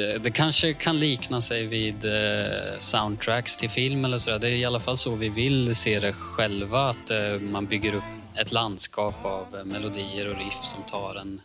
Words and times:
Eh, 0.00 0.20
det 0.20 0.30
kanske 0.30 0.72
kan 0.72 1.00
likna 1.00 1.40
sig 1.40 1.66
vid 1.66 2.04
eh, 2.04 2.78
soundtracks 2.78 3.56
till 3.56 3.70
film 3.70 4.04
eller 4.04 4.18
sådär. 4.18 4.38
Det 4.38 4.48
är 4.48 4.56
i 4.56 4.64
alla 4.64 4.80
fall 4.80 4.98
så 4.98 5.14
vi 5.14 5.28
vill 5.28 5.74
se 5.74 6.00
det 6.00 6.12
själva, 6.12 6.88
att 6.90 7.10
eh, 7.10 7.38
man 7.40 7.66
bygger 7.66 7.94
upp 7.94 8.02
ett 8.34 8.52
landskap 8.52 9.24
av 9.24 9.66
melodier 9.66 10.28
och 10.28 10.38
riff 10.38 10.62
som 10.62 10.82
tar 10.82 11.14
en, 11.14 11.40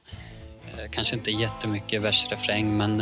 kanske 0.92 1.16
inte 1.16 1.32
jättemycket 1.32 2.02
versrefräng, 2.02 2.78
men 2.78 2.98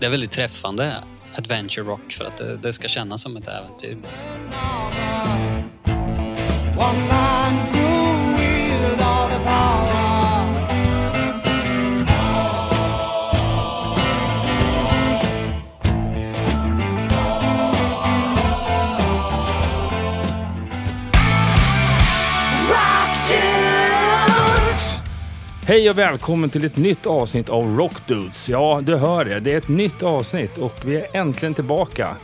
det 0.00 0.06
är 0.06 0.10
väldigt 0.10 0.30
träffande 0.30 1.04
adventure 1.34 1.84
rock 1.84 2.12
för 2.12 2.24
att 2.24 2.36
det, 2.36 2.56
det 2.56 2.72
ska 2.72 2.88
kännas 2.88 3.22
som 3.22 3.36
ett 3.36 3.48
äventyr. 3.48 3.96
Hej 25.66 25.90
och 25.90 25.98
välkommen 25.98 26.50
till 26.50 26.64
ett 26.64 26.76
nytt 26.76 27.06
avsnitt 27.06 27.48
av 27.48 27.76
Rock 27.76 28.06
Dudes. 28.06 28.48
Ja, 28.48 28.80
du 28.84 28.96
hör 28.96 29.24
det. 29.24 29.40
Det 29.40 29.52
är 29.52 29.58
ett 29.58 29.68
nytt 29.68 30.02
avsnitt 30.02 30.58
och 30.58 30.74
vi 30.84 30.96
är 30.96 31.06
äntligen 31.12 31.54
tillbaka. 31.54 32.16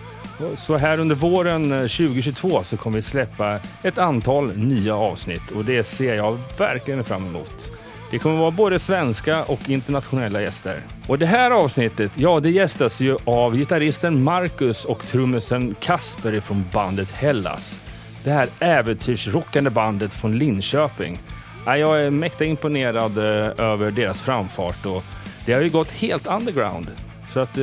Så 0.55 0.77
här 0.77 0.99
under 0.99 1.15
våren 1.15 1.73
eh, 1.73 1.79
2022 1.79 2.63
så 2.65 2.77
kommer 2.77 2.97
vi 2.97 3.03
släppa 3.03 3.59
ett 3.83 3.99
antal 3.99 4.57
nya 4.57 4.97
avsnitt 4.97 5.51
och 5.51 5.65
det 5.65 5.85
ser 5.85 6.15
jag 6.15 6.39
verkligen 6.59 7.05
fram 7.05 7.27
emot. 7.27 7.71
Det 8.11 8.19
kommer 8.19 8.39
vara 8.39 8.51
både 8.51 8.79
svenska 8.79 9.45
och 9.45 9.71
internationella 9.71 10.43
gäster. 10.43 10.83
Och 11.07 11.19
det 11.19 11.27
här 11.27 11.51
avsnittet, 11.51 12.13
ja 12.15 12.41
det 12.41 12.51
gästas 12.51 13.01
ju 13.01 13.16
av 13.25 13.57
gitarristen 13.57 14.23
Marcus 14.23 14.85
och 14.85 15.07
trummisen 15.07 15.75
Kasper 15.80 16.41
från 16.41 16.65
bandet 16.73 17.11
Hellas. 17.11 17.83
Det 18.24 18.30
här 18.30 18.49
äventyrsrockande 18.59 19.71
bandet 19.71 20.13
från 20.13 20.38
Linköping. 20.38 21.18
Jag 21.66 22.01
är 22.01 22.11
mäkta 22.11 22.45
imponerad 22.45 23.19
eh, 23.19 23.65
över 23.66 23.91
deras 23.91 24.23
framfart 24.23 24.87
och 24.87 25.05
det 25.47 25.53
har 25.53 25.61
ju 25.61 25.71
gått 25.71 25.91
helt 25.91 26.27
underground. 26.27 26.91
Så 27.30 27.41
att 27.41 27.59
eh, 27.59 27.63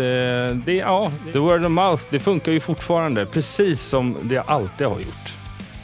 det, 0.66 0.74
ja, 0.74 1.12
the 1.34 1.40
word 1.40 1.66
of 1.66 1.72
mouth, 1.72 2.04
det 2.10 2.20
funkar 2.20 2.52
ju 2.52 2.60
fortfarande 2.60 3.26
precis 3.26 3.82
som 3.82 4.18
det 4.24 4.38
alltid 4.38 4.88
har 4.88 5.00
gjort. 5.00 5.38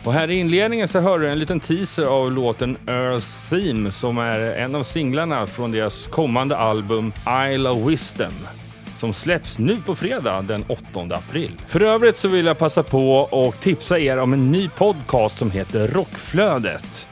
Och 0.05 0.13
här 0.13 0.31
i 0.31 0.39
inledningen 0.39 0.87
så 0.87 0.99
hör 0.99 1.19
du 1.19 1.29
en 1.29 1.39
liten 1.39 1.59
teaser 1.59 2.05
av 2.05 2.31
låten 2.31 2.77
Earl's 2.85 3.49
Theme 3.49 3.91
som 3.91 4.17
är 4.17 4.39
en 4.39 4.75
av 4.75 4.83
singlarna 4.83 5.47
från 5.47 5.71
deras 5.71 6.07
kommande 6.07 6.57
album 6.57 7.13
Isle 7.51 7.69
of 7.69 7.89
Wisdom 7.89 8.33
som 8.97 9.13
släpps 9.13 9.59
nu 9.59 9.81
på 9.85 9.95
fredag 9.95 10.41
den 10.41 10.63
8 10.67 11.15
april. 11.15 11.51
För 11.67 11.81
övrigt 11.81 12.17
så 12.17 12.27
vill 12.27 12.45
jag 12.45 12.57
passa 12.57 12.83
på 12.83 13.17
och 13.17 13.59
tipsa 13.59 13.99
er 13.99 14.17
om 14.17 14.33
en 14.33 14.51
ny 14.51 14.69
podcast 14.69 15.37
som 15.37 15.51
heter 15.51 15.87
Rockflödet. 15.87 17.07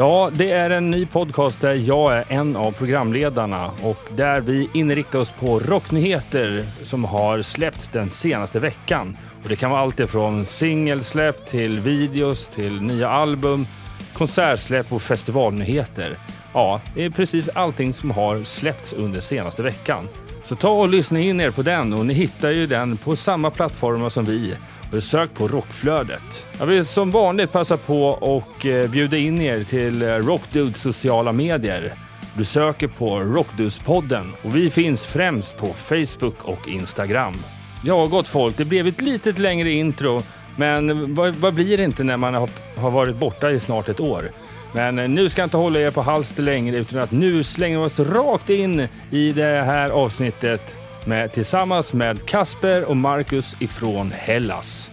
Ja, 0.00 0.30
det 0.34 0.50
är 0.50 0.70
en 0.70 0.90
ny 0.90 1.06
podcast 1.06 1.60
där 1.60 1.74
jag 1.74 2.12
är 2.16 2.24
en 2.28 2.56
av 2.56 2.72
programledarna 2.72 3.70
och 3.82 3.98
där 4.16 4.40
vi 4.40 4.68
inriktar 4.74 5.18
oss 5.18 5.30
på 5.30 5.58
rocknyheter 5.58 6.64
som 6.82 7.04
har 7.04 7.42
släppts 7.42 7.88
den 7.88 8.10
senaste 8.10 8.60
veckan. 8.60 9.16
Och 9.42 9.48
det 9.48 9.56
kan 9.56 9.70
vara 9.70 9.80
allt 9.80 10.00
ifrån 10.00 10.46
singelsläpp 10.46 11.46
till 11.46 11.80
videos 11.80 12.48
till 12.48 12.82
nya 12.82 13.08
album, 13.08 13.66
konsertsläpp 14.12 14.92
och 14.92 15.02
festivalnyheter. 15.02 16.16
Ja, 16.52 16.80
det 16.94 17.04
är 17.04 17.10
precis 17.10 17.48
allting 17.48 17.92
som 17.92 18.10
har 18.10 18.44
släppts 18.44 18.92
under 18.92 19.20
senaste 19.20 19.62
veckan. 19.62 20.08
Så 20.44 20.56
ta 20.56 20.70
och 20.70 20.88
lyssna 20.88 21.20
in 21.20 21.40
er 21.40 21.50
på 21.50 21.62
den 21.62 21.92
och 21.92 22.06
ni 22.06 22.14
hittar 22.14 22.50
ju 22.50 22.66
den 22.66 22.96
på 22.96 23.16
samma 23.16 23.50
plattformar 23.50 24.08
som 24.08 24.24
vi. 24.24 24.54
Besök 24.90 25.30
sök 25.30 25.38
på 25.38 25.48
Rockflödet. 25.48 26.46
Jag 26.58 26.66
vill 26.66 26.84
som 26.84 27.10
vanligt 27.10 27.52
passa 27.52 27.76
på 27.76 28.04
och 28.06 28.66
eh, 28.66 28.90
bjuda 28.90 29.16
in 29.16 29.40
er 29.40 29.64
till 29.64 30.02
eh, 30.02 30.08
Rockdudes 30.08 30.80
sociala 30.80 31.32
medier. 31.32 31.94
Du 32.36 32.44
söker 32.44 32.86
på 32.86 33.20
Rockdudes-podden 33.20 34.32
och 34.42 34.56
vi 34.56 34.70
finns 34.70 35.06
främst 35.06 35.58
på 35.58 35.66
Facebook 35.66 36.44
och 36.44 36.68
Instagram. 36.68 37.34
Ja, 37.84 38.06
gott 38.06 38.28
folk, 38.28 38.56
det 38.56 38.64
blev 38.64 38.86
ett 38.86 39.00
litet 39.00 39.38
längre 39.38 39.72
intro, 39.72 40.22
men 40.56 41.14
vad, 41.14 41.36
vad 41.36 41.54
blir 41.54 41.76
det 41.76 41.84
inte 41.84 42.04
när 42.04 42.16
man 42.16 42.34
har, 42.34 42.50
har 42.76 42.90
varit 42.90 43.16
borta 43.16 43.50
i 43.50 43.60
snart 43.60 43.88
ett 43.88 44.00
år? 44.00 44.30
Men 44.72 44.98
eh, 44.98 45.08
nu 45.08 45.28
ska 45.28 45.40
jag 45.40 45.46
inte 45.46 45.56
hålla 45.56 45.80
er 45.80 45.90
på 45.90 46.02
halster 46.02 46.42
längre 46.42 46.76
utan 46.76 46.98
att 46.98 47.12
nu 47.12 47.44
slänger 47.44 47.78
vi 47.78 47.84
oss 47.84 47.98
rakt 47.98 48.50
in 48.50 48.88
i 49.10 49.32
det 49.32 49.62
här 49.64 49.90
avsnittet 49.90 50.76
med, 51.06 51.32
tillsammans 51.32 51.92
med 51.92 52.26
Kasper 52.26 52.84
och 52.84 52.96
Marcus 52.96 53.62
ifrån 53.62 54.12
Hellas. 54.14 54.90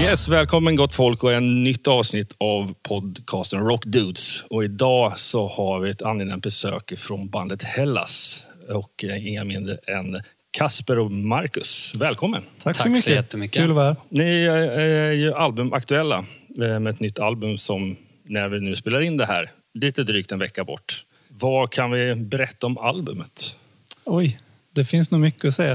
Yes, 0.00 0.28
välkommen 0.28 0.76
gott 0.76 0.94
folk 0.94 1.24
och 1.24 1.32
en 1.32 1.64
nytt 1.64 1.88
avsnitt 1.88 2.36
av 2.38 2.74
podcasten 2.82 3.60
Rock 3.60 3.84
Dudes. 3.84 4.44
Och 4.50 4.64
idag 4.64 5.18
så 5.18 5.48
har 5.48 5.80
vi 5.80 5.90
ett 5.90 6.02
angenämt 6.02 6.42
besök 6.42 6.98
från 6.98 7.28
bandet 7.28 7.62
Hellas 7.62 8.44
och 8.68 9.04
eh, 9.04 9.26
inga 9.26 9.44
mindre 9.44 9.78
än 9.86 10.22
Kasper 10.50 10.98
och 10.98 11.10
Marcus. 11.10 11.92
Välkommen! 11.96 12.42
Tack 12.42 12.76
så 12.76 12.82
Tack 12.82 12.86
så 12.86 12.88
mycket. 12.88 13.06
jättemycket. 13.06 13.62
Kul 13.62 13.70
att 13.70 13.76
vara 13.76 13.86
här. 13.86 13.96
Ni 14.08 14.44
är 14.44 15.12
ju 15.12 15.34
albumaktuella 15.34 16.24
eh, 16.62 16.80
med 16.80 16.86
ett 16.88 17.00
nytt 17.00 17.18
album 17.18 17.58
som 17.58 17.96
när 18.24 18.48
vi 18.48 18.60
nu 18.60 18.76
spelar 18.76 19.00
in 19.00 19.16
det 19.16 19.26
här, 19.26 19.50
lite 19.74 20.02
drygt 20.02 20.32
en 20.32 20.38
vecka 20.38 20.64
bort. 20.64 21.04
Vad 21.40 21.70
kan 21.72 21.90
vi 21.90 22.14
berätta 22.14 22.66
om 22.66 22.78
albumet? 22.78 23.56
Oj, 24.04 24.38
det 24.72 24.84
finns 24.84 25.10
nog 25.10 25.20
mycket 25.20 25.44
att 25.44 25.54
säga. 25.54 25.72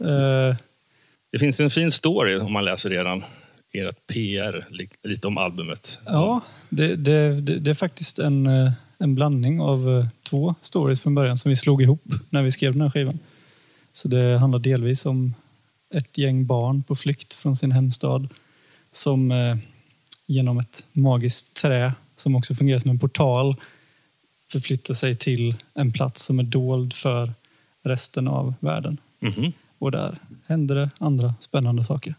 Eh, 0.00 0.56
Det 1.32 1.38
finns 1.38 1.60
en 1.60 1.70
fin 1.70 1.90
story 1.90 2.36
om 2.38 2.52
man 2.52 2.64
läser 2.64 2.90
redan 2.90 3.24
ert 3.72 4.06
PR, 4.06 4.66
li- 4.70 4.88
lite 5.02 5.26
om 5.26 5.38
albumet. 5.38 6.00
ja, 6.06 6.40
det, 6.68 6.96
det, 6.96 7.40
det, 7.40 7.58
det 7.58 7.70
är 7.70 7.74
faktiskt 7.74 8.18
en, 8.18 8.46
eh, 8.46 8.72
en 8.98 9.14
blandning 9.14 9.60
av 9.60 9.88
eh, 9.98 10.06
två 10.22 10.54
stories 10.60 11.00
från 11.00 11.14
början 11.14 11.38
som 11.38 11.48
vi 11.48 11.56
slog 11.56 11.82
ihop 11.82 12.04
när 12.30 12.42
vi 12.42 12.50
skrev 12.50 12.72
den 12.72 12.80
här 12.82 12.90
skivan. 12.90 13.18
Så 13.92 14.08
det 14.08 14.38
handlar 14.38 14.58
delvis 14.58 15.06
om 15.06 15.34
ett 15.94 16.18
gäng 16.18 16.46
barn 16.46 16.82
på 16.82 16.96
flykt 16.96 17.34
från 17.34 17.56
sin 17.56 17.72
hemstad 17.72 18.28
som 18.90 19.32
genom 20.26 20.58
ett 20.58 20.84
magiskt 20.92 21.54
trä 21.56 21.92
som 22.16 22.36
också 22.36 22.54
fungerar 22.54 22.78
som 22.78 22.90
en 22.90 22.98
portal 22.98 23.56
förflyttar 24.52 24.94
sig 24.94 25.16
till 25.16 25.54
en 25.74 25.92
plats 25.92 26.24
som 26.24 26.38
är 26.38 26.42
dold 26.42 26.94
för 26.94 27.32
resten 27.84 28.28
av 28.28 28.54
världen. 28.60 28.98
Mhm. 29.20 29.52
Och 29.78 29.90
där 29.90 30.18
händer 30.46 30.74
det 30.74 30.90
andra 30.98 31.34
spännande 31.40 31.84
saker. 31.84 32.14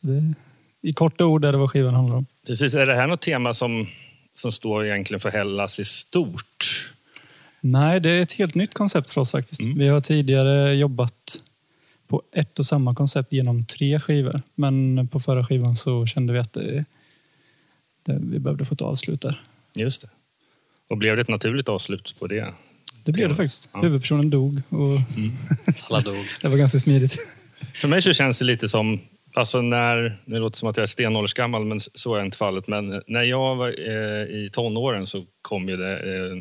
Så 0.00 0.06
det, 0.06 0.34
I 0.82 0.92
korta 0.92 1.24
ord 1.26 1.44
är 1.44 1.52
det 1.52 1.58
vad 1.58 1.70
skivan 1.70 1.94
handlar 1.94 2.16
om. 2.16 2.26
Precis, 2.46 2.74
är 2.74 2.86
det 2.86 2.94
här 2.94 3.06
något 3.06 3.20
tema 3.20 3.54
som, 3.54 3.86
som 4.34 4.52
står 4.52 4.86
egentligen 4.86 5.20
för 5.20 5.30
Hellas 5.30 5.80
i 5.80 5.84
stort? 5.84 6.92
Nej, 7.60 8.00
det 8.00 8.10
är 8.10 8.20
ett 8.20 8.32
helt 8.32 8.54
nytt 8.54 8.74
koncept 8.74 9.10
för 9.10 9.20
oss 9.20 9.30
faktiskt. 9.30 9.60
Vi 9.60 9.88
har 9.88 10.00
tidigare 10.00 10.74
jobbat 10.74 11.42
på 12.06 12.22
ett 12.32 12.58
och 12.58 12.66
samma 12.66 12.94
koncept 12.94 13.32
genom 13.32 13.66
tre 13.66 14.00
skivor. 14.00 14.42
Men 14.54 15.08
på 15.08 15.20
förra 15.20 15.44
skivan 15.46 15.76
så 15.76 16.06
kände 16.06 16.32
vi 16.32 16.38
att 16.38 16.52
det, 16.52 16.84
det, 18.02 18.18
vi 18.22 18.38
behövde 18.38 18.64
få 18.64 18.74
ett 18.74 18.80
avslut 18.80 19.20
där. 19.20 19.42
Just 19.74 20.02
det. 20.02 20.08
Och 20.88 20.98
blev 20.98 21.16
det 21.16 21.22
ett 21.22 21.28
naturligt 21.28 21.68
avslut 21.68 22.14
på 22.18 22.26
det? 22.26 22.54
Det 23.04 23.12
blev 23.12 23.28
det 23.28 23.34
faktiskt. 23.34 23.70
Ja. 23.72 23.80
Huvudpersonen 23.80 24.30
dog 24.30 24.62
och 24.68 24.98
Alla 25.90 26.00
dog. 26.00 26.24
det 26.42 26.48
var 26.48 26.56
ganska 26.56 26.78
smidigt. 26.78 27.16
För 27.74 27.88
mig 27.88 28.02
så 28.02 28.12
känns 28.12 28.38
det 28.38 28.44
lite 28.44 28.68
som, 28.68 29.00
alltså 29.34 29.60
när, 29.60 30.18
det 30.24 30.38
låter 30.38 30.58
som 30.58 30.68
att 30.68 30.76
jag 30.76 30.82
är 30.82 30.86
stenåldersgammal 30.86 31.64
men 31.64 31.80
så 31.80 32.14
är 32.14 32.24
inte 32.24 32.36
fallet. 32.36 32.68
Men 32.68 33.02
när 33.06 33.22
jag 33.22 33.56
var 33.56 33.68
eh, 33.68 34.22
i 34.22 34.50
tonåren 34.52 35.06
så 35.06 35.24
kom 35.42 35.68
ju 35.68 35.76
det 35.76 36.16
eh, 36.16 36.36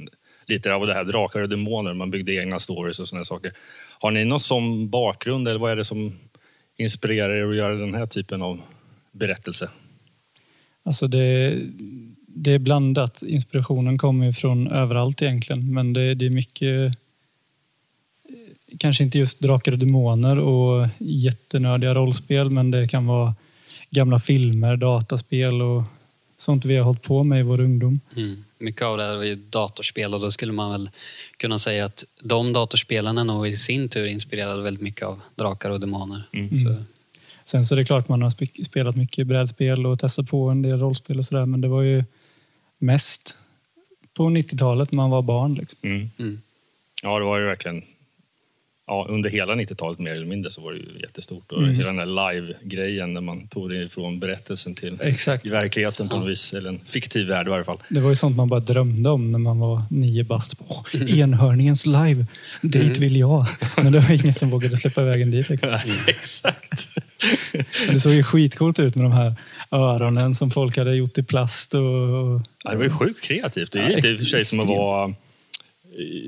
lite 0.48 0.74
av 0.74 0.88
det 0.88 0.94
här 0.94 1.04
drakar 1.04 1.40
och 1.40 1.50
demoner. 1.50 1.94
Man 1.94 2.12
byggde 2.12 2.34
egna 2.34 2.60
stories 2.60 3.00
och 3.00 3.08
sådana 3.08 3.26
saker. 3.26 3.54
Har 4.00 4.12
ni 4.12 4.26
någon 4.26 4.40
sån 4.40 4.90
bakgrund 4.90 5.48
eller 5.48 5.60
vad 5.60 5.72
är 5.72 5.76
det 5.76 5.86
som 5.86 6.20
inspirerar 6.78 7.36
er 7.36 7.50
att 7.50 7.56
göra 7.56 7.76
den 7.76 7.96
här 7.96 8.06
typen 8.06 8.42
av 8.42 8.62
berättelse? 9.12 9.70
Alltså 10.86 11.08
det, 11.08 11.58
det 12.38 12.52
är 12.52 12.60
blandat. 12.60 13.24
Inspirationen 13.24 13.98
kommer 13.98 14.26
ju 14.26 14.34
från 14.34 14.68
överallt 14.68 15.22
egentligen. 15.22 15.74
Men 15.74 15.94
det, 15.94 16.16
det 16.16 16.26
är 16.26 16.30
mycket, 16.30 16.86
eh, 16.86 16.92
kanske 18.78 19.04
inte 19.04 19.20
just 19.20 19.40
drakar 19.40 19.72
och 19.72 19.80
demoner 19.80 20.40
och 20.40 20.88
jättenördiga 21.00 21.94
rollspel, 21.94 22.50
men 22.50 22.72
det 22.72 22.88
kan 22.88 23.06
vara 23.08 23.36
gamla 23.90 24.20
filmer, 24.20 24.78
dataspel 24.78 25.62
och 25.62 25.84
sånt 26.38 26.66
vi 26.66 26.78
har 26.78 26.84
hållit 26.84 27.02
på 27.02 27.24
med 27.24 27.40
i 27.40 27.44
vår 27.44 27.60
ungdom. 27.60 28.00
Mm. 28.16 28.44
Mycket 28.60 28.82
av 28.82 28.98
det 28.98 29.04
här 29.04 29.18
är 29.18 29.24
ju 29.24 29.36
datorspel 29.36 30.14
och 30.14 30.22
då 30.22 30.32
skulle 30.32 30.54
man 30.54 30.72
väl 30.72 30.90
kunna 31.38 31.60
säga 31.60 31.86
att 31.86 32.04
de 32.24 32.54
datorspelen 32.54 33.18
är 33.18 33.24
nog 33.24 33.48
i 33.48 33.56
sin 33.56 33.90
tur 33.90 34.06
inspirerade 34.06 34.62
väldigt 34.62 34.84
mycket 34.84 35.08
av 35.08 35.22
drakar 35.36 35.70
och 35.70 35.80
demoner. 35.80 36.24
Så, 36.64 36.84
Sen 37.46 37.66
så 37.66 37.76
är 37.76 37.78
det 37.78 37.86
klart 37.86 38.10
man 38.10 38.22
har 38.22 38.30
spe- 38.30 38.64
spelat 38.66 38.96
mycket 38.96 39.28
brädspel 39.28 39.86
och 39.86 40.00
testat 40.00 40.28
på 40.28 40.50
en 40.50 40.62
del 40.62 40.80
rollspel 40.80 41.20
och 41.20 41.26
sådär, 41.26 41.46
men 41.46 41.62
det 41.62 41.68
var 41.68 41.82
ju 41.82 42.04
mest 42.80 43.38
på 44.18 44.24
90-talet 44.24 44.92
när 44.92 44.96
man 44.98 45.10
var 45.10 45.22
barn. 45.22 45.54
Liksom. 45.56 45.80
Mm. 45.84 46.10
Mm. 46.20 46.42
Ja, 47.04 47.20
det 47.20 47.26
var 47.26 47.38
ju 47.40 47.46
verkligen... 47.46 47.84
Ja, 48.88 49.06
under 49.10 49.30
hela 49.30 49.54
90-talet 49.56 50.00
mer 50.00 50.12
eller 50.12 50.26
mindre 50.26 50.52
så 50.52 50.62
var 50.62 50.72
det 50.74 50.78
ju 50.80 51.00
jättestort. 51.02 51.52
Och 51.52 51.58
Mm. 51.64 51.76
hela 51.76 51.88
den 51.88 51.96
där 51.96 52.34
live-grejen 52.34 53.14
när 53.14 53.22
man 53.22 53.48
tog 53.48 53.70
det 53.70 53.84
ifrån 53.84 54.20
berättelsen 54.20 54.76
till 54.76 54.98
Exakt. 55.02 55.46
verkligheten 55.46 56.10
på 56.10 56.18
något 56.18 56.30
vis. 56.30 56.54
Eller 56.54 56.70
en 56.70 56.80
fiktiv 56.86 57.28
värld 57.28 57.48
i 57.48 57.50
varje 57.50 57.64
fall. 57.64 57.78
Det 57.90 58.00
var 58.00 58.10
ju 58.10 58.16
sånt 58.16 58.36
man 58.38 58.50
bara 58.50 58.60
drömde 58.60 59.10
om 59.10 59.32
när 59.32 59.40
man 59.40 59.60
var 59.60 59.82
nio 59.90 60.24
bast. 60.24 60.54
Åh, 60.68 60.84
enhörningens 61.20 61.86
live, 61.86 62.26
dit 62.62 62.98
vill 62.98 63.16
jag. 63.16 63.46
Men 63.78 63.92
det 63.92 64.00
var 64.00 64.12
ingen 64.12 64.34
som 64.34 64.50
vågade 64.50 64.78
släppa 64.78 65.04
vägen 65.04 65.32
dit. 65.32 65.50
Liksom. 65.50 65.70
Exakt. 66.08 66.88
Det 67.90 68.00
såg 68.00 68.14
ju 68.14 68.24
skitcoolt 68.24 68.80
ut 68.80 68.96
med 68.96 69.06
de 69.06 69.12
här 69.12 69.36
öronen 69.72 70.36
som 70.36 70.52
folk 70.52 70.78
hade 70.78 70.96
gjort 70.96 71.18
i 71.18 71.24
plast. 71.24 71.74
Och, 71.74 71.82
och 71.84 72.42
Ja, 72.64 72.72
det 72.72 72.78
var 72.78 72.84
ju 72.84 72.90
sjukt 72.90 73.24
kreativt. 73.24 73.72
Det 73.72 73.80
är 73.80 73.90
Ja, 73.90 73.96
lite 73.96 74.08
i 74.08 74.14
och 74.16 74.18
för 74.18 74.26
sig 74.26 74.46
som 74.46 74.60
att 74.60 74.68
vara 74.68 75.14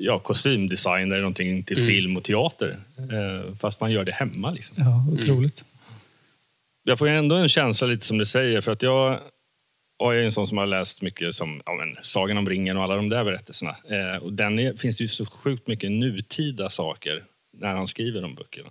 ja, 0.02 0.20
kostymdesigner 0.20 1.02
eller 1.16 1.18
någonting 1.22 1.64
till 1.64 1.78
Mm. 1.78 1.88
film 1.90 2.18
och 2.18 2.24
teater. 2.24 2.78
Eh, 2.98 3.56
fast 3.56 3.82
man 3.82 3.92
gör 3.92 4.04
det 4.04 4.12
hemma. 4.12 4.52
Liksom. 4.52 4.76
ja, 4.80 5.06
otroligt. 5.14 5.64
Jag 6.84 7.00
får 7.00 7.08
ju 7.10 7.16
ändå 7.16 7.36
en 7.36 7.50
känsla 7.50 7.88
lite 7.88 8.06
som 8.06 8.18
du 8.18 8.26
säger. 8.26 8.62
För 8.62 8.72
att 8.72 8.84
jag, 8.84 9.20
jag 10.00 10.18
är 10.18 10.24
en 10.24 10.32
sån 10.32 10.48
som 10.48 10.58
har 10.58 10.66
läst 10.66 11.02
mycket 11.02 11.36
som 11.36 11.62
ja, 11.66 11.74
men, 11.74 11.96
Sagan 12.04 12.38
om 12.38 12.50
ringen 12.50 12.78
och 12.78 12.84
alla 12.84 12.96
de 12.96 13.10
där 13.10 13.24
berättelserna. 13.24 13.76
Eh, 13.90 14.24
och 14.24 14.34
den 14.34 14.60
är, 14.60 14.74
finns 14.74 14.98
det 14.98 15.04
ju 15.04 15.08
så 15.08 15.26
sjukt 15.26 15.68
mycket 15.68 15.92
nutida 15.92 16.70
saker 16.70 17.24
när 17.58 17.74
han 17.74 17.88
skriver 17.88 18.22
de 18.22 18.36
böckerna. 18.36 18.70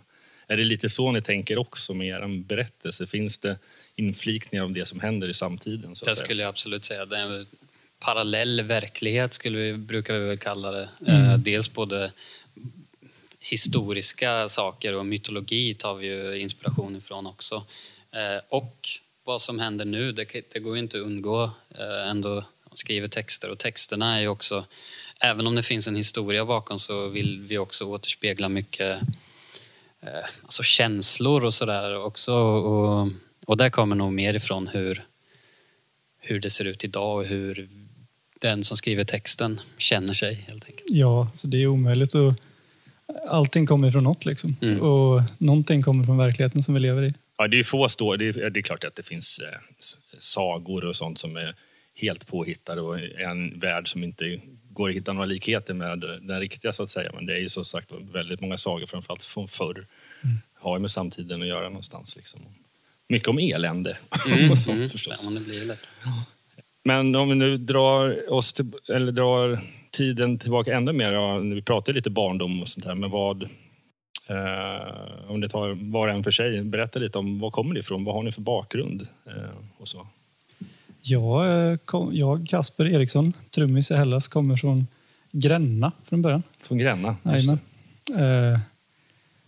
Är 0.48 0.56
det 0.56 0.64
lite 0.64 0.88
så 0.88 1.12
ni 1.12 1.22
tänker 1.22 1.58
också 1.58 1.94
med 1.94 2.06
er 2.06 2.42
berättelse? 2.42 3.06
Finns 3.06 3.38
det 3.38 3.58
inflikningar 3.96 4.64
av 4.64 4.72
det 4.72 4.86
som 4.86 5.00
händer 5.00 5.28
i 5.28 5.34
samtiden? 5.34 5.96
Så 5.96 6.04
att 6.04 6.10
Det 6.10 6.16
skulle 6.16 6.42
jag 6.42 6.48
absolut 6.48 6.84
säga. 6.84 7.06
Det 7.06 7.16
är 7.16 7.22
en 7.22 7.46
parallell 7.98 8.62
verklighet 8.62 9.34
skulle 9.34 9.58
vi, 9.58 9.72
brukar 9.72 10.14
vi 10.14 10.26
väl 10.26 10.38
kalla 10.38 10.70
det. 10.70 10.88
Eh, 11.06 11.36
dels 11.38 11.72
både 11.72 12.12
historiska 13.40 14.48
saker 14.48 14.94
och 14.94 15.06
mytologi 15.06 15.74
tar 15.74 15.94
vi 15.94 16.06
ju 16.06 16.38
inspiration 16.38 16.96
ifrån 16.96 17.26
också. 17.26 17.64
Eh, 18.12 18.42
och 18.48 18.88
vad 19.24 19.42
som 19.42 19.58
händer 19.58 19.84
nu, 19.84 20.12
det, 20.12 20.58
går 20.58 20.76
ju 20.76 20.82
inte 20.82 20.96
att 20.96 21.06
undgå 21.06 21.44
eh, 21.78 22.10
ändå 22.10 22.44
skriva 22.72 23.08
texter. 23.08 23.50
Och 23.50 23.58
texterna 23.58 24.16
är 24.16 24.20
ju 24.20 24.28
också, 24.28 24.64
även 25.20 25.46
om 25.46 25.54
det 25.54 25.62
finns 25.62 25.88
en 25.88 25.96
historia 25.96 26.44
bakom 26.44 26.78
så 26.78 27.08
vill 27.08 27.40
vi 27.40 27.58
också 27.58 27.84
återspegla 27.84 28.48
mycket 28.48 29.00
alltså 30.42 30.62
känslor 30.62 31.44
och 31.44 31.54
sådär 31.54 31.98
också. 31.98 32.34
Och, 32.34 33.08
och 33.46 33.56
där 33.56 33.70
kommer 33.70 33.96
nog 33.96 34.12
mer 34.12 34.34
ifrån 34.34 34.68
hur, 34.68 35.04
hur 36.20 36.40
det 36.40 36.50
ser 36.50 36.64
ut 36.64 36.84
idag 36.84 37.18
och 37.18 37.24
hur 37.24 37.68
den 38.40 38.64
som 38.64 38.76
skriver 38.76 39.04
texten 39.04 39.60
känner 39.78 40.14
sig 40.14 40.34
helt 40.34 40.64
enkelt. 40.64 40.86
Ja, 40.88 41.30
så 41.34 41.46
det 41.46 41.62
är 41.62 41.66
omöjligt 41.66 42.14
att... 42.14 42.34
Allting 43.28 43.66
kommer 43.66 43.90
från 43.90 44.04
något 44.04 44.24
liksom. 44.24 44.56
Mm. 44.62 44.80
Och 44.80 45.22
någonting 45.38 45.82
kommer 45.82 46.04
från 46.04 46.18
verkligheten 46.18 46.62
som 46.62 46.74
vi 46.74 46.80
lever 46.80 47.02
i. 47.02 47.14
Ja, 47.38 47.48
det 47.48 47.58
är 47.58 47.64
få 47.64 47.88
stå, 47.88 48.16
det, 48.16 48.28
är, 48.28 48.50
det 48.50 48.60
är 48.60 48.62
klart 48.62 48.84
att 48.84 48.94
det 48.94 49.02
finns 49.02 49.38
eh, 49.38 49.58
sagor 50.18 50.84
och 50.84 50.96
sånt 50.96 51.18
som 51.18 51.36
är 51.36 51.54
helt 51.94 52.26
påhittade 52.26 52.80
och 52.80 53.00
en 53.00 53.58
värld 53.58 53.88
som 53.92 54.04
inte 54.04 54.40
går 54.70 54.88
att 54.88 54.94
hitta 54.94 55.12
några 55.12 55.26
likheter 55.26 55.74
med 55.74 55.98
den 56.00 56.40
riktiga 56.40 56.72
så 56.72 56.82
att 56.82 56.88
säga. 56.88 57.10
Men 57.14 57.26
det 57.26 57.34
är 57.34 57.38
ju 57.38 57.48
som 57.48 57.64
sagt 57.64 57.92
väldigt 58.12 58.40
många 58.40 58.56
sagor, 58.56 58.86
framförallt 58.86 59.22
från 59.22 59.48
förr, 59.48 59.86
har 60.54 60.76
ju 60.76 60.80
med 60.80 60.90
samtiden 60.90 61.42
att 61.42 61.48
göra 61.48 61.68
någonstans. 61.68 62.16
Liksom. 62.16 62.40
Mycket 63.08 63.28
om 63.28 63.38
elände 63.38 63.96
och 64.50 64.58
sånt 64.58 64.76
Mm. 64.76 64.88
förstås. 64.90 65.20
Ja, 65.24 65.30
men 65.30 65.42
det 65.42 65.48
blir 65.48 65.64
lätt. 65.64 65.88
Men 66.84 67.14
om 67.16 67.28
vi 67.28 67.34
nu 67.34 67.56
drar, 67.56 68.32
oss 68.32 68.52
till, 68.52 68.72
eller 68.88 69.12
drar 69.12 69.58
tiden 69.90 70.38
tillbaka 70.38 70.76
ännu 70.76 70.92
mer. 70.92 71.12
Ja, 71.12 71.38
vi 71.38 71.62
pratade 71.62 71.96
lite 71.96 72.10
barndom 72.10 72.62
och 72.62 72.68
sånt 72.68 72.86
här, 72.86 72.94
men 72.94 73.10
vad... 73.10 73.42
Eh, 74.28 75.30
om 75.30 75.40
det 75.40 75.48
tar 75.48 75.90
var 75.92 76.08
och 76.08 76.14
en 76.14 76.24
för 76.24 76.30
sig, 76.30 76.62
berätta 76.62 76.98
lite 76.98 77.18
om 77.18 77.38
var 77.38 77.50
kommer 77.50 77.74
det 77.74 77.80
ifrån? 77.80 78.04
Vad 78.04 78.14
har 78.14 78.22
ni 78.22 78.32
för 78.32 78.40
bakgrund? 78.40 79.08
Eh, 79.26 79.32
och 79.78 79.88
så. 79.88 80.06
Jag, 81.02 81.70
eh, 81.70 81.76
kom, 81.76 82.10
jag, 82.16 82.46
Kasper 82.48 82.86
Eriksson, 82.86 83.32
trummis 83.50 83.90
i 83.90 83.94
Hellas, 83.94 84.28
kommer 84.28 84.56
från 84.56 84.86
Gränna 85.32 85.92
från 86.04 86.22
början. 86.22 86.42
Från 86.62 86.78
Gränna? 86.78 87.16
just 87.24 87.48
Jajamän. 87.48 88.58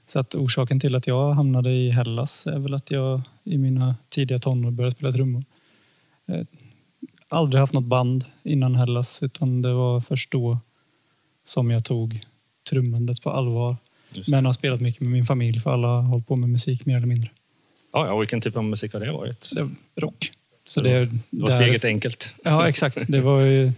Så 0.09 0.19
att 0.19 0.35
orsaken 0.35 0.81
till 0.81 0.95
att 0.95 1.07
jag 1.07 1.33
hamnade 1.33 1.71
i 1.71 1.91
Hellas 1.91 2.47
är 2.47 2.59
väl 2.59 2.75
att 2.75 2.91
jag 2.91 3.21
i 3.45 3.59
mina 3.59 3.97
tidiga 4.09 4.39
tonår 4.39 4.71
började 4.71 4.97
spela 4.97 5.13
trummor. 5.13 5.45
Eh, 6.29 6.41
Aldrig 7.31 7.61
haft 7.61 7.73
något 7.73 7.85
band 7.85 8.25
innan 8.43 8.75
Hellas 8.75 9.23
utan 9.23 9.63
det 9.63 9.73
var 9.73 10.01
först 10.01 10.31
då 10.31 10.59
som 11.45 11.71
jag 11.71 11.85
tog 11.85 12.21
trummandet 12.71 13.23
på 13.23 13.31
allvar. 13.31 13.77
Men 14.29 14.47
har 14.47 14.53
spelat 14.53 14.81
mycket 14.81 15.01
med 15.01 15.11
min 15.11 15.27
familj 15.27 15.61
för 15.61 15.71
alla 15.73 15.89
har 15.89 16.03
hållit 16.03 16.27
på 16.27 16.37
med 16.37 16.51
musik 16.51 16.87
mer 16.87 16.97
eller 16.97 17.07
mindre. 17.07 17.31
Ja, 17.93 18.07
ja, 18.07 18.19
vilken 18.19 18.41
typ 18.41 18.57
av 18.57 18.65
musik 18.65 18.93
har 18.93 19.01
det 19.01 19.13
varit? 19.13 19.51
Det, 19.55 19.69
rock. 20.01 20.33
Så 20.67 20.81
Det 20.81 20.93
var- 20.99 21.07
Det 21.07 21.19
var 21.31 21.49
där- 21.51 21.57
steget 21.57 21.85
enkelt. 21.85 22.35
Ja, 22.45 22.69
exakt. 22.69 22.99
Det 23.09 23.21
var 23.21 23.41
ju 23.41 23.73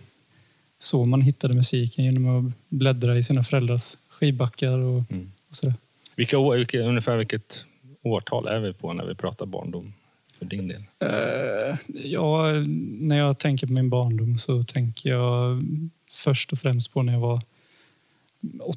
så 0.78 1.04
man 1.04 1.22
hittade 1.22 1.54
musiken 1.54 2.04
genom 2.04 2.46
att 2.48 2.52
bläddra 2.68 3.18
i 3.18 3.22
sina 3.22 3.42
föräldrars 3.42 3.96
skivbackar 4.08 4.78
och, 4.78 5.02
Mm. 5.10 5.32
och 5.50 5.56
sådär. 5.56 5.74
Vilka, 6.20 6.38
år- 6.38 6.56
vilka, 6.56 6.80
ungefär 6.80 7.16
vilket 7.16 7.64
årtal 8.02 8.46
är 8.46 8.58
vi 8.60 8.72
på 8.72 8.92
när 8.92 9.06
vi 9.06 9.14
pratar 9.14 9.46
barndom 9.46 9.92
för 10.38 10.44
din 10.44 10.68
del? 10.68 10.82
Eh, 10.98 11.76
ja, 12.04 12.52
när 13.00 13.18
jag 13.18 13.38
tänker 13.38 13.66
på 13.66 13.72
min 13.72 13.90
barndom 13.90 14.38
så 14.38 14.62
tänker 14.62 15.10
jag 15.10 15.62
först 16.10 16.52
och 16.52 16.58
främst 16.58 16.92
på 16.92 17.02
när 17.02 17.12
jag 17.12 17.20
var 17.20 17.42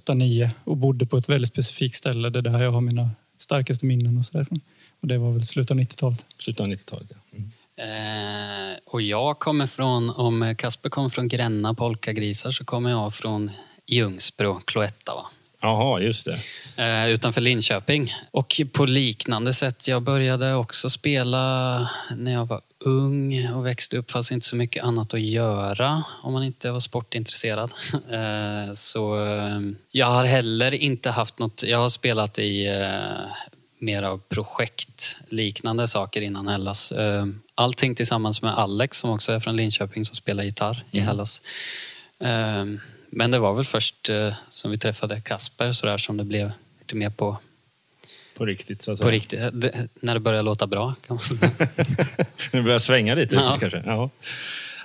8-9 0.06 0.50
och 0.64 0.78
bodde 0.78 1.06
på 1.06 1.18
ett 1.18 1.30
väldigt 1.30 1.50
specifikt 1.50 1.96
ställe. 1.96 2.30
Det 2.30 2.40
är 2.40 2.44
där 2.44 2.64
jag 2.64 2.72
har 2.72 2.82
mina 2.82 3.10
starkaste 3.38 3.86
minnen 3.86 4.18
och 4.18 4.26
sådär. 4.26 4.48
Och 5.00 5.08
det 5.08 5.18
var 5.18 5.32
väl 5.32 5.46
slutet 5.46 5.72
av 5.72 5.78
90-talet. 5.78 6.26
Slutet 6.38 6.62
av 6.62 6.68
90-talet, 6.68 7.12
ja. 7.12 7.38
Mm. 7.38 8.72
Eh, 8.72 8.78
och 8.86 9.02
jag 9.02 9.40
kommer 9.40 9.68
från, 9.68 10.10
om 10.10 10.56
Kasper 10.58 10.90
kommer 10.90 11.10
från 11.10 11.28
Gränna 11.28 11.74
polkagrisar 11.74 12.52
så 12.52 12.66
kommer 12.66 12.90
jag 12.90 13.14
från 13.14 13.52
Ljungsbro, 13.86 14.62
Cloetta. 14.66 15.14
Va? 15.14 15.26
Jaha, 15.66 16.00
just 16.00 16.26
det. 16.26 16.40
eh, 16.84 17.10
utanför 17.10 17.42
Linköping. 17.42 18.14
Och 18.32 18.62
på 18.74 18.86
liknande 18.86 19.54
sätt, 19.54 19.88
jag 19.88 20.02
började 20.02 20.54
också 20.56 20.90
spela 20.90 21.90
när 22.16 22.34
jag 22.34 22.46
var 22.46 22.62
ung 22.80 23.50
och 23.50 23.66
växte 23.66 23.98
upp. 23.98 24.12
fanns 24.12 24.32
inte 24.32 24.48
så 24.48 24.56
mycket 24.56 24.84
annat 24.84 25.14
att 25.14 25.22
göra 25.22 26.04
om 26.24 26.34
man 26.34 26.44
inte 26.44 26.72
var 26.72 26.80
sportintresserad. 26.80 27.72
Eh, 28.12 28.74
så 28.74 29.26
eh, 29.26 29.60
jag 29.92 30.06
har 30.06 30.26
heller 30.26 30.74
inte 30.74 31.10
haft 31.10 31.40
något, 31.40 31.64
jag 31.64 31.78
har 31.78 31.90
spelat 31.90 32.40
i 32.40 32.68
mer 33.80 34.04
av 34.04 34.18
projektliknande 34.30 35.88
saker 35.88 36.22
innan 36.22 36.48
Hellas. 36.48 36.94
Allting 37.56 37.96
tillsammans 37.96 38.42
med 38.42 38.58
Alex 38.58 38.98
som 38.98 39.10
också 39.10 39.32
är 39.32 39.40
från 39.40 39.56
Linköping 39.56 40.06
som 40.06 40.16
spelar 40.16 40.44
gitarr 40.44 40.84
i 40.92 41.00
Hellas. 41.00 41.42
Eh, 43.14 43.18
Men 43.18 43.32
det 43.32 43.40
var 43.40 43.54
väl 43.54 43.66
först 43.66 44.10
eh, 44.10 44.34
som 44.50 44.72
vi 44.72 44.78
träffade 44.78 45.22
Kasper 45.22 45.72
så 45.72 45.86
där, 45.86 45.98
som 45.98 46.18
det 46.18 46.24
blev 46.24 46.52
lite 46.80 46.96
mer 46.96 47.10
på, 47.10 47.38
På 48.38 48.46
riktigt, 48.46 48.82
så 48.82 48.92
att 48.92 48.98
på 49.00 49.04
säga. 49.04 49.12
riktigt. 49.16 49.40
Det, 49.54 49.88
när 50.02 50.14
det 50.14 50.20
började 50.20 50.44
låta 50.44 50.68
bra 50.68 50.96
kan 51.08 51.16
man 51.16 51.26
säga. 51.26 51.52
Nu 52.54 52.62
börjar 52.64 52.80
svänga 52.80 53.16
lite 53.16 53.36
Ja. 53.36 53.58
kanske. 53.60 53.84
Ja. 53.86 54.10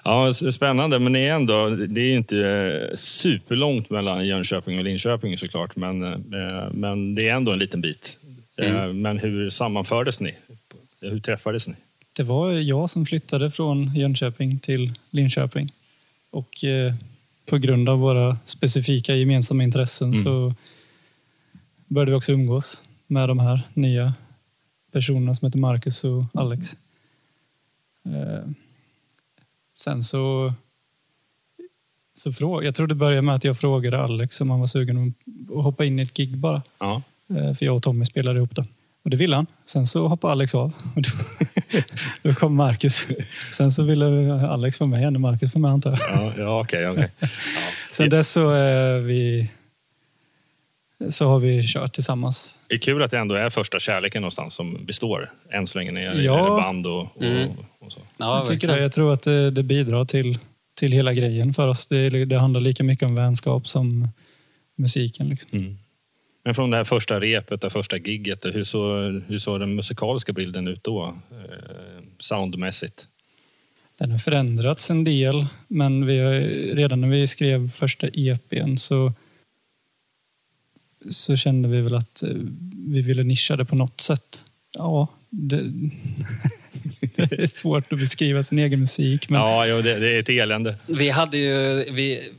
Ja, 0.05 0.29
s- 0.29 0.55
spännande, 0.55 0.99
men 0.99 1.13
det 1.13 1.19
är 1.21 1.35
ändå 1.35 1.71
det 1.71 2.01
är 2.01 2.05
ju 2.05 2.17
inte 2.17 2.39
eh, 2.47 2.95
superlångt 2.95 3.91
mellan 3.91 4.27
Jönköping 4.27 4.79
och 4.79 4.85
Linköping 4.85 5.39
såklart, 5.39 5.77
men, 5.77 6.03
eh, 6.05 6.71
men 6.73 7.15
det 7.15 7.29
är 7.29 7.35
ändå 7.35 7.53
en 7.53 7.59
liten 7.59 7.81
bit. 7.81 8.19
Eh, 8.57 8.75
Mm. 8.75 9.01
Men 9.03 9.19
hur 9.19 9.51
sammanfördes 9.51 10.21
ni? 10.21 10.35
Hur 11.01 11.21
träffades 11.21 11.69
ni? 11.69 11.75
Det 12.13 12.23
var 12.23 12.53
jag 12.53 12.91
som 12.91 13.07
flyttade 13.07 13.51
från 13.51 13.97
Jönköping 13.97 14.59
till 14.59 14.93
Linköping. 15.11 15.73
Och 16.31 16.65
eh, 16.65 16.95
på 17.51 17.59
grund 17.59 17.89
av 17.89 17.99
våra 17.99 18.39
specifika 18.45 19.15
gemensamma 19.15 19.63
intressen 19.65 20.13
Mm. 20.13 20.25
så 20.25 20.55
började 21.87 22.11
vi 22.11 22.17
också 22.17 22.33
umgås 22.33 22.83
med 23.07 23.29
de 23.29 23.39
här 23.39 23.61
nya 23.75 24.15
personerna 24.93 25.35
som 25.35 25.47
heter 25.47 25.59
Marcus 25.59 26.05
och 26.05 26.25
Alex. 26.35 26.77
Eh, 28.07 28.51
sen 29.79 30.05
så, 30.05 30.53
så 32.15 32.33
fråg, 32.33 32.65
jag 32.65 32.75
tror 32.75 32.87
det 32.87 32.95
började 32.95 33.23
med 33.23 33.35
att 33.35 33.45
jag 33.45 33.59
frågade 33.59 33.99
Alex 34.03 34.41
om 34.41 34.51
han 34.51 34.61
var 34.61 34.67
sugen 34.67 35.15
att 35.49 35.63
hoppa 35.65 35.85
in 35.85 35.99
i 35.99 36.03
ett 36.03 36.15
gig 36.17 36.37
bara. 36.39 36.63
Ja. 36.79 37.03
Eh, 37.29 37.55
För 37.55 37.65
jag 37.67 37.77
och 37.77 37.83
Tommy 37.83 38.05
spelade 38.05 38.39
ihop 38.39 38.57
det. 38.57 38.67
Och 39.09 39.11
det 39.11 39.17
ville 39.17 39.37
han. 39.37 39.47
Sen 39.65 39.87
så 39.87 40.09
hoppade 40.09 40.33
Alex 40.33 40.55
av. 40.55 40.73
Och 40.97 41.03
då, 41.03 41.09
då 42.29 42.35
kom 42.35 42.55
Marcus. 42.55 43.07
Sen 43.53 43.71
så 43.71 43.83
ville 43.83 44.35
Alex 44.49 44.81
vara 44.81 44.91
med 44.91 45.01
igen 45.01 45.15
och 45.15 45.21
Marcus 45.21 45.55
var 45.55 45.61
med 45.61 45.71
antar 45.71 45.91
jag. 45.91 46.01
Ja, 46.01 46.33
ja 46.39 46.61
okej. 46.61 46.89
okej. 46.89 47.11
Sen 47.93 48.11
dess 48.11 48.31
så, 48.31 48.51
är 48.51 48.99
vi, 48.99 49.49
så 51.11 51.27
har 51.29 51.39
vi 51.39 51.63
kört 51.67 51.93
tillsammans. 51.95 52.55
Det 52.69 52.75
är 52.75 52.79
kul 52.79 53.03
att 53.03 53.11
det 53.11 53.19
ändå 53.19 53.35
är 53.35 53.51
första 53.51 53.79
kärleken 53.79 54.23
någonstans 54.23 54.55
som 54.55 54.85
består 54.85 55.31
än 55.51 55.67
så 55.67 55.79
länge 55.79 55.93
när 55.93 56.15
det 56.15 56.23
Ja. 56.23 56.57
band 56.57 56.87
och, 56.87 57.01
och, 57.17 57.23
Mm. 57.23 57.49
och 57.81 57.93
så. 57.93 58.01
Ja, 58.17 58.39
jag 58.39 58.47
tycker 58.49 58.69
det. 58.69 58.83
Jag 58.83 58.93
tror 58.93 59.13
att 59.13 59.23
det, 59.23 59.51
det 59.51 59.63
bidrar 59.63 60.05
till, 60.05 60.39
till 60.77 60.93
hela 60.93 61.13
grejen 61.15 61.55
för 61.55 61.69
oss. 61.69 61.87
Det, 61.87 62.25
det 62.25 62.39
handlar 62.39 62.61
lika 62.61 62.85
mycket 62.85 63.07
om 63.07 63.15
vänskap 63.15 63.69
som 63.69 64.09
musiken. 64.77 65.29
Liksom. 65.29 65.59
Mm. 65.59 65.79
Men 66.49 66.55
från 66.55 66.71
det 66.71 66.77
här 66.77 66.85
första 66.85 67.21
repet, 67.21 67.61
det 67.61 67.71
första 67.71 67.97
gigget, 67.97 68.45
hur 68.45 68.65
såg, 68.65 69.23
hur 69.29 69.39
såg 69.39 69.61
den 69.61 69.75
musikaliska 69.75 70.33
bilden 70.33 70.69
ut 70.69 70.85
då? 70.85 71.15
Eh, 71.31 72.05
soundmässigt? 72.19 73.09
Den 73.99 74.11
har 74.11 74.19
förändrats 74.19 74.91
en 74.91 75.05
del, 75.05 75.47
men 75.69 76.07
vi 76.07 76.19
har, 76.19 76.33
redan 76.75 77.01
när 77.01 77.09
vi 77.09 77.27
skrev 77.27 77.71
första 77.71 78.09
EPn 78.13 78.77
så, 78.77 79.13
så 81.11 81.37
kände 81.37 81.69
vi 81.69 81.81
väl 81.81 81.95
att 81.95 82.23
eh, 82.23 82.29
vi 82.87 83.01
ville 83.01 83.23
nischa 83.23 83.57
det 83.57 83.65
på 83.65 83.77
något 83.77 84.01
sätt. 84.01 84.43
Ja, 84.73 85.09
det, 85.31 85.57
det 87.17 87.33
är 87.33 87.47
svårt 87.47 87.93
att 87.93 87.99
beskriva 87.99 88.43
sin 88.43 88.59
egen 88.59 88.81
musik. 88.81 89.29
Men 89.29 89.41
Ja, 89.41 89.67
jo, 89.67 89.83
det, 89.83 89.99
det 89.99 90.17
är 90.17 90.21
ett 90.21 90.29
elände. 90.29 90.77
Vi 90.87 91.11
hade 91.11 91.39
ju, 91.39 91.85
vi, 91.93 92.33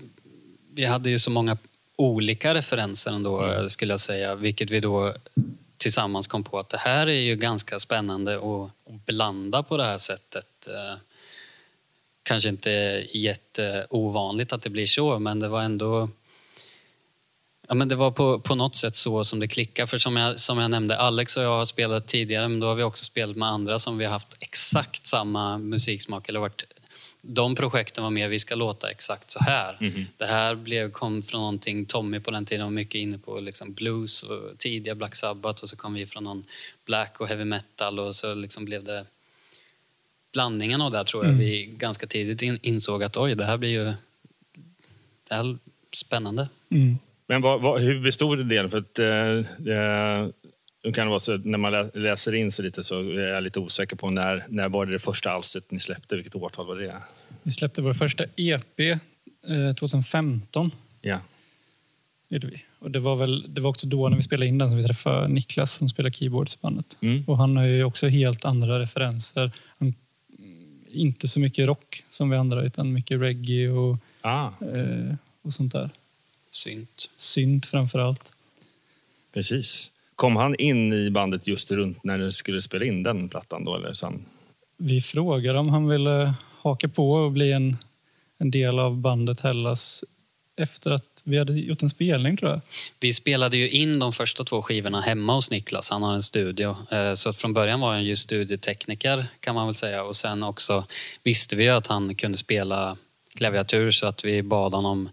vi 0.75 0.85
hade 0.85 1.09
ju 1.09 1.19
så 1.19 1.31
många 1.31 1.57
olika 1.99 2.53
referenser 2.53 3.11
ändå, 3.11 3.65
skulle 3.69 3.93
jag 3.93 3.99
säga. 3.99 4.35
Vilket 4.35 4.69
vi 4.69 4.79
då 4.79 5.13
tillsammans 5.77 6.27
kom 6.27 6.43
på 6.43 6.59
att 6.59 6.69
det 6.69 6.77
här 6.77 7.07
är 7.07 7.21
ju 7.21 7.35
ganska 7.35 7.79
spännande 7.79 8.35
att, 8.35 8.93
att 8.93 9.05
blanda 9.05 9.63
på 9.63 9.77
det 9.77 9.85
här 9.85 9.97
sättet. 9.97 10.67
Eh, 10.67 10.97
Kanske 12.23 12.49
inte 12.49 12.69
jätteovanligt 13.13 14.53
att 14.53 14.61
det 14.61 14.69
blir 14.69 14.85
så, 14.85 15.19
men 15.19 15.39
det 15.39 15.47
var 15.47 15.61
ändå... 15.61 16.09
Ja, 17.67 17.73
men 17.73 17.87
det 17.87 17.95
var 17.95 18.11
på, 18.11 18.39
på 18.39 18.55
något 18.55 18.75
sätt 18.75 18.95
så 18.95 19.23
som 19.23 19.39
det 19.39 19.47
klickade. 19.47 19.87
För 19.87 19.97
som 19.97 20.17
jag, 20.17 20.39
som 20.39 20.57
jag 20.57 20.71
nämnde, 20.71 20.97
Alex 20.97 21.37
och 21.37 21.43
jag 21.43 21.57
har 21.57 21.65
spelat 21.65 22.07
tidigare, 22.07 22.47
men 22.47 22.59
då 22.59 22.67
har 22.67 22.75
vi 22.75 22.83
också 22.83 23.05
spelat 23.05 23.35
med 23.35 23.47
andra 23.49 23.79
som 23.79 23.97
vi 23.97 24.05
har 24.05 24.11
haft 24.11 24.37
exakt 24.39 25.05
samma 25.05 25.57
musiksmak. 25.57 26.29
Eller 26.29 26.39
varit, 26.39 26.63
de 27.21 27.55
projekten 27.55 28.03
var 28.03 28.11
mer, 28.11 28.27
vi 28.27 28.39
ska 28.39 28.55
låta 28.55 28.91
exakt 28.91 29.31
så 29.31 29.39
här. 29.39 29.77
Det 30.17 30.25
här 30.25 30.55
blev, 30.55 30.91
kom 30.91 31.21
från 31.23 31.41
någonting, 31.41 31.85
Tommy 31.85 32.19
på 32.19 32.31
den 32.31 32.45
tiden 32.45 32.65
var 32.65 32.71
mycket 32.71 32.95
inne 32.95 33.17
på 33.17 33.39
liksom 33.39 33.73
blues 33.73 34.23
och 34.23 34.57
tidiga 34.57 34.95
Black 34.95 35.15
Sabbath 35.15 35.63
och 35.63 35.69
så 35.69 35.77
kom 35.77 35.93
vi 35.93 36.05
från 36.05 36.23
någon 36.23 36.43
black 36.85 37.19
och 37.19 37.27
heavy 37.27 37.45
metal 37.45 37.99
och 37.99 38.15
så 38.15 38.33
liksom 38.33 38.65
blev 38.65 38.83
det 38.83 39.05
blandningen 40.33 40.81
av 40.81 40.91
det 40.91 40.97
här 40.97 41.05
tror 41.05 41.25
jag 41.25 41.33
vi 41.33 41.65
ganska 41.65 42.07
tidigt 42.07 42.41
in, 42.41 42.59
insåg 42.61 43.03
att 43.03 43.17
oj, 43.17 43.35
det 43.35 43.45
här 43.45 43.57
blir 43.57 43.69
ju 43.69 43.93
det 45.27 45.35
här 45.35 45.43
är 45.43 45.57
spännande. 45.91 46.49
mm, 46.71 46.97
Men 47.27 47.41
vad, 47.41 47.61
vad, 47.61 47.81
hur 47.81 48.01
bestod 48.01 48.37
det 48.37 48.43
delen? 48.43 48.71
För 48.71 48.77
att, 48.77 48.99
eh, 48.99 50.29
det 50.89 50.95
kan 50.95 51.05
det 51.05 51.09
vara 51.09 51.19
så 51.19 51.33
att 51.35 51.45
när 51.45 51.57
man 51.57 51.71
lä- 51.71 51.91
läser 51.93 52.35
in 52.35 52.51
sig 52.51 52.65
lite 52.65 52.83
så 52.83 52.99
är 52.99 53.19
jag 53.19 53.43
lite 53.43 53.59
osäker 53.59 53.95
på 53.95 54.09
när, 54.09 54.45
när 54.49 54.69
var 54.69 54.85
det, 54.85 54.91
det 54.91 54.99
första 54.99 55.31
alstret 55.31 55.71
ni 55.71 55.79
släppte? 55.79 56.15
Vilket 56.15 56.35
årtal 56.35 56.65
var 56.67 56.75
det? 56.75 56.95
vi 57.43 57.51
släppte 57.51 57.81
vår 57.81 57.93
första 57.93 58.23
EP 58.35 58.79
eh, 58.79 59.75
2015. 59.79 60.71
Ja. 61.01 61.19
Gjorde 62.29 62.47
vi. 62.47 62.63
Och 62.79 62.91
det, 62.91 62.99
var 62.99 63.15
väl, 63.15 63.45
det 63.53 63.61
var 63.61 63.69
också 63.69 63.87
då 63.87 64.09
när 64.09 64.15
vi 64.17 64.21
spelade 64.23 64.45
in 64.47 64.57
den 64.57 64.69
som 64.69 64.77
vi 64.77 64.83
träffade 64.83 65.27
Niklas 65.27 65.73
som 65.73 65.89
spelar 65.89 66.09
keyboards 66.09 66.55
i 66.55 66.57
bandet. 66.61 66.97
Mm. 67.01 67.23
Och 67.27 67.37
han 67.37 67.57
har 67.57 67.65
ju 67.65 67.83
också 67.83 68.07
helt 68.07 68.45
andra 68.45 68.79
referenser. 68.79 69.51
Han, 69.79 69.93
inte 70.91 71.27
så 71.27 71.39
mycket 71.39 71.67
rock 71.67 72.03
som 72.09 72.29
vi 72.29 72.37
andra 72.37 72.63
utan 72.63 72.93
mycket 72.93 73.21
reggae 73.21 73.69
och, 73.69 73.97
Ah, 74.21 74.47
eh, 74.75 75.15
och 75.41 75.53
sånt 75.53 75.71
där. 75.73 75.89
Synt. 76.51 77.09
Synt 77.17 77.65
framför 77.65 77.99
allt. 77.99 78.31
precis. 79.33 79.91
Kom 80.19 80.35
han 80.35 80.55
in 80.55 80.93
i 80.93 81.09
bandet 81.09 81.47
just 81.47 81.71
runt 81.71 82.03
när 82.03 82.17
du 82.17 82.31
skulle 82.31 82.61
spela 82.61 82.85
in 82.85 83.03
den 83.03 83.29
plattan 83.29 83.65
då? 83.65 83.75
Eller 83.75 83.93
så 83.93 84.05
han, 84.05 84.25
Vi 84.77 85.01
frågade 85.01 85.59
om 85.59 85.69
han 85.69 85.87
ville 85.87 86.33
haka 86.61 86.87
på 86.87 87.11
och 87.11 87.31
bli 87.31 87.51
en, 87.51 87.77
en 88.39 88.51
del 88.51 88.79
av 88.79 88.97
bandet 88.97 89.39
Hellas 89.39 90.03
efter 90.57 90.91
att 90.91 91.21
vi 91.23 91.37
hade 91.37 91.53
gjort 91.53 91.81
en 91.81 91.89
spelning 91.89 92.37
tror 92.37 92.51
jag. 92.51 92.61
Vi 92.99 93.13
spelade 93.13 93.57
ju 93.57 93.69
in 93.69 93.99
de 93.99 94.13
första 94.13 94.43
två 94.43 94.61
skivorna 94.61 95.01
hemma 95.01 95.33
hos 95.33 95.51
Niklas. 95.51 95.89
Han 95.89 96.03
har 96.03 96.13
en 96.13 96.23
studio. 96.23 96.75
Eh, 96.91 97.13
Så 97.13 97.29
att 97.29 97.37
från 97.37 97.53
början 97.53 97.79
var 97.79 97.91
han 97.91 98.03
ju 98.03 98.15
studiotekniker 98.15 99.27
kan 99.39 99.55
man 99.55 99.67
väl 99.67 99.75
säga. 99.75 100.03
Och 100.03 100.15
sen 100.15 100.43
också 100.43 100.85
visste 101.23 101.55
vi 101.55 101.63
ju 101.63 101.69
att 101.69 101.87
han 101.87 102.15
kunde 102.15 102.37
spela 102.37 102.97
klaviatur 103.37 103.91
så 103.91 104.07
att 104.07 104.25
vi 104.25 104.43
bad 104.43 104.73
honom 104.73 105.09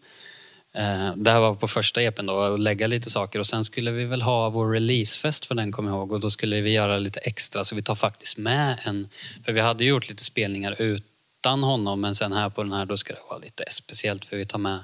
det 1.17 1.31
här 1.31 1.41
var 1.41 1.55
på 1.55 1.69
första 1.69 2.03
EPn 2.03 2.27
då, 2.27 2.41
att 2.41 2.61
lägga 2.61 2.87
lite 2.87 3.11
saker. 3.11 3.39
Och 3.39 3.47
sen 3.47 3.65
skulle 3.65 3.91
vi 3.91 4.05
väl 4.05 4.23
ha 4.23 4.51
vår 4.51 4.73
releasefest 4.73 5.47
för 5.47 5.55
den 5.55 5.73
kommer 5.73 5.91
jag 5.91 5.99
ihåg. 5.99 6.13
Och 6.13 6.21
då 6.21 6.31
skulle 6.31 6.61
vi 6.61 6.73
göra 6.73 6.99
lite 6.99 7.21
extra 7.21 7.65
så 7.65 7.77
vi 7.77 7.83
tar 7.83 7.95
faktiskt 7.95 8.39
med 8.39 8.79
en, 8.85 9.09
för 9.45 9.53
vi 9.53 9.61
hade 9.61 9.85
gjort 9.85 10.09
lite 10.09 10.25
spelningar 10.25 10.77
utan 10.79 11.63
honom 11.63 12.01
men 12.01 12.15
sen 12.15 12.33
här 12.33 12.51
på 12.51 12.63
den 12.63 12.73
här 12.73 12.87
då 12.87 12.97
ska 12.97 13.13
det 13.15 13.21
vara 13.31 13.39
lite 13.39 13.65
speciellt 13.71 14.25
för 14.25 14.37
vi 14.37 14.45
tar 14.45 14.59
med 14.59 14.79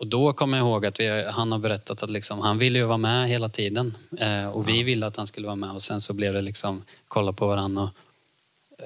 och 0.00 0.06
då 0.06 0.32
kommer 0.32 0.58
jag 0.58 0.66
ihåg 0.66 0.86
att 0.86 1.00
vi, 1.00 1.24
han 1.30 1.52
har 1.52 1.58
berättat 1.58 2.02
att 2.02 2.10
liksom, 2.10 2.40
han 2.40 2.58
ville 2.58 2.78
ju 2.78 2.84
vara 2.84 2.98
med 2.98 3.28
hela 3.28 3.48
tiden. 3.48 3.96
Eh, 4.18 4.48
och 4.48 4.68
vi 4.68 4.82
ville 4.82 5.06
att 5.06 5.16
han 5.16 5.26
skulle 5.26 5.46
vara 5.46 5.56
med. 5.56 5.70
Och 5.70 5.82
sen 5.82 6.00
så 6.00 6.12
blev 6.12 6.34
det 6.34 6.42
liksom 6.42 6.84
kolla 7.08 7.32
på 7.32 7.46
varandra 7.46 7.82
och 7.82 7.90
eh, 7.90 7.90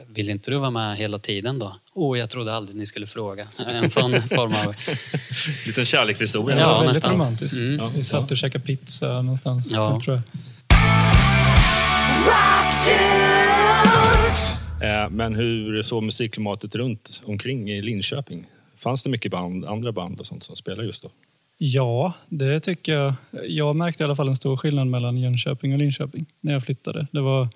vill 0.06 0.30
inte 0.30 0.50
du 0.50 0.58
vara 0.58 0.70
med 0.70 0.96
hela 0.96 1.18
tiden 1.18 1.58
då? 1.58 1.76
Åh, 1.94 2.12
oh, 2.12 2.18
jag 2.18 2.30
trodde 2.30 2.54
aldrig 2.54 2.76
ni 2.76 2.86
skulle 2.86 3.06
fråga. 3.06 3.48
En 3.66 3.90
sån 3.90 4.12
form 4.22 4.52
av... 4.66 4.74
liten 5.66 5.84
kärlekshistoria. 5.84 6.58
Ja, 6.58 6.66
var 6.66 6.74
väldigt 6.74 6.94
nästan. 6.94 7.12
romantiskt. 7.12 7.54
Mm. 7.54 7.92
Vi 7.94 8.04
satt 8.04 8.30
och 8.30 8.36
käkade 8.36 8.64
pizza 8.64 9.22
någonstans. 9.22 9.70
Ja. 9.72 9.90
jag 9.92 10.00
tror 10.00 10.16
jag. 10.16 10.24
Eh, 14.82 15.10
Men 15.10 15.34
hur 15.34 15.82
såg 15.82 16.02
musikklimatet 16.02 16.74
runt 16.74 17.22
omkring 17.24 17.70
i 17.70 17.82
Linköping? 17.82 18.46
Fanns 18.76 19.02
det 19.02 19.10
mycket 19.10 19.32
band, 19.32 19.64
andra 19.64 19.92
band 19.92 20.20
och 20.20 20.26
sånt 20.26 20.44
som 20.44 20.56
spelade 20.56 20.86
just 20.86 21.02
då? 21.02 21.10
Ja, 21.58 22.12
det 22.28 22.60
tycker 22.60 22.92
jag. 22.92 23.14
Jag 23.48 23.76
märkte 23.76 24.02
i 24.02 24.04
alla 24.04 24.16
fall 24.16 24.28
en 24.28 24.36
stor 24.36 24.56
skillnad 24.56 24.86
mellan 24.86 25.16
Jönköping 25.18 25.72
och 25.72 25.78
Linköping 25.78 26.26
när 26.40 26.52
jag 26.52 26.62
flyttade. 26.64 27.06
Det, 27.10 27.20
var, 27.20 27.48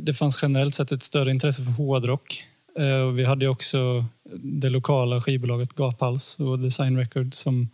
det 0.00 0.14
fanns 0.14 0.38
generellt 0.42 0.74
sett 0.74 0.92
ett 0.92 1.02
större 1.02 1.30
intresse 1.30 1.64
för 1.64 1.70
hårdrock. 1.70 2.44
Eh, 2.78 3.00
och 3.00 3.18
Vi 3.18 3.24
hade 3.24 3.48
också 3.48 4.04
det 4.34 4.68
lokala 4.68 5.22
skivbolaget 5.22 5.72
Gaphals 5.72 6.36
och 6.40 6.58
Design 6.58 6.98
Records 6.98 7.38
som 7.38 7.68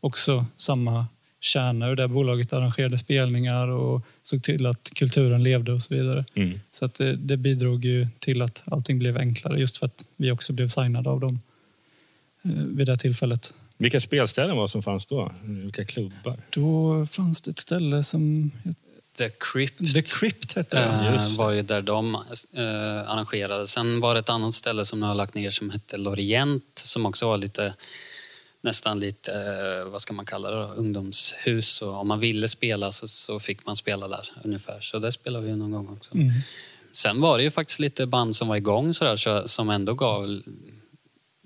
också 0.00 0.46
samma 0.56 1.06
kärna 1.40 1.94
det 1.94 2.08
bolaget 2.08 2.52
arrangerade 2.52 2.98
spelningar 2.98 3.68
och 3.68 4.02
såg 4.22 4.42
till 4.42 4.66
att 4.66 4.90
kulturen 4.94 5.42
levde 5.42 5.72
och 5.72 5.82
så 5.82 5.94
vidare. 5.94 6.24
Mm. 6.34 6.60
Så 6.72 6.84
att 6.84 6.94
det, 6.94 7.16
det 7.16 7.36
bidrog 7.36 7.84
ju 7.84 8.06
till 8.18 8.42
att 8.42 8.62
allting 8.64 8.98
blev 8.98 9.16
enklare 9.16 9.60
just 9.60 9.76
för 9.76 9.86
att 9.86 10.04
vi 10.16 10.30
också 10.30 10.52
blev 10.52 10.68
signade 10.68 11.10
av 11.10 11.20
dem 11.20 11.40
eh, 12.44 12.50
vid 12.50 12.86
det 12.86 12.98
tillfället. 12.98 13.54
Vilka 13.78 14.00
spelställen 14.00 14.56
var 14.56 14.66
som 14.66 14.82
fanns 14.82 15.06
då? 15.06 15.32
Vilka 15.42 15.84
klubbar? 15.84 16.36
Då 16.50 17.06
fanns 17.06 17.42
det 17.42 17.50
ett 17.50 17.58
ställe 17.58 18.02
som... 18.02 18.50
The 19.16 19.28
Crypt 19.28 19.94
The 19.94 20.02
Crypt 20.02 20.52
hette 20.52 20.76
det. 20.76 21.06
eh, 21.06 21.12
just 21.12 21.36
det. 21.36 21.42
var 21.42 21.50
ju 21.50 21.62
där 21.62 21.82
de 21.82 22.14
eh, 22.14 23.10
arrangerade. 23.10 23.66
Sen 23.66 24.00
var 24.00 24.14
det 24.14 24.20
ett 24.20 24.28
annat 24.28 24.54
ställe 24.54 24.84
som 24.84 25.00
nu 25.00 25.06
har 25.06 25.14
lagt 25.14 25.34
ner 25.34 25.50
som 25.50 25.70
hette 25.70 25.96
Lorient 25.96 26.64
som 26.74 27.06
också 27.06 27.26
var 27.26 27.36
lite 27.36 27.74
nästan 28.62 29.00
lite, 29.00 29.32
eh, 29.32 29.90
vad 29.90 30.00
ska 30.00 30.12
man 30.12 30.26
kalla 30.26 30.50
det 30.50 30.56
då, 30.56 30.72
ungdomshus. 30.76 31.82
Och 31.82 32.00
om 32.00 32.08
man 32.08 32.20
ville 32.20 32.48
spela 32.48 32.92
så, 32.92 33.08
så 33.08 33.40
fick 33.40 33.66
man 33.66 33.76
spela 33.76 34.08
där 34.08 34.32
ungefär. 34.44 34.80
Så 34.80 34.98
det 34.98 35.12
spelade 35.12 35.46
vi 35.46 35.56
någon 35.56 35.70
gång 35.70 35.88
också. 35.88 36.14
Mm. 36.14 36.30
Sen 36.92 37.20
var 37.20 37.38
det 37.38 37.44
ju 37.44 37.50
faktiskt 37.50 37.78
lite 37.80 38.06
band 38.06 38.36
som 38.36 38.48
var 38.48 38.56
igång 38.56 38.92
sådär, 38.92 39.16
så, 39.16 39.48
som 39.48 39.70
ändå 39.70 39.94
gav 39.94 40.42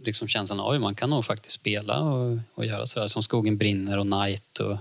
liksom 0.04 0.28
känslan 0.28 0.60
av 0.60 0.72
att 0.72 0.80
man 0.80 0.94
kan 0.94 1.10
nog 1.10 1.24
faktiskt 1.24 1.54
spela 1.54 2.00
och, 2.00 2.38
och 2.54 2.66
göra 2.66 2.86
sådär. 2.86 3.06
Som 3.06 3.22
Skogen 3.22 3.58
brinner 3.58 3.98
och 3.98 4.06
Night. 4.06 4.60
Och, 4.60 4.78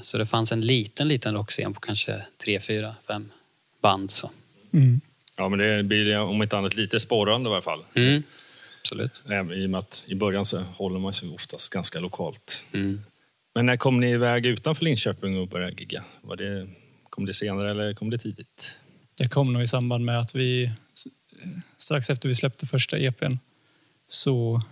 så 0.00 0.18
det 0.18 0.26
fanns 0.26 0.52
en 0.52 0.60
liten, 0.60 1.08
liten 1.08 1.34
rockscen 1.34 1.74
på 1.74 1.80
kanske 1.80 2.22
tre, 2.44 2.60
fyra, 2.60 2.94
fem 3.06 3.30
band. 3.82 4.10
Så. 4.10 4.30
Mm. 4.72 5.00
Ja, 5.36 5.48
men 5.48 5.58
det 5.58 5.82
blir 5.82 6.18
om 6.18 6.42
inte 6.42 6.58
annat 6.58 6.76
lite 6.76 7.00
sporrande 7.00 7.50
i 7.50 7.52
alla 7.52 7.62
fall. 7.62 7.84
Mm. 7.94 8.22
Absolut. 8.80 9.22
I 9.56 9.66
och 9.66 9.70
med 9.70 9.78
att 9.78 10.02
i 10.06 10.14
början 10.14 10.44
så 10.44 10.58
håller 10.58 10.98
man 10.98 11.14
sig 11.14 11.28
oftast 11.28 11.72
ganska 11.72 12.00
lokalt. 12.00 12.64
Mm. 12.72 13.00
Men 13.54 13.66
när 13.66 13.76
kom 13.76 14.00
ni 14.00 14.10
iväg 14.10 14.46
utanför 14.46 14.84
Linköping 14.84 15.38
och 15.38 15.48
började 15.48 15.72
gigga? 15.72 16.04
Var 16.20 16.36
det, 16.36 16.68
kom 17.10 17.26
det 17.26 17.34
senare 17.34 17.70
eller 17.70 17.94
kom 17.94 18.10
det 18.10 18.18
tidigt? 18.18 18.76
Det 19.14 19.28
kom 19.28 19.52
nog 19.52 19.62
i 19.62 19.66
samband 19.66 20.04
med 20.04 20.20
att 20.20 20.34
vi 20.34 20.72
strax 21.78 22.10
efter 22.10 22.28
vi 22.28 22.34
släppte 22.34 22.66
första 22.66 22.98
EPn 22.98 23.34
så 24.08 24.62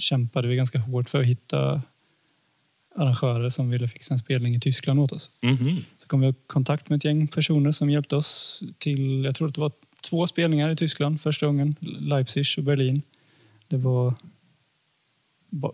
kämpade 0.00 0.48
vi 0.48 0.56
ganska 0.56 0.78
hårt 0.78 1.10
för 1.10 1.20
att 1.20 1.26
hitta 1.26 1.82
arrangörer 2.94 3.48
som 3.48 3.70
ville 3.70 3.88
fixa 3.88 4.14
en 4.14 4.18
spelning 4.18 4.54
i 4.54 4.60
Tyskland 4.60 5.00
åt 5.00 5.12
oss. 5.12 5.30
Mhm. 5.42 5.84
Så 5.98 6.08
kom 6.08 6.20
vi 6.20 6.28
i 6.28 6.34
kontakt 6.46 6.88
med 6.88 6.96
ett 6.96 7.04
gäng 7.04 7.28
personer 7.28 7.70
som 7.72 7.90
hjälpte 7.90 8.16
oss 8.16 8.62
till, 8.78 9.24
jag 9.24 9.34
tror 9.34 9.48
att 9.48 9.54
det 9.54 9.60
var 9.60 9.72
två 10.02 10.26
spelningar 10.26 10.70
i 10.70 10.76
Tyskland 10.76 11.20
första 11.20 11.46
gången, 11.46 11.76
Leipzig 11.80 12.44
och 12.56 12.64
Berlin. 12.64 13.02
Det 13.68 13.76
var 13.76 14.14
ba, 15.50 15.72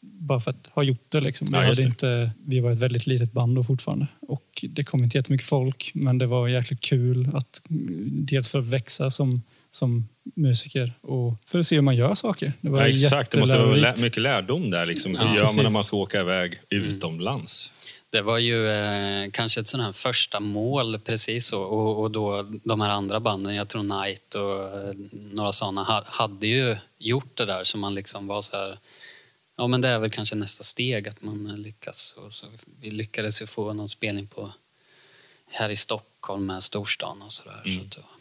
bara 0.00 0.40
för 0.40 0.50
att 0.50 0.66
ha 0.66 0.82
gjort 0.82 1.04
det. 1.08 1.20
Liksom. 1.20 1.46
Vi, 1.46 1.52
Ja, 1.52 1.74
det. 1.74 1.82
inte, 1.82 2.30
vi 2.44 2.60
var 2.60 2.70
ett 2.70 2.78
väldigt 2.78 3.06
litet 3.06 3.32
band 3.32 3.56
då 3.56 3.64
fortfarande. 3.64 4.06
Och 4.20 4.64
det 4.68 4.84
kom 4.84 5.04
inte 5.04 5.18
jättemycket 5.18 5.46
folk, 5.46 5.90
men 5.94 6.18
det 6.18 6.26
var 6.26 6.48
jäkligt 6.48 6.80
kul 6.80 7.30
att 7.34 7.62
dels 8.06 8.48
för 8.48 8.58
att 8.58 8.66
växa 8.66 9.10
som, 9.10 9.42
som 9.70 10.08
musiker 10.36 10.92
och 11.00 11.34
för 11.46 11.58
att 11.58 11.66
se 11.66 11.74
hur 11.74 11.82
man 11.82 11.96
gör 11.96 12.14
saker. 12.14 12.52
Det 12.60 12.68
var 12.70 12.80
Ja, 12.80 12.88
exakt, 12.88 13.30
det 13.30 13.40
måste 13.40 13.58
vara 13.58 13.94
mycket 14.02 14.22
lärdom 14.22 14.70
där. 14.70 14.86
Liksom. 14.86 15.14
Hur 15.16 15.26
Ja, 15.26 15.34
gör 15.34 15.44
man 15.44 15.54
när 15.56 15.62
precis. 15.62 15.72
man 15.74 15.84
ska 15.84 15.96
åka 15.96 16.20
iväg 16.20 16.60
utomlands? 16.68 17.72
Det 18.10 18.22
var 18.22 18.38
ju 18.38 18.68
eh, 18.68 19.30
kanske 19.30 19.60
ett 19.60 19.68
sånt 19.68 19.82
här 19.84 19.92
första 19.92 20.40
mål 20.40 20.98
precis 20.98 21.46
så. 21.46 21.62
Och, 21.62 22.00
och 22.02 22.10
då 22.10 22.42
de 22.64 22.80
här 22.80 22.90
andra 22.90 23.20
banden, 23.20 23.54
jag 23.54 23.68
tror 23.68 23.82
Night 23.82 24.34
och 24.34 24.64
eh, 24.64 24.94
några 25.32 25.52
sådana, 25.52 25.82
ha, 25.84 26.02
hade 26.06 26.46
ju 26.46 26.76
gjort 26.98 27.36
det 27.36 27.44
där 27.44 27.64
så 27.64 27.78
man 27.78 27.94
liksom 27.94 28.26
var 28.26 28.42
så 28.42 28.56
här 28.56 28.78
Ja 29.56 29.66
men 29.66 29.80
det 29.80 29.88
är 29.88 29.98
väl 29.98 30.10
kanske 30.10 30.34
nästa 30.34 30.62
steg 30.64 31.08
att 31.08 31.22
man 31.22 31.46
eh, 31.46 31.56
lyckas. 31.56 32.16
Och 32.18 32.32
så 32.32 32.46
vi 32.80 32.90
lyckades 32.90 33.42
ju 33.42 33.46
få 33.46 33.72
någon 33.72 33.88
spelning 33.88 34.26
på 34.26 34.52
här 35.50 35.70
i 35.70 35.76
Stockholm 35.76 36.46
med 36.46 36.62
storstan 36.62 37.22
och 37.22 37.32
sådär. 37.32 37.62
Så 37.64 37.80
att, 37.80 37.90
det 37.90 37.98
var- 38.00 38.19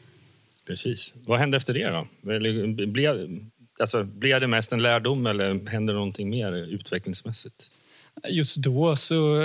Precis. 0.69 1.13
Vad 1.25 1.39
hände 1.39 1.57
efter 1.57 1.73
det 1.73 1.89
då? 1.89 2.31
Eller 2.31 2.85
Blev, 2.85 3.39
alltså, 3.79 4.03
blev 4.03 4.41
det 4.41 4.47
mest 4.47 4.71
en 4.71 4.81
lärdom 4.81 5.25
eller 5.25 5.69
hände 5.69 5.93
någonting 5.93 6.29
mer 6.29 6.53
utvecklingsmässigt? 6.53 7.71
Just 8.29 8.57
då, 8.57 8.95
så 8.95 9.39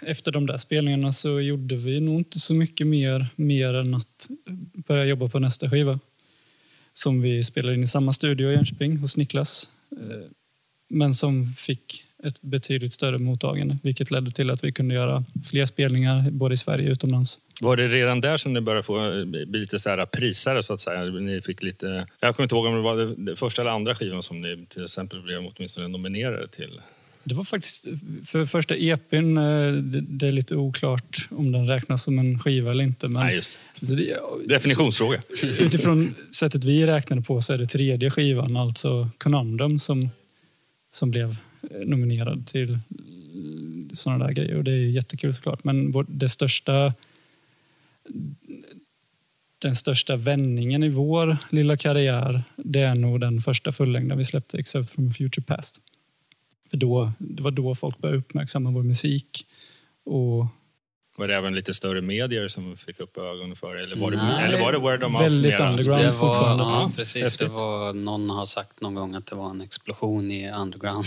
efter 0.00 0.32
de 0.32 0.46
där 0.46 0.56
spelningarna, 0.56 1.12
så 1.12 1.40
gjorde 1.40 1.76
vi 1.76 2.00
nog 2.00 2.20
inte 2.20 2.38
så 2.38 2.54
mycket 2.54 2.86
mer, 2.86 3.26
mer 3.36 3.74
än 3.74 3.94
att 3.94 4.28
börja 4.86 5.04
jobba 5.04 5.28
på 5.28 5.38
nästa 5.38 5.70
skiva. 5.70 6.00
Som 6.92 7.22
vi 7.22 7.44
spelade 7.44 7.74
in 7.74 7.82
i 7.82 7.86
samma 7.86 8.12
studio 8.12 8.50
i 8.50 8.54
Jönköping 8.54 8.96
hos 8.96 9.16
Niklas. 9.16 9.68
Eh, 9.92 10.30
men 10.88 11.14
som 11.14 11.46
fick 11.46 12.04
ett 12.22 12.42
betydligt 12.42 12.92
större 12.92 13.18
mottagande, 13.18 13.78
vilket 13.82 14.10
ledde 14.10 14.30
till 14.30 14.50
att 14.50 14.64
vi 14.64 14.72
kunde 14.72 14.94
göra 14.94 15.24
fler 15.50 15.66
spelningar 15.66 16.30
både 16.30 16.54
i 16.54 16.56
Sverige 16.56 16.88
och 16.88 16.92
utomlands. 16.92 17.38
Var 17.60 17.76
det 17.76 17.88
redan 17.88 18.20
där 18.20 18.36
som 18.36 18.52
ni 18.52 18.60
började 18.60 18.82
få 18.82 19.18
eh, 19.18 19.24
bli 19.24 19.60
lite 19.60 19.78
så 19.78 19.90
här 19.90 20.06
prisare 20.06 20.62
så 20.62 20.72
att 20.72 20.80
säga? 20.80 21.04
Ni 21.04 21.42
fick 21.42 21.62
lite, 21.62 22.06
jag 22.20 22.36
kommer 22.36 22.44
inte 22.44 22.54
ihåg 22.54 22.66
om 22.66 22.74
det 22.74 22.80
var 22.80 23.14
det, 23.16 23.36
första 23.36 23.62
eller 23.62 23.70
andra 23.70 23.94
skivan 23.94 24.22
som 24.22 24.40
ni 24.40 24.66
till 24.68 24.84
exempel 24.84 25.22
blev 25.22 25.46
åtminstone 25.46 25.88
nominerade 25.88 26.48
till. 26.48 26.80
Det 27.24 27.34
var 27.34 27.44
faktiskt, 27.44 27.86
för 28.26 28.44
första 28.44 28.76
EPn, 28.76 29.38
eh, 29.38 29.72
det, 29.72 30.26
är 30.26 30.32
lite 30.32 30.56
oklart 30.56 31.28
om 31.30 31.52
den 31.52 31.66
räknas 31.66 32.02
som 32.02 32.18
en 32.18 32.38
skiva 32.38 32.70
eller 32.70 32.84
inte. 32.84 33.08
Men 33.08 33.26
Nej, 33.26 33.34
just 33.34 33.58
så 33.82 33.94
det, 33.94 34.20
Definitionsfråga. 34.46 35.22
Utifrån 35.42 36.14
sättet 36.38 36.64
vi 36.64 36.86
räknade 36.86 37.22
på 37.22 37.40
så 37.40 37.52
är 37.52 37.58
det 37.58 37.66
tredje 37.66 38.10
skivan, 38.10 38.56
alltså 38.56 39.10
Conundrum, 39.18 39.78
som, 39.78 40.10
som 40.90 41.10
blev 41.10 41.36
eh, 41.70 41.80
nominerad 41.86 42.46
till 42.46 42.78
sådana 43.92 44.26
där 44.26 44.32
grejer. 44.32 44.56
Och 44.56 44.64
det 44.64 44.70
är 44.70 44.90
jättekul 44.90 45.34
såklart. 45.34 45.64
Men 45.64 45.90
vår, 45.90 46.06
det 46.08 46.28
största, 46.28 46.94
den 49.58 49.76
största 49.76 50.16
vändningen 50.16 50.82
i 50.82 50.88
vår 50.88 51.38
lilla 51.50 51.76
karriär, 51.76 52.42
det 52.56 52.80
är 52.80 52.94
nog 52.94 53.20
den 53.20 53.40
första 53.40 53.72
fullängden 53.72 54.18
vi 54.18 54.24
släppte, 54.24 54.58
Except 54.58 54.90
from 54.90 55.08
a 55.08 55.12
future 55.18 55.42
past. 55.42 55.80
För 56.70 56.76
då, 56.76 57.12
det 57.18 57.42
var 57.42 57.50
då 57.50 57.74
folk 57.74 57.98
började 57.98 58.18
uppmärksamma 58.18 58.70
vår 58.70 58.82
musik. 58.82 59.46
Och 60.04 60.46
Var 61.16 61.28
det 61.28 61.36
även 61.36 61.54
lite 61.54 61.74
större 61.74 62.00
medier 62.00 62.48
som 62.48 62.76
fick 62.76 63.00
upp 63.00 63.18
ögonen 63.18 63.56
för 63.56 63.74
det? 63.74 63.82
Eller 63.82 63.96
var 63.96 64.10
det, 64.10 64.16
Nej. 64.16 64.44
eller 64.44 64.60
var 64.60 64.72
det 64.72 64.78
word 64.78 65.02
of 65.02 65.12
mouth? 65.12 65.24
Väldigt 65.24 65.52
mera? 65.52 65.70
underground. 65.70 66.02
Det 66.02 66.10
var, 66.10 66.12
fortfarande. 66.12 66.64
ja, 66.64 66.92
precis. 66.96 67.22
häftigt. 67.22 67.48
Det 67.48 67.54
var, 67.54 67.92
någon 67.92 68.30
har 68.30 68.46
sagt 68.46 68.80
någon 68.80 68.94
gång 68.94 69.14
att 69.14 69.26
det 69.26 69.36
var 69.36 69.50
en 69.50 69.60
explosion 69.60 70.30
i 70.30 70.50
underground. 70.50 71.06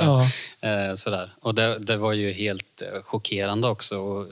ja, 0.00 0.22
eh, 0.60 0.94
sådär. 0.94 1.30
Och 1.40 1.54
det, 1.54 1.78
det 1.78 1.96
var 1.96 2.12
ju 2.12 2.32
helt 2.32 2.82
eh, 2.82 3.02
chockerande 3.02 3.68
också. 3.68 3.98
Och 3.98 4.26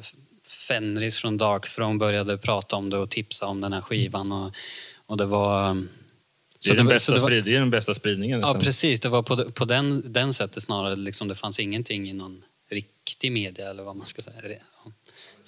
Fenris 0.70 1.16
från 1.18 1.36
Darkthrone 1.38 1.98
började 1.98 2.38
prata 2.38 2.76
om 2.76 2.90
det 2.90 2.98
och 2.98 3.10
tipsa 3.10 3.46
om 3.46 3.60
den 3.60 3.72
här 3.72 3.80
skivan. 3.80 4.32
Och, 4.32 4.52
och 5.06 5.16
det 5.16 5.24
var... 5.26 5.74
Det 5.74 5.86
så 6.58 6.72
är, 6.72 6.76
den 6.76 6.86
var- 6.86 6.92
bästa 6.92 7.12
så 7.12 7.16
det 7.16 7.20
var- 7.22 7.28
sprid, 7.28 7.44
det 7.44 7.56
är 7.56 7.60
den 7.60 7.70
bästa 7.70 7.94
spridningen. 7.94 8.40
Ja, 8.40 8.46
nästan. 8.46 8.60
precis. 8.62 9.00
Det 9.00 9.08
var 9.08 9.22
på, 9.22 9.50
på 9.50 9.64
den, 9.64 10.12
den 10.12 10.32
sättet 10.32 10.62
snarare. 10.62 10.96
Liksom, 10.96 11.28
det 11.28 11.34
fanns 11.34 11.60
ingenting 11.60 12.10
i 12.10 12.12
någon 12.12 12.42
riktig 12.70 13.32
media, 13.32 13.70
eller 13.70 13.82
vad 13.82 13.96
man 13.96 14.06
ska 14.06 14.22
säga. 14.22 14.36
Ja, 14.84 14.92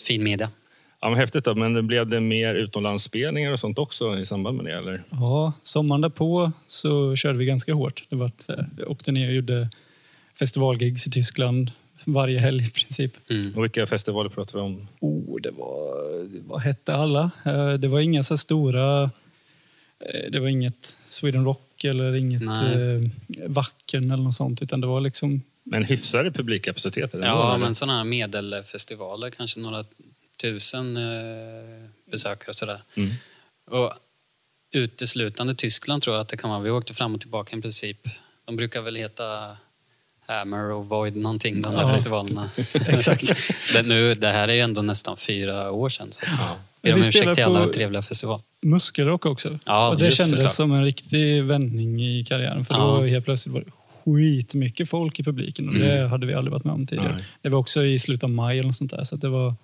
Fin 0.07 0.23
media. 0.25 0.51
Ja, 1.01 1.09
men 1.11 1.19
häftigt 1.19 1.45
då. 1.45 1.55
Men 1.55 1.87
blev 1.87 2.07
det 2.09 2.21
mer 2.21 2.55
utomlandsspelningar 2.55 3.53
och 3.53 3.61
sånt 3.61 3.79
också 3.79 4.19
i 4.19 4.27
samband 4.27 4.57
med 4.57 4.67
det? 4.67 4.79
Eller? 4.79 5.03
Ja, 5.11 5.53
sommaren 5.63 6.01
därpå 6.01 6.53
så 6.67 7.17
körde 7.17 7.39
vi 7.39 7.45
ganska 7.45 7.75
hårt. 7.75 8.05
Det 8.09 8.17
var 8.17 8.31
så 8.39 8.53
här, 8.53 8.69
vi 8.77 8.85
åkte 8.85 9.13
ner 9.13 9.29
och 9.29 9.35
gjorde 9.35 9.71
festivalgigs 10.39 11.07
i 11.07 11.11
Tyskland 11.11 11.71
varje 12.05 12.39
helg 12.39 12.67
i 12.67 12.71
princip. 12.71 13.31
Mm. 13.31 13.57
Och 13.57 13.63
vilka 13.65 13.87
festivaler 13.87 14.31
pratar 14.31 14.59
vi 14.59 14.65
om? 14.65 14.89
Oh, 15.01 15.41
det 15.41 15.51
var, 15.51 15.95
vad 16.49 16.61
hette 16.61 16.95
alla? 16.95 17.31
Eh, 17.45 17.73
Det 17.73 17.89
var 17.89 18.01
inga 18.01 18.23
så 18.23 18.37
stora... 18.37 19.03
eh, 20.01 20.31
Det 20.31 20.41
var 20.41 20.49
inget 20.49 20.97
Sweden 21.05 21.45
Rock 21.45 21.85
eller 21.85 22.15
inget 22.15 22.43
Nej. 22.43 22.75
eh, 22.75 23.11
Wacken 23.47 24.11
eller 24.11 24.23
något 24.25 24.35
sånt. 24.35 24.63
Utan 24.63 24.81
det 24.81 24.87
var 24.87 25.01
liksom... 25.01 25.43
Men 25.65 25.85
hyfsade 25.85 26.31
publikkapacitet? 26.31 27.15
eller? 27.15 27.27
Ja, 27.27 27.57
men 27.59 27.75
sådana 27.75 27.97
här 27.97 28.05
medelfestivaler, 28.05 29.31
kanske 29.31 29.61
några 29.61 29.85
tusen 30.43 30.97
eh, 30.97 31.89
besökare 32.11 32.49
och 32.49 32.55
sådär. 32.57 32.83
Mm. 32.95 33.11
Och 33.71 33.93
uteslutande 34.75 35.55
Tyskland 35.55 36.03
tror 36.03 36.17
jag 36.17 36.21
att 36.23 36.29
det 36.29 36.37
kan 36.37 36.51
vara. 36.51 36.61
Vi 36.61 36.71
åkte 36.71 36.95
fram 36.95 37.15
och 37.15 37.21
tillbaka 37.21 37.57
i 37.57 37.61
princip. 37.61 38.09
De 38.45 38.57
brukar 38.57 38.83
väl 38.83 38.97
heta 38.97 39.57
Hammer 40.27 40.71
och 40.71 40.87
Void 40.89 41.17
någonting, 41.17 41.63
de 41.63 41.75
där 41.75 41.83
Ja. 41.83 41.93
festivalerna. 41.93 42.51
Exakt. 42.89 43.25
det, 43.73 43.83
nu, 43.83 44.15
det 44.15 44.29
här 44.29 44.49
är 44.49 44.53
ju 44.53 44.61
ändå 44.61 44.83
nästan 44.83 45.17
fyra 45.17 45.71
år 45.71 45.89
sedan. 45.89 46.09
Så 46.13 46.21
att, 46.23 46.39
Ja. 46.39 46.57
Be 46.83 46.93
om 46.93 46.95
Vi 46.95 47.01
ursäkt 47.01 47.17
spelar 47.17 47.35
till 47.35 47.45
alla 47.45 47.67
trevliga 47.69 48.03
festivaler. 48.03 48.43
Muskelrock 48.63 49.27
också. 49.27 49.59
Ja, 49.67 49.91
och 49.91 49.99
det 49.99 50.05
just 50.05 50.17
kändes 50.17 50.31
såklart. 50.33 50.53
som 50.55 50.73
en 50.73 50.85
riktig 50.85 51.45
vändning 51.45 52.01
i 52.03 52.25
karriären. 52.25 52.65
För 52.65 52.75
Ja. 52.75 52.81
då 53.01 53.07
helt 53.07 53.25
plötsligt 53.25 53.55
var 53.55 53.61
det 53.61 53.71
skitmycket 54.05 54.89
folk 54.91 55.21
i 55.21 55.23
publiken. 55.23 55.69
Och 55.69 55.75
det 55.75 56.09
hade 56.09 56.27
vi 56.27 56.35
aldrig 56.35 56.53
varit 56.53 56.65
med 56.65 56.75
om 56.75 56.87
tidigare. 56.87 57.15
Nej. 57.15 57.25
Det 57.43 57.49
var 57.49 57.59
också 57.59 57.85
i 57.85 57.99
slutet 57.99 58.25
av 58.25 58.31
maj 58.31 58.59
eller 58.59 58.67
något 58.67 58.77
sånt 58.77 58.91
där. 58.91 59.05
Så 59.05 59.15
att 59.15 59.21
det 59.21 59.29
var, 59.29 59.55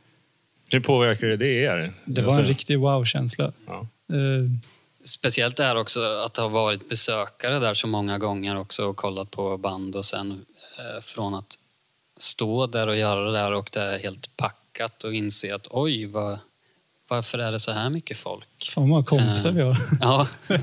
Hur 0.73 0.81
påverkar 0.81 1.27
det 1.27 1.49
er? 1.49 1.93
det 2.05 2.21
var 2.23 2.27
Alltså, 2.29 2.41
en 2.41 2.47
riktig 2.47 2.79
wow-känsla. 2.79 3.53
Ja. 3.67 3.87
Eh, 4.13 4.51
Speciellt 5.09 5.57
det 5.57 5.65
här 5.65 5.77
också 5.77 6.01
att 6.01 6.37
ha 6.37 6.49
varit 6.49 6.89
besökare 6.89 7.59
där 7.59 7.75
så 7.75 7.87
många 7.87 8.19
gånger 8.19 8.57
också 8.57 8.85
och 8.85 8.97
kollat 8.97 9.31
på 9.31 9.57
band 9.59 9.97
och 9.97 10.05
sen 10.05 10.31
eh, 10.79 11.03
från 11.03 11.35
att 11.35 11.55
stå 12.17 12.67
där 12.67 12.87
och 12.87 12.97
göra 12.97 13.21
det 13.25 13.33
där 13.39 13.53
och 13.53 13.71
det 13.73 13.81
är 13.81 13.99
helt 13.99 14.37
packat 14.37 15.05
och 15.05 15.15
inse 15.15 15.55
att 15.55 15.67
oj, 15.71 16.07
vad, 16.07 16.39
varför 17.09 17.39
är 17.39 17.53
det 17.53 17.61
så 17.61 17.73
här 17.73 17.91
mycket 17.91 18.19
folk? 18.19 18.71
fan 18.71 18.91
vad 18.91 19.07
kompisar 19.07 19.49
Eh. 19.49 19.55
vi 19.55 19.63
har. 19.63 19.77
Ja, 20.01 20.29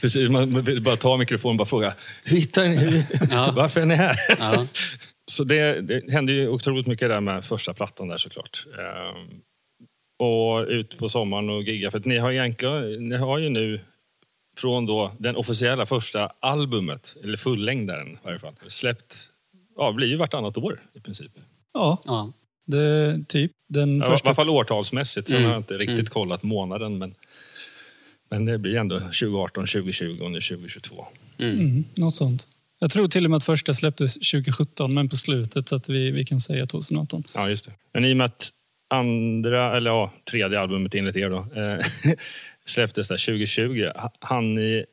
Precis, 0.00 0.30
man 0.30 0.62
vill 0.64 0.82
bara 0.82 0.96
ta 0.96 1.16
mikrofonen 1.16 1.54
och 1.54 1.58
bara 1.58 1.66
fråga 1.68 1.94
hur 2.24 2.36
hittar 2.36 2.68
ni, 2.68 3.06
Ja. 3.30 3.50
varför 3.56 3.80
är 3.80 3.86
ni 3.86 3.94
här? 3.94 4.16
ja. 4.38 4.66
Så 5.28 5.44
det, 5.44 5.80
det 5.80 6.12
hände 6.12 6.32
ju 6.32 6.48
otroligt 6.48 6.86
mycket 6.86 7.08
där 7.08 7.20
med 7.20 7.44
första 7.44 7.74
plattan 7.74 8.08
där 8.08 8.18
såklart. 8.18 8.64
Ehm, 8.78 9.40
och 10.16 10.66
ut 10.68 10.98
på 10.98 11.08
sommaren 11.08 11.50
och 11.50 11.62
gigga. 11.62 11.90
För 11.90 11.98
att 11.98 12.04
ni 12.04 12.18
har 12.18 12.32
egentligen, 12.32 13.08
ni 13.08 13.16
har 13.16 13.38
ju 13.38 13.48
nu 13.48 13.80
från 14.58 14.86
då 14.86 15.12
den 15.18 15.36
officiella 15.36 15.86
första 15.86 16.32
albumet, 16.40 17.16
eller 17.24 17.36
fullängdaren 17.36 18.08
i 18.08 18.18
varje 18.22 18.38
fall, 18.38 18.52
släppt, 18.66 19.28
ja, 19.76 19.92
blir 19.92 20.08
ju 20.08 20.16
vartannat 20.16 20.56
år 20.58 20.80
i 20.94 21.00
princip. 21.00 21.32
Ja, 21.74 21.98
ja. 22.04 22.32
det, 22.66 23.24
typ. 23.28 23.52
Den 23.68 23.98
Ja, 23.98 24.06
I 24.06 24.10
första 24.10 24.28
alla 24.28 24.34
fall 24.34 24.48
årtalsmässigt, 24.50 25.28
sen 25.28 25.36
Mm. 25.36 25.46
har 25.46 25.52
jag 25.54 25.60
inte 25.60 25.74
riktigt 25.74 25.98
Mm. 25.98 26.06
kollat 26.06 26.42
månaden. 26.42 26.98
Men, 26.98 27.14
men 28.30 28.44
det 28.44 28.58
blir 28.58 28.76
ändå 28.76 28.98
2018, 28.98 29.66
2020 29.66 30.18
och 30.22 30.30
nu 30.30 30.40
2022. 30.40 31.06
Mm. 31.38 31.58
Mm, 31.60 31.84
något 31.94 32.16
sånt. 32.16 32.46
Jag 32.78 32.90
tror 32.90 33.08
till 33.08 33.24
och 33.24 33.30
med 33.30 33.36
att 33.36 33.44
första 33.44 33.74
släpptes 33.74 34.14
2017, 34.14 34.94
men 34.94 35.08
på 35.08 35.16
slutet 35.16 35.68
så 35.68 35.76
att 35.76 35.88
vi, 35.88 36.10
vi 36.10 36.24
kan 36.24 36.40
säga 36.40 36.66
2018. 36.66 37.24
Ja, 37.34 37.48
just 37.48 37.64
det. 37.66 37.72
Men 37.92 38.04
i 38.04 38.12
och 38.12 38.16
med 38.16 38.24
att 38.24 38.50
andra, 38.88 39.76
eller 39.76 39.90
ja, 39.90 40.12
tredje 40.30 40.60
albumet 40.60 40.94
enligt 40.94 41.16
er 41.16 41.30
då, 41.30 41.36
eh, 41.36 41.86
släpptes 42.64 43.08
där 43.08 43.26
2020, 43.26 43.90
Han 43.94 44.10
hann 44.20 44.54
ni 44.54 44.84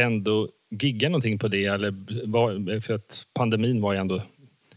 ändå 0.00 0.48
gigga 0.70 1.08
någonting 1.08 1.38
på 1.38 1.48
det? 1.48 1.64
Eller 1.64 1.94
var, 2.26 2.80
för 2.80 2.94
att 2.94 3.24
pandemin 3.34 3.80
var 3.80 3.92
ju 3.92 3.98
ändå 3.98 4.22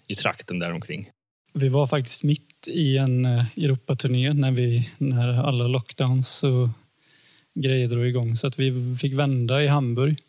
i 0.07 0.15
trakten 0.15 0.59
där 0.59 0.71
omkring. 0.71 1.09
Vi 1.53 1.69
var 1.69 1.87
faktiskt 1.87 2.23
mitt 2.23 2.67
i 2.67 2.97
en 2.97 3.25
eh, 3.25 3.45
Europaturné 3.57 4.33
när, 4.33 4.51
vi, 4.51 4.89
när 4.97 5.43
alla 5.43 5.67
lockdowns 5.67 6.43
och 6.43 6.69
grejer 7.55 7.87
drog 7.87 8.05
igång. 8.05 8.35
Så 8.35 8.47
att 8.47 8.59
vi 8.59 8.97
fick 9.01 9.13
vända 9.13 9.63
i 9.63 9.67
Hamburg. 9.67 10.19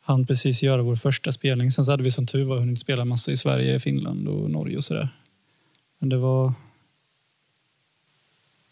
Han 0.00 0.26
precis 0.26 0.62
göra 0.62 0.82
vår 0.82 0.96
första 0.96 1.32
spelning. 1.32 1.70
Sen 1.70 1.84
så 1.84 1.90
hade 1.90 2.02
vi 2.02 2.10
som 2.10 2.26
tur 2.26 2.44
var 2.44 2.58
hunnit 2.58 2.80
spela 2.80 3.04
massa 3.04 3.32
i 3.32 3.36
Sverige, 3.36 3.80
Finland 3.80 4.28
och 4.28 4.50
Norge 4.50 4.76
och 4.76 4.84
sådär. 4.84 5.08
Men 5.98 6.08
det 6.08 6.16
var... 6.16 6.52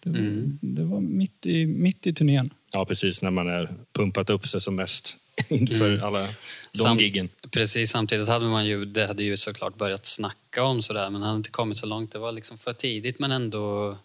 Det 0.05 0.11
var, 0.11 0.19
Mm. 0.19 0.59
det 0.63 0.83
var 0.85 1.01
mitt, 1.01 1.47
i, 1.47 1.67
mitt 1.67 2.07
i 2.07 2.13
turnén. 2.13 2.51
Ja, 2.73 2.85
precis 2.85 3.23
när 3.23 3.31
man 3.31 3.49
är 3.49 3.69
pumpat 3.93 4.31
upp 4.31 4.49
sig 4.49 4.61
som 4.61 4.75
mest 4.77 5.17
inför 5.49 5.91
Mm. 5.91 6.05
alla 6.05 6.21
de 6.73 6.79
Sam- 6.79 6.99
giggen. 6.99 7.29
Precis, 7.51 7.91
samtidigt 7.91 8.29
hade 8.29 8.47
man 8.47 8.67
ju, 8.67 8.85
det 8.85 9.07
hade 9.07 9.23
ju 9.23 9.37
såklart 9.37 9.77
börjat 9.79 10.07
snacka 10.07 10.63
om 10.63 10.83
sådär 10.83 11.11
men 11.11 11.21
det 11.21 11.27
hade 11.27 11.37
inte 11.37 11.51
kommit 11.51 11.79
så 11.79 11.87
långt. 11.87 12.13
Det 12.13 12.19
var 12.19 12.33
liksom 12.33 12.59
för 12.59 12.73
tidigt 12.73 13.19
men 13.19 13.31
ändå 13.33 13.97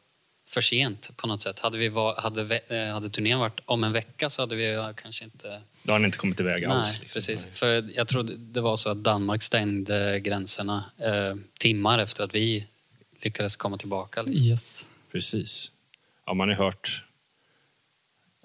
för 0.50 0.62
sent 0.62 1.10
på 1.18 1.28
något 1.28 1.42
sätt. 1.42 1.60
Hade, 1.60 1.78
vi 1.78 1.90
var, 1.90 2.16
hade, 2.16 2.60
eh, 2.68 2.94
hade 2.94 3.10
turnén 3.10 3.40
varit 3.40 3.60
om 3.66 3.84
en 3.84 3.92
vecka 3.94 4.30
så 4.30 4.42
hade 4.42 4.56
vi 4.56 4.94
kanske 4.96 5.24
inte... 5.26 5.62
Då 5.84 5.92
har 5.92 6.00
ni 6.00 6.06
inte 6.06 6.18
kommit 6.18 6.40
iväg 6.40 6.68
Nej, 6.68 6.78
alls. 6.78 7.00
liksom. 7.02 7.20
precis. 7.20 7.48
För 7.52 7.90
jag 7.96 8.08
tror 8.08 8.24
det 8.38 8.62
var 8.62 8.78
så 8.78 8.90
att 8.90 8.98
Danmark 8.98 9.44
stängde 9.44 10.20
gränserna 10.20 10.84
eh, 10.98 11.36
timmar 11.60 12.00
efter 12.00 12.24
att 12.24 12.36
vi 12.36 12.66
lyckades 13.22 13.56
komma 13.56 13.78
tillbaka. 13.78 14.22
Liksom. 14.22 14.48
Yes. 14.48 14.88
Precis. 15.12 15.72
Ja, 16.28 16.34
man 16.34 16.50
har 16.50 16.56
hört... 16.56 17.04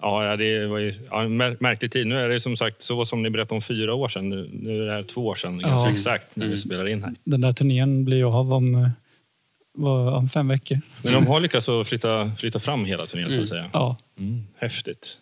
Ja, 0.01 0.35
det 0.37 0.67
var 0.67 0.77
ju 0.79 0.93
ja, 1.11 1.27
märklig 1.27 1.91
tid. 1.91 2.07
Nu 2.07 2.19
är 2.19 2.29
det 2.29 2.39
som 2.39 2.57
sagt 2.57 2.83
så 2.83 3.05
som 3.05 3.23
ni 3.23 3.29
berättade 3.29 3.55
om 3.55 3.61
fyra 3.61 3.93
år 3.93 4.07
sedan. 4.07 4.29
Nu, 4.29 4.49
nu 4.53 4.81
är 4.81 4.85
det 4.85 4.91
här 4.91 5.03
två 5.03 5.25
år 5.27 5.35
sedan, 5.35 5.59
Ja. 5.59 5.67
ganska 5.67 5.89
exakt, 5.91 6.35
när 6.35 6.45
vi 6.45 6.49
Mm. 6.49 6.57
spelar 6.57 6.87
in 6.87 7.03
här. 7.03 7.13
Den 7.23 7.41
där 7.41 7.51
turnén 7.51 8.05
blir 8.05 8.17
ju 8.17 8.25
av 8.25 8.53
om, 8.53 8.75
eh, 8.75 10.15
om 10.17 10.29
fem 10.29 10.47
veckor. 10.47 10.79
Men 11.03 11.13
de 11.13 11.27
har 11.27 11.39
lyckats 11.39 11.69
att 11.69 11.87
flytta, 11.87 12.31
flytta 12.37 12.59
fram 12.59 12.85
hela 12.85 13.07
turnén, 13.07 13.31
så 13.31 13.41
att 13.41 13.47
säga. 13.47 13.69
Ja, 13.73 13.97
Mm, 14.19 14.41
häftigt. 14.57 15.17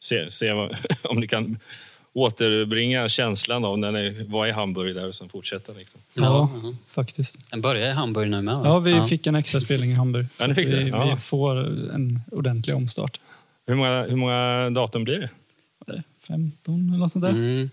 Se, 0.00 0.30
se 0.30 0.52
vad, 0.52 0.76
om 1.02 1.20
ni 1.20 1.28
kan 1.28 1.58
återbringa 2.16 3.08
känslan 3.08 3.64
av 3.64 3.78
när 3.78 3.92
ni 3.92 4.24
var 4.28 4.46
i 4.46 4.52
Hamburg 4.52 4.94
där 4.94 5.06
och 5.06 5.14
sen 5.14 5.28
fortsätta. 5.28 5.72
Liksom. 5.72 6.00
ja, 6.14 6.22
Ja, 6.22 6.50
ja. 6.62 6.74
faktiskt. 6.88 7.50
Den 7.50 7.60
börjar 7.60 7.88
i 7.88 7.92
Hamburg 7.92 8.30
nu 8.30 8.42
med 8.42 8.56
va? 8.56 8.62
Ja, 8.64 8.78
vi 8.78 9.00
fick 9.08 9.26
en 9.26 9.34
extra 9.34 9.60
spelning 9.60 9.90
i 9.90 9.94
Hamburg. 9.94 10.26
Ja, 10.40 10.46
vi, 10.46 10.88
Ja. 10.88 11.14
vi 11.14 11.20
får 11.20 11.56
en 11.94 12.20
ordentlig 12.32 12.76
omstart. 12.76 13.20
Hur, 13.66 13.74
många, 13.74 14.02
hur 14.02 14.16
många 14.16 14.70
datum 14.70 15.04
blir 15.04 15.18
det? 15.18 15.30
Vad 15.78 15.94
är 15.94 15.98
det? 15.98 16.26
15 16.26 16.88
eller 16.88 16.98
något 16.98 17.12
sånt 17.12 17.22
där? 17.24 17.30
Mm. 17.30 17.70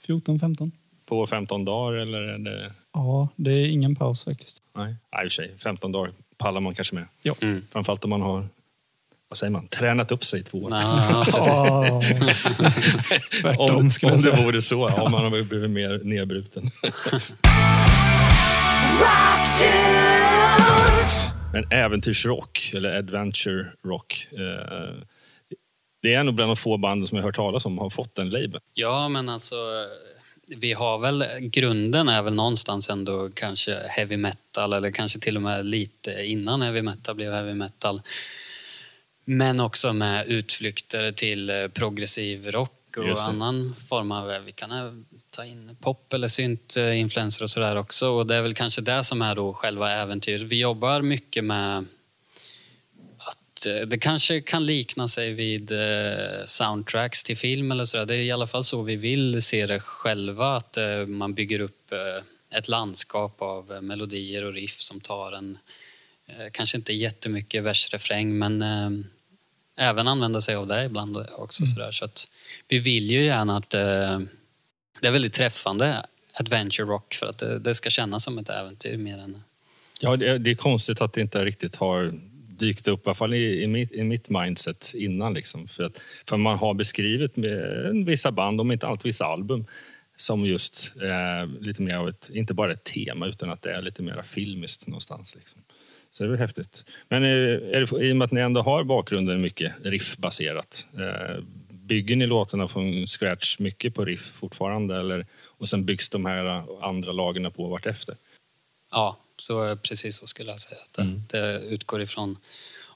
14, 0.00 0.40
15? 0.40 0.72
På 1.06 1.26
15 1.26 1.64
dagar 1.64 1.98
eller 1.98 2.22
är 2.22 2.38
det... 2.38 2.72
Ja, 2.92 3.28
det 3.36 3.50
är 3.52 3.66
ingen 3.66 3.96
paus 3.96 4.24
faktiskt. 4.24 4.62
Nej, 4.76 4.94
Nej 5.12 5.24
i 5.24 5.28
och 5.28 5.32
för 5.32 5.42
sig. 5.42 5.52
15 5.58 5.92
dagar 5.92 6.12
pallar 6.36 6.60
man 6.60 6.74
kanske 6.74 6.94
med. 6.94 7.04
Ja. 7.22 7.34
Mm. 7.40 7.62
Framförallt 7.70 8.04
om 8.04 8.10
man 8.10 8.22
har 8.22 8.46
vad 9.34 9.38
säger 9.38 9.50
man, 9.50 9.68
tränat 9.68 10.12
upp 10.12 10.24
sig 10.24 10.40
i 10.40 10.42
två 10.42 10.58
år. 10.58 10.70
Precis. 11.24 11.48
Ja, 11.56 12.02
tvärtom 13.40 13.76
om, 13.76 14.12
om 14.12 14.22
det 14.22 14.30
vore 14.30 14.62
så. 14.62 14.92
Ja, 14.96 15.08
man 15.08 15.24
har 15.24 15.42
blivit 15.42 15.70
mer 15.70 16.00
nedbruten. 16.04 16.70
Men 21.52 21.72
äventyrsrock, 21.72 22.70
eller 22.74 22.96
adventure 22.98 23.66
rock. 23.84 24.28
Eh, 24.32 24.94
det 26.02 26.14
är 26.14 26.24
nog 26.24 26.34
bland 26.34 26.50
de 26.50 26.56
få 26.56 26.76
banden 26.76 27.06
som 27.06 27.16
jag 27.16 27.22
har 27.22 27.28
hört 27.28 27.36
talas 27.36 27.66
om 27.66 27.78
har 27.78 27.90
fått 27.90 28.14
den 28.14 28.30
labeln. 28.30 28.60
Ja, 28.74 29.08
men 29.08 29.28
alltså 29.28 29.56
vi 30.48 30.72
har 30.72 30.98
väl, 30.98 31.24
grunden 31.40 32.08
är 32.08 32.22
väl 32.22 32.34
någonstans 32.34 32.90
ändå 32.90 33.30
kanske 33.34 33.78
heavy 33.88 34.16
metal 34.16 34.72
eller 34.72 34.90
kanske 34.90 35.18
till 35.18 35.36
och 35.36 35.42
med 35.42 35.66
lite 35.66 36.24
innan 36.24 36.62
heavy 36.62 36.82
metal 36.82 37.14
blev 37.14 37.32
heavy 37.32 37.54
metal. 37.54 38.02
Men 39.24 39.60
också 39.60 39.92
med 39.92 40.26
utflykter 40.26 41.12
till 41.12 41.50
eh, 41.50 41.68
progressiv 41.68 42.50
rock 42.50 42.96
och 42.96 43.22
annan 43.22 43.74
form 43.88 44.12
av, 44.12 44.32
eh, 44.32 44.40
vi 44.40 44.52
kan 44.52 44.72
även 44.72 45.06
ta 45.30 45.44
in 45.44 45.76
pop 45.80 46.12
eller 46.12 46.28
synt 46.28 46.76
eh, 46.76 47.00
influenser 47.00 47.42
och 47.42 47.50
sådär 47.50 47.76
också 47.76 48.08
och 48.08 48.26
det 48.26 48.34
är 48.34 48.42
väl 48.42 48.54
kanske 48.54 48.80
det 48.80 49.04
som 49.04 49.22
är 49.22 49.34
då 49.34 49.54
själva 49.54 49.92
äventyret. 49.92 50.42
Vi 50.42 50.60
jobbar 50.60 51.02
mycket 51.02 51.44
med 51.44 51.84
att 53.18 53.66
eh, 53.66 53.86
det 53.86 53.98
kanske 53.98 54.40
kan 54.40 54.66
likna 54.66 55.08
sig 55.08 55.32
vid 55.32 55.72
eh, 55.72 56.44
soundtracks 56.46 57.24
till 57.24 57.36
film 57.36 57.70
eller 57.70 57.84
sådär. 57.84 58.06
Det 58.06 58.16
är 58.16 58.22
i 58.22 58.32
alla 58.32 58.46
fall 58.46 58.64
så 58.64 58.82
vi 58.82 58.96
vill 58.96 59.42
se 59.42 59.66
det 59.66 59.80
själva, 59.80 60.56
att 60.56 60.76
eh, 60.76 61.06
man 61.06 61.34
bygger 61.34 61.60
upp 61.60 61.92
eh, 61.92 62.58
ett 62.58 62.68
landskap 62.68 63.42
av 63.42 63.72
eh, 63.72 63.80
melodier 63.80 64.44
och 64.44 64.52
riff 64.52 64.80
som 64.80 65.00
tar 65.00 65.32
en, 65.32 65.58
eh, 66.26 66.50
kanske 66.52 66.76
inte 66.76 66.92
jättemycket 66.92 67.62
versrefräng, 67.62 68.38
men 68.38 68.62
eh, 68.62 68.90
även 69.76 70.08
använda 70.08 70.40
sig 70.40 70.54
av 70.54 70.66
det 70.66 70.84
ibland 70.84 71.16
också. 71.38 71.66
Sådär. 71.66 71.92
Så 71.92 72.04
att 72.04 72.26
vi 72.68 72.78
vill 72.78 73.10
ju 73.10 73.24
gärna 73.24 73.56
att 73.56 73.74
eh, 73.74 74.20
det 75.00 75.08
är 75.08 75.12
väldigt 75.12 75.34
träffande 75.34 76.06
adventure 76.34 76.86
rock 76.86 77.14
för 77.14 77.26
att 77.26 77.38
det, 77.38 77.58
det 77.58 77.74
ska 77.74 77.90
kännas 77.90 78.24
som 78.24 78.38
ett 78.38 78.48
äventyr 78.48 78.96
mer 78.96 79.18
än 79.18 79.42
Ja, 80.00 80.16
det 80.16 80.28
är, 80.28 80.38
det 80.38 80.50
är 80.50 80.54
konstigt 80.54 81.00
att 81.00 81.12
det 81.12 81.20
inte 81.20 81.44
riktigt 81.44 81.76
har 81.76 82.12
dykt 82.58 82.88
upp, 82.88 83.06
i 83.06 83.08
alla 83.08 83.14
fall 83.14 83.34
i, 83.34 83.62
i, 83.62 83.66
mitt, 83.66 83.92
i 83.92 84.02
mitt 84.02 84.28
mindset 84.28 84.92
innan. 84.94 85.34
Liksom. 85.34 85.68
För, 85.68 85.84
att, 85.84 86.00
för 86.28 86.36
man 86.36 86.58
har 86.58 86.74
beskrivit 86.74 87.36
med 87.36 88.04
vissa 88.06 88.32
band, 88.32 88.60
om 88.60 88.72
inte 88.72 88.86
alltid 88.86 89.06
vissa 89.06 89.24
album, 89.24 89.66
som 90.16 90.46
just 90.46 90.92
eh, 91.02 91.60
lite 91.60 91.82
mer 91.82 91.94
av 91.94 92.08
ett, 92.08 92.30
inte 92.32 92.54
bara 92.54 92.72
ett 92.72 92.84
tema, 92.84 93.26
utan 93.26 93.50
att 93.50 93.62
det 93.62 93.72
är 93.72 93.82
lite 93.82 94.02
mer 94.02 94.22
filmiskt 94.22 94.86
någonstans. 94.86 95.34
Liksom. 95.34 95.62
Så 96.14 96.22
det 96.22 96.26
är 96.26 96.30
väl 96.30 96.38
häftigt. 96.38 96.84
Men 97.08 97.22
eh, 97.22 97.28
är 97.76 97.80
det, 97.80 98.06
i 98.06 98.12
och 98.12 98.16
med 98.16 98.24
att 98.24 98.32
ni 98.32 98.40
ändå 98.40 98.62
har 98.62 98.84
bakgrunden 98.84 99.40
mycket 99.40 99.72
riffbaserat, 99.82 100.86
eh, 100.98 101.42
bygger 101.68 102.16
ni 102.16 102.26
låtarna 102.26 102.68
från 102.68 103.06
scratch 103.06 103.58
mycket 103.58 103.94
på 103.94 104.04
riff 104.04 104.32
fortfarande? 104.34 104.96
Eller, 104.96 105.26
och 105.42 105.68
sen 105.68 105.84
byggs 105.84 106.08
de 106.08 106.26
här 106.26 106.64
andra 106.84 107.12
lagren 107.12 107.52
på 107.52 107.68
vartefter? 107.68 108.16
Ja, 108.90 109.16
så 109.38 109.76
precis 109.76 110.16
så 110.16 110.26
skulle 110.26 110.50
jag 110.50 110.60
säga. 110.60 110.80
Att 110.80 110.92
det, 110.92 111.38
det 111.38 111.60
utgår 111.60 112.02
ifrån 112.02 112.36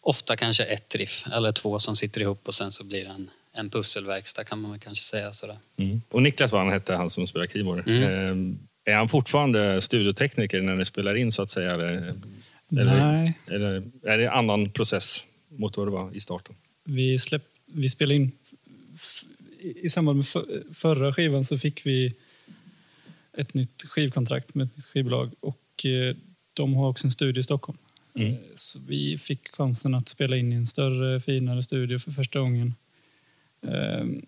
ofta 0.01 0.37
kanske 0.37 0.65
ett 0.65 0.95
riff 0.95 1.25
eller 1.33 1.53
två 1.53 1.79
som 1.79 1.97
sitter 1.97 2.21
ihop 2.21 2.49
och 2.49 2.55
sen 2.55 2.73
så 2.73 2.85
blir 2.85 3.05
det 3.05 3.11
en, 3.11 3.31
en 3.53 3.71
pusselverkstad 3.71 4.45
kan 4.45 4.61
man 4.61 4.79
kanske 4.79 5.05
säga. 5.05 5.33
Sådär. 5.33 5.59
Mm. 5.77 6.03
Och 6.09 6.23
Niklas 6.23 6.53
han 6.53 6.71
hette, 6.71 6.95
han 6.95 7.11
som 7.11 7.27
spelar 7.27 7.47
keyboard. 7.47 7.89
Mm. 7.89 8.03
Eh, 8.85 8.93
är 8.93 8.97
han 8.97 9.09
fortfarande 9.09 9.81
studiotekniker 9.81 10.61
när 10.61 10.75
ni 10.75 10.85
spelar 10.85 11.15
in 11.15 11.33
så 11.33 11.43
att 11.43 11.51
säga? 11.51 11.75
Eller, 11.75 12.15
eller, 12.71 13.13
Nej, 13.13 13.39
eller 13.47 13.83
är 14.03 14.19
det 14.19 14.31
annan 14.33 14.71
process 14.71 15.25
mot 15.49 15.77
vad 15.77 15.87
det 15.87 15.91
var 15.91 16.17
i 16.17 16.21
starten? 16.21 16.55
vi, 16.85 17.19
släpp, 17.19 17.45
vi 17.67 17.89
spelade 17.89 18.15
in... 18.17 18.33
I 19.61 19.89
samband 19.89 20.17
med 20.19 20.29
för, 20.29 20.63
förra 20.75 21.13
skivan 21.13 21.45
så 21.45 21.59
fick 21.59 21.87
vi 21.87 22.15
ett 23.33 23.55
nytt 23.55 23.83
skivkontrakt 23.89 24.55
med 24.55 24.67
ett 24.67 24.77
nytt 24.77 24.87
skivbolag 24.87 25.31
och 25.41 25.85
eh, 25.87 26.17
de 26.55 26.75
har 26.75 26.89
också 26.89 27.07
en 27.07 27.11
studio 27.11 27.41
i 27.41 27.43
Stockholm. 27.43 27.79
Mm. 28.15 28.33
Eh, 28.33 28.39
Så 28.57 28.79
vi 28.89 29.19
fick 29.19 29.49
chansen 29.55 29.95
att 29.95 30.09
spela 30.09 30.37
in 30.37 30.53
i 30.53 30.57
en 30.57 30.67
större, 30.67 31.21
finare 31.21 31.63
studio 31.63 31.99
för 31.99 32.11
första 32.13 32.41
gången. 32.41 32.75
Ehm, 33.63 34.27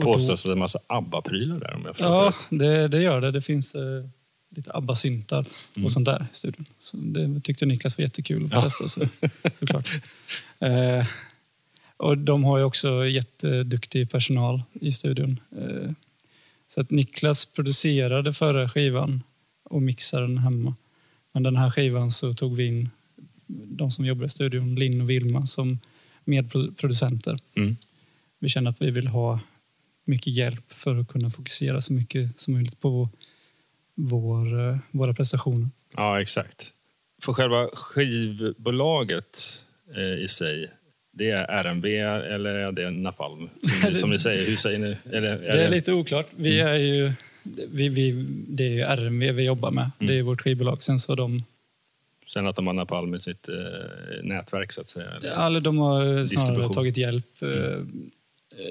Påstås 0.00 0.42
det 0.42 0.48
är 0.48 0.52
en 0.52 0.58
massa 0.58 0.78
ABBA-prylar 0.86 1.60
där 1.60 1.74
om 1.74 1.82
jag 1.86 1.96
förstått 1.96 2.08
Ja, 2.08 2.34
rätt. 2.36 2.46
det, 2.60 2.88
det 2.88 3.02
gör 3.02 3.20
det. 3.20 3.30
Det 3.30 3.42
finns 3.42 3.74
eh, 3.74 4.04
lite 4.50 4.70
ABBA-syntar 4.72 5.46
Mm. 5.76 5.84
och 5.86 5.92
sånt 5.92 6.06
där 6.06 6.26
i 6.32 6.36
studion. 6.36 6.66
Så 6.80 6.96
det 6.96 7.40
tyckte 7.40 7.66
Niklas 7.66 7.98
var 7.98 8.02
jättekul 8.02 8.44
att 8.44 8.52
Ja. 8.52 8.60
testa. 8.60 8.88
Så, 8.88 9.06
såklart. 9.58 9.88
Eh, 10.62 11.06
och 11.96 12.18
de 12.18 12.44
har 12.44 12.58
ju 12.58 12.64
också 12.64 13.06
jätteduktig 13.06 14.10
personal 14.10 14.62
i 14.72 14.92
studion. 14.92 15.40
Eh, 15.58 15.90
så 16.68 16.80
att 16.80 16.90
Niklas 16.90 17.44
producerade 17.44 18.32
förra 18.34 18.68
skivan 18.68 19.22
och 19.62 19.82
mixade 19.82 20.26
den 20.26 20.38
hemma. 20.38 20.74
Men 21.32 21.42
den 21.42 21.56
här 21.56 21.70
skivan 21.70 22.10
så 22.10 22.34
tog 22.34 22.56
vi 22.56 22.66
in 22.66 22.90
de 23.46 23.90
som 23.90 24.04
jobbar 24.06 24.24
i 24.24 24.28
studion, 24.28 24.74
Linn 24.74 25.00
och 25.00 25.10
Vilma, 25.10 25.46
som 25.46 25.78
medproducenter. 26.24 27.38
Mm. 27.54 27.76
Vi 28.38 28.48
känner 28.48 28.70
att 28.70 28.82
vi 28.82 28.90
vill 28.90 29.06
ha 29.06 29.40
mycket 30.04 30.32
hjälp 30.32 30.72
för 30.72 30.96
att 30.96 31.08
kunna 31.08 31.30
fokusera 31.30 31.80
så 31.80 31.92
mycket 31.92 32.40
som 32.40 32.54
möjligt 32.54 32.80
på 32.80 33.08
vår, 34.08 34.68
eh, 34.68 34.78
våra 34.90 35.14
prestationer. 35.14 35.68
Ja, 35.96 36.20
exakt. 36.20 36.72
För 37.22 37.32
själva 37.32 37.68
skivbolaget 37.72 39.64
eh, 39.96 40.24
i 40.24 40.28
sig, 40.28 40.70
det 41.12 41.30
är 41.30 41.62
RMB 41.64 41.84
eller 41.86 42.50
är 42.50 42.72
det 42.72 42.90
Napalm? 42.90 43.50
Som, 43.82 43.94
som 44.00 44.10
ni 44.10 44.18
säger, 44.18 44.46
hur 44.46 44.56
säger 44.56 44.78
ni? 44.78 44.96
Eller, 45.12 45.28
är 45.28 45.56
Det 45.56 45.64
är 45.64 45.68
lite 45.68 45.92
oklart. 45.92 46.26
Vi 46.36 46.60
är 46.60 46.74
ju, 46.74 47.12
vi, 47.68 47.88
vi, 47.88 48.26
det 48.48 48.64
är 48.64 48.70
ju 48.70 48.80
RMV 48.80 49.32
vi 49.32 49.42
jobbar 49.42 49.70
med. 49.70 49.90
Det 49.98 50.18
är 50.18 50.22
vårt 50.22 50.40
skivbolag. 50.40 50.82
Sen 50.82 51.00
så 51.00 51.14
de, 51.14 51.44
Sen 52.32 52.46
att 52.46 52.56
de 52.56 52.66
har 52.66 52.74
Napalm 52.74 53.14
i 53.14 53.20
sitt 53.20 53.48
eh, 53.48 53.54
nätverk 54.22 54.72
så 54.72 54.80
att 54.80 54.88
säga? 54.88 55.10
Eller? 55.10 55.30
alla 55.30 55.60
de 55.60 55.78
har 55.78 56.24
snarare 56.24 56.68
tagit 56.68 56.96
hjälp 56.96 57.42
eh, 57.42 57.82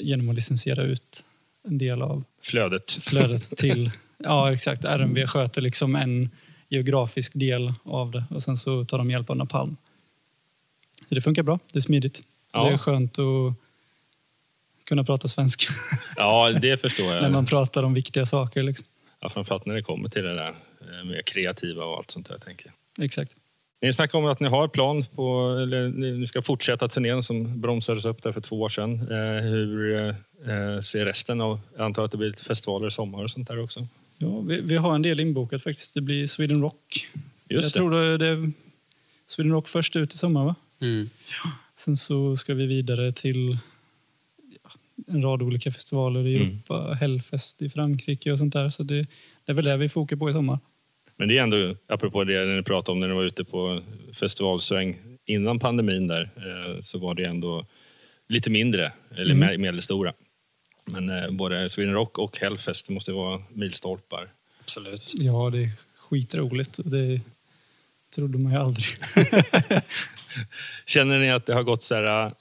genom 0.01 0.29
att 0.29 0.35
licensiera 0.35 0.83
ut 0.83 1.23
en 1.67 1.77
del 1.77 2.01
av 2.01 2.23
Flödet. 2.41 2.91
flödet 2.91 3.57
till... 3.57 3.91
Ja, 4.23 4.53
exakt. 4.53 4.85
RMV 4.85 5.27
sköter 5.27 5.61
liksom 5.61 5.95
en 5.95 6.29
geografisk 6.69 7.31
del 7.35 7.73
av 7.83 8.11
det 8.11 8.23
och 8.29 8.43
sen 8.43 8.57
så 8.57 8.85
tar 8.85 8.97
de 8.97 9.11
hjälp 9.11 9.29
av 9.29 9.37
Napalm. 9.37 9.77
Så 11.09 11.15
det 11.15 11.21
funkar 11.21 11.43
bra. 11.43 11.59
Det 11.73 11.79
är 11.79 11.81
smidigt. 11.81 12.23
Ja. 12.53 12.63
Det 12.65 12.73
är 12.73 12.77
skönt 12.77 13.19
att 13.19 13.53
kunna 14.85 15.03
prata 15.03 15.27
svenska 15.27 15.73
Ja, 16.15 16.51
det 16.61 16.77
förstår 16.81 17.05
när 17.09 17.21
jag. 17.21 17.31
man 17.31 17.45
pratar 17.45 17.83
om 17.83 17.93
viktiga 17.93 18.25
saker. 18.25 18.63
Liksom. 18.63 18.87
Ja, 19.19 19.29
framförallt 19.29 19.65
när 19.65 19.75
det 19.75 19.81
kommer 19.83 20.09
till 20.09 20.23
det 20.23 20.35
där 20.35 20.47
eh, 20.81 21.05
med 21.05 21.25
kreativa 21.25 21.83
och 21.85 21.97
allt 21.97 22.11
sånt 22.11 22.29
där. 22.29 22.37
Tänker. 22.37 22.71
Exakt. 23.01 23.31
Ni 23.81 23.93
snackar 23.93 24.19
om 24.19 24.25
att 24.25 24.39
ni 24.39 24.47
har 24.47 24.67
plan 24.67 25.05
på, 25.15 25.57
eller 25.61 25.89
ni 25.89 26.11
ni 26.11 26.27
ska 26.27 26.41
fortsätta 26.41 26.87
turnén 26.87 27.23
som 27.23 27.61
bromsades 27.61 28.05
upp 28.05 28.23
där 28.23 28.31
för 28.31 28.41
två 28.41 28.61
år 28.61 28.69
sedan. 28.69 28.93
Eh, 28.93 29.41
hur 29.43 30.07
eh, 30.09 30.81
ser 30.81 31.05
resten 31.05 31.41
av, 31.41 31.59
jag 31.77 31.85
antar 31.85 32.05
att 32.05 32.11
det 32.11 32.17
blir 32.17 32.27
lite 32.27 32.43
festivaler 32.43 32.87
i 32.87 32.91
sommar 32.91 33.23
och 33.23 33.31
sånt 33.31 33.47
där 33.47 33.63
också? 33.63 33.87
Ja, 34.21 34.39
vi, 34.41 34.61
vi 34.61 34.75
har 34.77 34.95
en 34.95 35.01
del 35.01 35.19
inbokat 35.19 35.63
faktiskt. 35.63 35.93
Det 35.93 36.01
blir 36.01 36.27
Sweden 36.27 36.61
Rock. 36.61 37.07
Just 37.49 37.75
Jag 37.75 37.85
det. 37.91 37.97
tror 37.97 38.17
det, 38.17 38.35
det 38.35 38.51
Sweden 39.27 39.51
Rock 39.51 39.67
först 39.67 39.95
ut 39.95 40.13
i 40.13 40.17
sommar 40.17 40.45
va? 40.45 40.55
Mm. 40.81 41.09
Sen 41.75 41.95
så 41.97 42.35
ska 42.35 42.53
vi 42.53 42.65
vidare 42.65 43.11
till 43.11 43.57
ja, 44.63 44.69
en 45.07 45.21
rad 45.21 45.41
olika 45.41 45.71
festivaler 45.71 46.27
i 46.27 46.35
Mm. 46.35 46.47
Europa, 46.47 46.93
Hellfest 46.99 47.61
i 47.61 47.69
Frankrike 47.69 48.31
och 48.31 48.37
sånt 48.37 48.53
där. 48.53 48.69
Så 48.69 48.83
det, 48.83 48.95
det 49.45 49.51
är 49.51 49.53
väl 49.53 49.65
det 49.65 49.77
vi 49.77 49.89
fokar 49.89 50.15
på 50.15 50.29
i 50.29 50.33
sommar. 50.33 50.59
Men 51.17 51.27
det 51.27 51.37
är 51.37 51.43
ändå, 51.43 51.75
apropå 51.87 52.23
det 52.23 52.45
när 52.45 52.55
ni 52.57 52.63
pratade 52.63 52.91
om 52.93 52.99
när 52.99 53.07
ni 53.07 53.13
var 53.13 53.23
ute 53.23 53.43
på 53.43 53.81
festivalsväng 54.13 54.97
innan 55.25 55.59
pandemin 55.59 56.07
där, 56.07 56.21
eh, 56.37 56.79
så 56.81 56.99
var 56.99 57.15
det 57.15 57.23
ändå 57.25 57.65
lite 58.27 58.49
mindre, 58.49 58.91
eller 59.15 59.35
Mm. 59.35 59.49
me- 59.49 59.57
medelstora. 59.57 60.13
Men 60.91 61.09
eh, 61.09 61.31
både 61.31 61.69
Sweden 61.69 61.93
Rock 61.93 62.17
och 62.17 62.39
Hellfest, 62.39 62.89
måste 62.89 63.11
vara 63.11 63.41
milstolpar. 63.49 64.29
Absolut. 64.61 65.13
Ja, 65.15 65.49
det 65.49 65.63
är 65.63 65.71
skitroligt. 65.97 66.79
Det 66.83 67.21
trodde 68.15 68.37
man 68.37 68.51
ju 68.51 68.57
aldrig. 68.57 68.85
Känner 70.85 71.19
ni 71.19 71.31
att 71.31 71.45
det 71.45 71.53
har 71.53 71.63
gått 71.63 71.83
så 71.83 71.95
här, 71.95 72.25
eh, 72.25 72.31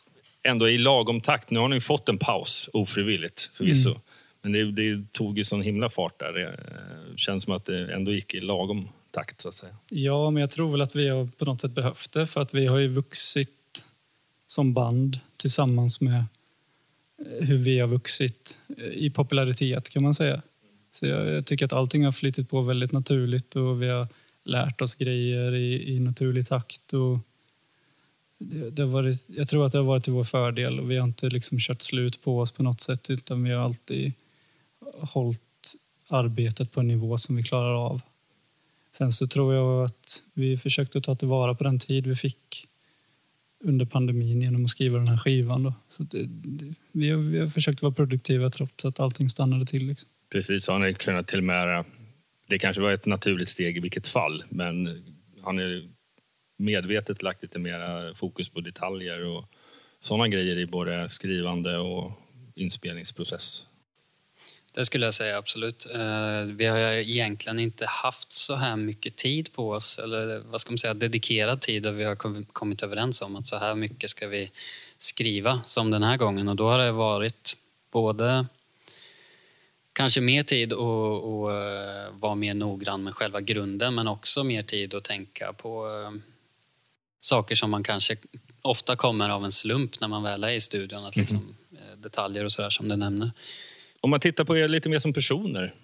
ändå 0.43 0.69
i 0.69 0.79
lagom 0.79 1.21
takt? 1.21 1.51
Nu 1.51 1.59
har 1.59 1.69
ni 1.69 1.81
fått 1.81 2.09
en 2.09 2.19
paus, 2.19 2.71
ofrivilligt 2.73 3.51
förvisso. 3.55 4.01
Men 4.43 4.53
det, 4.53 4.73
det 4.73 5.13
tog 5.13 5.39
ju 5.39 5.45
sån 5.45 5.63
himla 5.63 5.91
fart 5.91 6.21
där. 6.21 6.33
Det 6.33 6.45
eh, 6.47 7.17
känns 7.17 7.45
som 7.45 7.53
att 7.53 7.65
det 7.65 7.93
ändå 7.95 8.13
gick 8.13 8.35
i 8.35 8.41
lagom 8.41 8.89
takt 9.11 9.41
så 9.41 9.49
att 9.49 9.55
säga. 9.55 9.77
Ja, 9.89 10.31
men 10.31 10.41
jag 10.41 10.51
tror 10.51 10.73
väl 10.73 10.81
att 10.81 10.97
vi 10.97 11.09
har 11.09 11.29
på 11.39 11.45
något 11.45 11.61
sätt 11.61 11.71
behövt 11.71 12.13
det 12.13 12.27
för 12.27 12.41
att 12.41 12.55
vi 12.55 12.67
har 12.67 12.79
ju 12.79 12.89
vuxit 12.89 13.85
som 14.47 14.75
band 14.75 15.21
tillsammans 15.37 16.01
med 16.01 16.25
Eh, 17.19 17.47
hur 17.47 17.59
vi 17.59 17.79
har 17.79 17.89
vuxit 17.89 18.59
eh, 18.79 18.85
i 18.85 19.11
popularitet 19.11 19.91
kan 19.91 20.03
man 20.03 20.15
säga. 20.15 20.43
Så 20.93 21.07
jag, 21.07 21.27
jag 21.29 21.47
tycker 21.47 21.65
att 21.65 21.73
allting 21.73 22.05
har 22.05 22.13
flyttat 22.13 22.49
på 22.49 22.63
väldigt 22.63 22.93
naturligt 22.93 23.57
och 23.57 23.83
vi 23.83 23.89
har 23.89 24.09
lärt 24.45 24.81
oss 24.81 24.95
grejer 24.95 25.55
i, 25.55 25.95
i 25.95 26.01
naturlig 26.01 26.47
takt. 26.47 26.93
Och 26.93 27.19
det, 28.39 28.71
det 28.71 28.83
har 28.83 28.89
varit, 28.89 29.25
jag 29.27 29.49
tror 29.49 29.67
att 29.67 29.73
det 29.73 29.79
har 29.79 29.85
varit 29.85 30.05
till 30.05 30.13
vår 30.13 30.25
fördel 30.25 30.81
och 30.81 30.91
vi 30.91 30.97
har 30.97 31.05
inte 31.05 31.29
liksom 31.29 31.59
kört 31.59 31.83
slut 31.83 32.23
på 32.23 32.39
oss 32.39 32.53
på 32.53 32.63
något 32.63 32.81
sätt 32.81 33.11
utan 33.11 33.45
vi 33.45 33.51
har 33.51 33.65
alltid 33.65 34.13
hållit 35.01 35.43
arbetet 36.09 36.73
på 36.73 36.81
en 36.81 36.89
nivå 36.89 37.19
som 37.19 37.37
vi 37.37 37.43
klarar 37.43 37.87
av. 37.87 38.01
Sen 38.99 39.13
så 39.13 39.27
tror 39.27 39.55
jag 39.55 39.85
att 39.85 40.25
vi 40.35 40.59
försökte 40.59 41.01
ta 41.01 41.15
tillvara 41.15 41.55
på 41.55 41.65
den 41.65 41.79
tid 41.79 42.07
vi 42.07 42.17
fick 42.17 42.68
under 43.65 43.87
pandemin 43.87 44.43
genom 44.43 44.65
att 44.65 44.71
skriva 44.71 44.99
den 44.99 45.09
här 45.09 45.17
skivan. 45.17 45.63
Då. 45.63 45.75
Så 45.97 46.03
det, 46.03 46.27
det, 46.29 46.75
vi, 46.93 47.11
har, 47.11 47.19
vi 47.19 47.39
har 47.39 47.49
försökt 47.49 47.83
vara 47.83 47.93
produktiva 47.93 48.51
trots 48.51 48.85
att 48.85 49.01
allting 49.01 49.29
stannade 49.29 49.67
till. 49.67 49.87
Liksom. 49.87 50.09
Precis, 50.33 50.69
har 50.69 50.79
ni 50.79 50.95
kunnat 50.95 51.27
tillmära... 51.27 51.85
Det 52.49 52.59
kanske 52.59 52.83
var 52.83 52.93
ett 52.93 53.07
naturligt 53.07 53.49
steg 53.49 53.77
i 53.77 53.81
vilket 53.81 54.07
fall, 54.07 54.43
men 54.49 55.03
har 55.43 55.53
ni 55.53 55.91
medvetet 56.59 57.23
lagt 57.23 57.43
lite 57.43 57.59
mer 57.59 58.15
fokus 58.15 58.49
på 58.49 58.61
detaljer 58.61 59.25
och 59.25 59.45
sådana 59.99 60.29
grejer 60.29 60.59
i 60.59 60.67
både 60.67 61.09
skrivande 61.09 61.79
och 61.79 62.13
inspelningsprocess? 62.55 63.68
Det 64.79 64.85
skulle 64.85 65.05
jag 65.05 65.15
säga 65.15 65.39
absolut. 65.39 65.87
Eh, 65.95 66.43
Vi 66.43 66.67
har 66.67 66.79
egentligen 66.79 67.59
inte 67.61 67.87
haft 67.87 68.33
så 68.33 68.55
här 68.55 68.77
mycket 68.77 69.17
tid 69.17 69.53
på 69.53 69.71
oss, 69.71 69.99
eller 69.99 70.39
vad 70.39 70.61
ska 70.61 70.71
man 70.71 70.79
säga, 70.79 70.95
dedikerad 70.95 71.61
tid 71.61 71.87
och 71.87 71.99
vi 72.01 72.05
har 72.05 72.17
kom- 72.17 72.45
kommit 72.45 72.83
överens 72.83 73.23
om 73.23 73.37
att 73.37 73.47
så 73.47 73.57
här 73.57 73.75
mycket 73.75 74.11
ska 74.11 74.29
vi 74.29 74.51
skriva 74.99 75.61
som 75.67 75.91
den 75.91 76.03
här 76.03 76.17
gången 76.17 76.49
och 76.49 76.57
då 76.57 76.69
har 76.69 76.79
det 76.79 76.93
varit 76.93 77.57
både 77.91 78.47
kanske 79.93 80.21
mer 80.21 80.43
tid 80.43 80.73
att 80.73 80.79
eh, 80.79 82.13
vara 82.21 82.35
mer 82.35 82.55
noggrann 82.55 83.03
med 83.05 83.15
själva 83.15 83.41
grunden 83.41 83.95
men 83.95 84.09
också 84.09 84.45
mer 84.45 84.63
tid 84.63 84.95
att 84.95 85.05
tänka 85.05 85.53
på 85.53 85.87
eh, 85.89 86.21
saker 87.21 87.55
som 87.55 87.71
man 87.71 87.83
kanske 87.85 88.17
ofta 88.63 88.97
kommer 88.97 89.29
av 89.29 89.45
en 89.45 89.53
slump 89.53 90.01
när 90.01 90.09
man 90.09 90.23
väl 90.23 90.45
är 90.45 90.51
i 90.51 90.61
studion. 90.61 91.05
Att 91.05 91.17
liksom, 91.17 91.57
eh, 91.73 91.99
Detaljer 91.99 92.45
och 92.45 92.53
sådär 92.53 92.71
som 92.71 92.89
du 92.89 92.97
nämner. 92.97 93.31
Om 94.01 94.11
man 94.11 94.21
tittar 94.21 94.45
på 94.45 94.57
er 94.57 94.69
lite 94.69 94.89
mer 94.89 94.99
som 94.99 95.13
personer. 95.13 95.75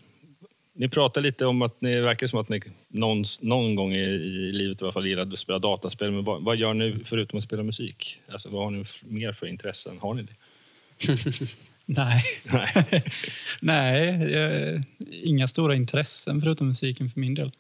Ni 0.77 0.89
pratar 0.89 1.21
lite 1.21 1.47
om 1.47 1.63
att 1.63 1.81
ni 1.81 2.01
verkar 2.01 2.27
som 2.27 2.39
att 2.41 2.49
ni 2.49 2.61
någon, 2.89 3.25
någon 3.41 3.75
gång 3.75 3.93
i, 3.95 3.99
i 4.05 4.53
livet 4.53 4.81
i 4.81 4.85
alla 4.85 4.93
fall 4.93 5.07
gillade 5.07 5.33
att 5.33 5.39
spela 5.39 5.59
dataspel. 5.59 6.11
Men 6.11 6.25
vad, 6.25 6.43
vad 6.43 6.57
gör 6.57 6.75
ni 6.75 6.97
förutom 7.05 7.37
att 7.37 7.43
spela 7.45 7.63
musik? 7.63 8.21
Alltså, 8.29 8.49
vad 8.49 8.65
har 8.65 8.71
ni 8.71 8.85
mer 9.03 9.33
för 9.33 9.47
intressen? 9.47 9.99
Har 9.99 10.15
ni 10.15 10.23
det? 10.23 10.33
Nej, 11.87 12.23
Nej. 12.53 13.03
Nej 13.61 14.07
jag, 14.33 14.83
inga 15.11 15.47
stora 15.47 15.75
intressen 15.75 16.41
förutom 16.41 16.69
musiken 16.69 17.11
för 17.11 17.21
min 17.21 17.35
del. 17.35 17.53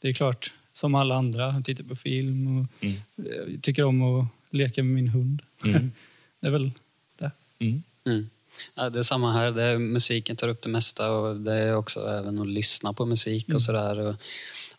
Det 0.00 0.08
är 0.08 0.12
klart, 0.12 0.52
som 0.72 0.94
alla 0.94 1.14
andra, 1.14 1.52
jag 1.52 1.64
tittar 1.64 1.84
på 1.84 1.96
film 1.96 2.46
och 2.58 2.66
Mm. 2.82 2.96
jag 3.16 3.62
tycker 3.62 3.84
om 3.84 4.02
att 4.02 4.26
leka 4.50 4.82
med 4.82 4.94
min 4.94 5.08
hund. 5.08 5.42
Mm. 5.64 5.92
Det 6.40 6.46
är 6.46 6.50
väl 6.50 6.70
det. 7.18 7.30
Mm. 7.58 7.82
Mm. 8.52 8.84
Ja, 8.84 8.90
det 8.90 8.98
är 8.98 9.02
samma 9.02 9.32
här. 9.32 9.50
Det 9.50 9.62
är, 9.62 9.78
musiken 9.78 10.36
tar 10.36 10.48
upp 10.48 10.62
det 10.62 10.68
mesta 10.68 11.10
och 11.12 11.36
det 11.36 11.54
är 11.54 11.76
också 11.76 12.00
även 12.00 12.38
att 12.38 12.48
lyssna 12.48 12.92
på 12.92 13.06
musik 13.06 13.54
och 13.54 13.62
sådär. 13.62 13.98
Och 13.98 14.14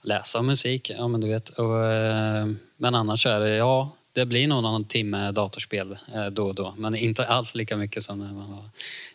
läsa 0.02 0.42
musik, 0.42 0.90
ja 0.98 1.08
men 1.08 1.22
du 1.22 1.28
vet. 1.28 1.50
Och, 1.50 1.86
eh, 1.86 2.48
men 2.78 2.96
annars 2.96 3.26
är 3.26 3.40
det, 3.40 3.56
ja, 3.56 3.96
det 4.14 4.26
blir 4.26 4.48
nog 4.48 4.64
någon 4.64 4.86
timme 4.86 5.32
datorspel 5.32 5.98
eh, 6.14 6.26
då 6.26 6.48
och 6.48 6.56
då. 6.56 6.74
Men 6.78 6.96
inte 6.96 7.26
alls 7.26 7.56
lika 7.56 7.78
mycket 7.78 8.04
som 8.04 8.20
när 8.20 8.34
man 8.34 8.52
var 8.52 8.70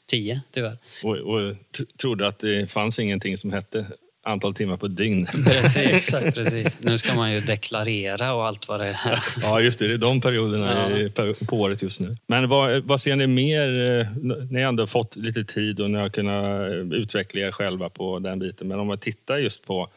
tio, 0.06 0.40
tyvärr. 0.50 0.78
Och, 1.02 1.16
och 1.16 1.56
trodde 2.00 2.26
att 2.26 2.38
det 2.38 2.70
fanns 2.70 2.98
ingenting 2.98 3.36
som 3.36 3.52
hette 3.52 3.86
antal 4.28 4.54
timmar 4.54 4.76
på 4.76 4.88
dygn. 4.88 5.26
Precis, 5.46 6.10
precis. 6.34 6.78
Nu 6.80 6.98
ska 6.98 7.14
man 7.14 7.32
ju 7.32 7.40
deklarera 7.40 8.34
och 8.34 8.46
allt 8.46 8.68
vad 8.68 8.80
det 8.80 8.86
är. 8.86 9.24
Ja, 9.42 9.60
just 9.60 9.78
det. 9.78 9.88
Det 9.88 9.94
är 9.94 9.98
de 9.98 10.20
perioderna 10.20 10.90
Ja. 11.16 11.34
på, 11.46 11.56
året 11.56 11.82
just 11.82 12.00
nu. 12.00 12.16
Men 12.26 12.48
vad, 12.48 12.82
vad 12.84 13.00
ser 13.00 13.16
ni 13.16 13.26
mer? 13.26 14.00
eh, 14.00 14.06
Ni 14.50 14.62
har 14.62 14.68
ändå 14.68 14.86
fått 14.86 15.16
lite 15.16 15.44
tid 15.44 15.80
och 15.80 15.90
ni 15.90 15.98
har 15.98 16.08
kunnat 16.08 16.60
eh, 16.60 16.98
utveckla 16.98 17.40
er 17.40 17.50
själva 17.50 17.88
på 17.88 18.18
den 18.18 18.38
biten. 18.38 18.68
Men 18.68 18.80
om 18.80 18.86
man 18.86 18.98
tittar 18.98 19.38
just 19.38 19.66
på 19.66 19.88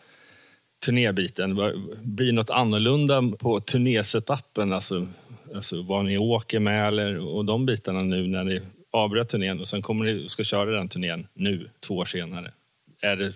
turnébiten, 0.86 1.56
blir 2.04 2.32
något 2.34 2.50
annorlunda 2.50 3.24
på 3.39 3.60
turnésetupen? 3.60 4.74
Alltså, 4.74 5.08
alltså 5.56 5.82
vad 5.82 6.06
ni 6.06 6.17
åker 6.17 6.60
med 6.60 6.88
eller, 6.88 7.17
och 7.36 7.46
de 7.46 7.65
bitarna 7.65 8.02
nu 8.02 8.28
när 8.28 8.44
ni 8.44 8.62
avbröt 8.94 9.30
turnén 9.30 9.60
och 9.60 9.67
sen 9.67 9.82
kommer 9.82 10.06
ni 10.06 10.30
ska 10.30 10.44
köra 10.44 10.72
den 10.72 10.88
turnén 10.89 11.28
nu, 11.34 11.70
två 11.88 11.96
år 11.98 12.06
senare. 12.06 12.52
Är 13.02 13.15
det 13.15 13.34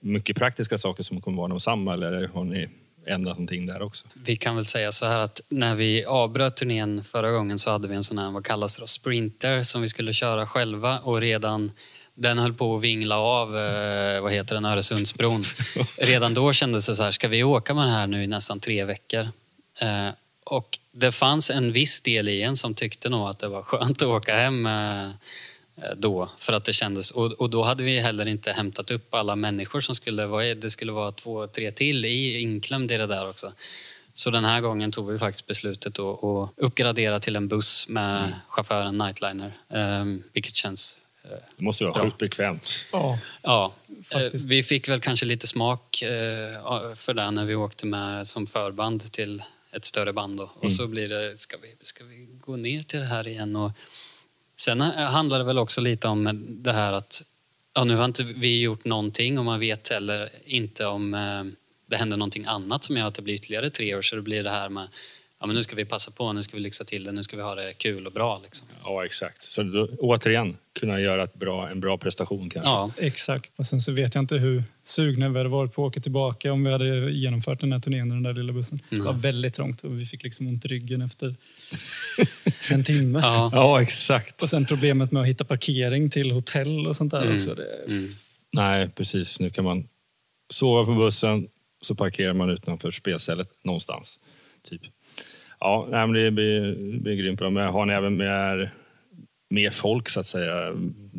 mycket 0.00 0.36
praktiska 0.36 0.78
saker 0.78 1.02
som 1.02 1.20
kommer 1.20 1.38
vara 1.38 1.48
de 1.48 1.60
samma 1.60 1.94
eller 1.94 2.28
har 2.28 2.44
ni 2.44 2.68
ändrat 3.06 3.36
någonting 3.36 3.66
där 3.66 3.82
också? 3.82 4.08
Vi 4.14 4.36
kan 4.36 4.56
väl 4.56 4.64
säga 4.64 4.92
så 4.92 5.06
här 5.06 5.18
att 5.20 5.40
när 5.48 5.74
vi 5.74 6.04
avbröt 6.04 6.56
turnén 6.56 7.04
förra 7.04 7.30
gången 7.30 7.58
så 7.58 7.70
hade 7.70 7.88
vi 7.88 7.96
en 7.96 8.04
sån 8.04 8.18
här, 8.18 8.30
vad 8.30 8.44
kallas 8.44 8.76
det 8.76 8.82
då, 8.82 8.86
sprinter 8.86 9.62
som 9.62 9.82
vi 9.82 9.88
skulle 9.88 10.12
köra 10.12 10.46
själva 10.46 10.98
och 10.98 11.20
redan 11.20 11.72
den 12.14 12.38
höll 12.38 12.54
på 12.54 12.76
att 12.76 12.82
vingla 12.82 13.18
av, 13.18 13.58
eh, 13.58 14.20
vad 14.20 14.32
heter 14.32 14.54
den, 14.54 14.64
Öresundsbron. 14.64 15.44
Redan 15.98 16.34
då 16.34 16.52
kändes 16.52 16.86
det 16.86 16.94
så 16.94 17.02
här, 17.02 17.10
ska 17.10 17.28
vi 17.28 17.44
åka 17.44 17.74
med 17.74 17.84
den 17.84 17.92
här 17.92 18.06
nu 18.06 18.24
i 18.24 18.26
nästan 18.26 18.60
tre 18.60 18.84
veckor? 18.84 19.28
Eh, 19.80 20.08
och 20.44 20.78
det 20.92 21.12
fanns 21.12 21.50
en 21.50 21.72
viss 21.72 22.00
del 22.00 22.28
i 22.28 22.42
en 22.42 22.56
som 22.56 22.74
tyckte 22.74 23.08
nog 23.08 23.28
att 23.28 23.38
det 23.38 23.48
var 23.48 23.62
skönt 23.62 24.02
att 24.02 24.08
åka 24.08 24.36
hem 24.36 24.66
eh, 24.66 25.10
då 25.96 26.30
för 26.38 26.52
att 26.52 26.64
det 26.64 26.72
kändes 26.72 27.10
och, 27.10 27.32
och 27.32 27.50
då 27.50 27.62
hade 27.62 27.84
vi 27.84 28.00
heller 28.00 28.26
inte 28.28 28.52
hämtat 28.52 28.90
upp 28.90 29.14
alla 29.14 29.36
människor 29.36 29.80
som 29.80 29.94
skulle 29.94 30.26
vara 30.26 30.54
det 30.54 30.70
skulle 30.70 30.92
vara 30.92 31.12
två, 31.12 31.46
tre 31.46 31.70
till 31.70 32.04
i 32.04 32.38
inklämd 32.40 32.92
i 32.92 32.96
det 32.96 33.06
där 33.06 33.28
också. 33.28 33.52
Så 34.14 34.30
den 34.30 34.44
här 34.44 34.60
gången 34.60 34.92
tog 34.92 35.12
vi 35.12 35.18
faktiskt 35.18 35.46
beslutet 35.46 35.98
att 35.98 36.50
uppgradera 36.56 37.20
till 37.20 37.36
en 37.36 37.48
buss 37.48 37.88
med 37.88 38.34
chauffören 38.48 38.98
Nightliner, 38.98 39.52
um, 39.68 40.22
vilket 40.32 40.54
känns 40.54 40.98
eh, 41.24 41.30
Det 41.56 41.64
måste 41.64 41.84
vara 41.84 41.94
Bra. 41.94 42.02
sjukt 42.02 42.18
bekvämt. 42.18 42.84
Ja, 42.92 43.18
Ja, 43.42 43.72
eh, 43.88 44.18
Faktiskt. 44.20 44.46
vi 44.46 44.62
fick 44.62 44.88
väl 44.88 45.00
kanske 45.00 45.26
lite 45.26 45.46
smak 45.46 46.02
eh, 46.02 46.94
för 46.94 47.14
det 47.14 47.30
när 47.30 47.44
vi 47.44 47.54
åkte 47.54 47.86
med 47.86 48.26
som 48.28 48.46
förband 48.46 49.12
till 49.12 49.42
ett 49.72 49.84
större 49.84 50.12
band. 50.12 50.36
Då. 50.36 50.50
Och 50.54 50.72
så 50.72 50.86
blir 50.86 51.08
det, 51.08 51.36
ska 51.36 51.56
vi, 51.56 51.74
ska 51.80 52.04
vi 52.04 52.26
gå 52.40 52.56
ner 52.56 52.80
till 52.80 52.98
det 52.98 53.06
här 53.06 53.28
igen? 53.28 53.56
Och 53.56 53.70
sen 54.60 54.80
eh, 54.80 54.86
handlar 54.88 55.38
det 55.38 55.44
väl 55.44 55.58
också 55.58 55.80
lite 55.80 56.08
om 56.08 56.46
det 56.62 56.72
här 56.72 56.92
att 56.92 57.22
ja, 57.74 57.84
nu 57.84 57.96
har 57.96 58.04
inte 58.04 58.24
vi 58.24 58.60
gjort 58.60 58.84
någonting 58.84 59.38
och 59.38 59.44
man 59.44 59.60
vet 59.60 59.88
heller 59.88 60.30
inte 60.44 60.86
om 60.86 61.14
eh, 61.14 61.44
det 61.86 61.96
händer 61.96 62.16
någonting 62.16 62.44
annat 62.44 62.84
som 62.84 62.96
gör 62.96 63.06
att 63.06 63.14
det 63.14 63.22
blir 63.22 63.34
ytterligare 63.34 63.70
tre 63.70 63.94
år. 63.94 64.02
Så 64.02 64.16
det 64.16 64.22
blir 64.22 64.44
det 64.44 64.50
här 64.50 64.68
med 64.68 64.88
ja, 65.40 65.46
men 65.46 65.56
nu 65.56 65.62
ska 65.62 65.76
vi 65.76 65.84
passa 65.84 66.10
på, 66.10 66.32
nu 66.32 66.42
ska 66.42 66.56
vi 66.56 66.62
lyxa 66.62 66.84
till 66.84 67.04
det, 67.04 67.12
nu 67.12 67.22
ska 67.22 67.36
vi 67.36 67.42
ha 67.42 67.54
det 67.54 67.72
kul 67.72 68.06
och 68.06 68.12
bra. 68.12 68.40
Liksom. 68.42 68.66
Ja, 68.84 69.04
exakt. 69.04 69.42
Så 69.42 69.62
då, 69.62 69.88
återigen, 69.98 70.56
kunna 70.80 71.00
göra 71.00 71.24
ett 71.24 71.34
bra, 71.34 71.70
en 71.70 71.80
bra 71.80 71.98
prestation 71.98 72.50
kanske. 72.50 72.70
Ja, 72.70 72.90
exakt. 72.96 73.52
Och 73.56 73.66
sen 73.66 73.80
så 73.80 73.92
vet 73.92 74.14
jag 74.14 74.22
inte 74.22 74.36
hur 74.36 74.64
sugna 74.84 75.28
vi 75.28 75.38
hade 75.38 75.48
varit 75.48 75.74
på 75.74 75.86
att 75.86 75.90
åka 75.90 76.00
tillbaka 76.00 76.52
om 76.52 76.64
vi 76.64 76.72
hade 76.72 77.10
genomfört 77.10 77.60
den 77.60 77.72
här 77.72 77.80
turnén 77.80 78.06
i 78.06 78.10
den 78.10 78.22
där 78.22 78.32
lilla 78.32 78.52
bussen. 78.52 78.80
Det 78.90 79.00
var 79.00 79.12
väldigt 79.12 79.54
trångt 79.54 79.84
och 79.84 80.00
vi 80.00 80.06
fick 80.06 80.22
liksom 80.22 80.46
ont 80.46 80.64
i 80.64 80.68
ryggen 80.68 81.02
efter 81.02 81.36
en 82.74 82.84
timme. 82.84 83.18
ja. 83.22 83.50
Ja, 83.52 83.82
exakt. 83.82 84.42
Och 84.42 84.48
sen 84.48 84.66
problemet 84.66 85.12
med 85.12 85.22
att 85.22 85.28
hitta 85.28 85.44
parkering 85.44 86.10
till 86.10 86.30
hotell 86.30 86.86
och 86.86 86.96
sånt 86.96 87.10
där 87.10 87.22
Mm. 87.22 87.34
också. 87.34 87.54
Det, 87.54 87.84
Mm. 87.86 88.14
Nej, 88.52 88.88
precis. 88.88 89.40
Nu 89.40 89.50
kan 89.50 89.64
man 89.64 89.88
sova 90.50 90.84
på 90.84 90.94
bussen, 90.94 91.48
så 91.82 91.94
parkerar 91.94 92.32
man 92.34 92.50
utanför 92.50 92.90
spelstället 92.90 93.64
någonstans. 93.64 94.18
Typ. 94.68 94.82
Ja, 95.60 95.86
nej, 95.90 96.06
men 96.06 96.12
det 96.24 96.30
blir, 96.30 96.60
det 96.92 96.98
blir 96.98 97.14
grymt 97.14 97.38
bra. 97.38 97.50
Men 97.50 97.68
har 97.72 97.86
ni 97.86 97.92
även 97.92 98.16
mer, 98.16 98.74
mer 99.50 99.70
folk 99.70 100.08
så 100.08 100.20
att 100.20 100.26
säga? 100.26 100.72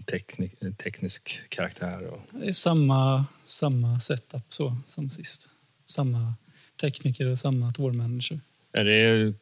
Teknik, 0.05 0.53
teknisk 0.83 1.39
karaktär? 1.49 2.07
Och... 2.07 2.19
Det 2.31 2.47
är 2.47 2.51
samma, 2.51 3.25
samma 3.43 3.99
setup 3.99 4.43
så 4.49 4.77
som 4.85 5.09
sist. 5.09 5.49
Samma 5.85 6.33
tekniker 6.81 7.25
och 7.25 7.37
samma 7.37 7.73
tour 7.73 7.91
manager. 7.91 8.39
Är 8.73 8.85
det 8.85 9.33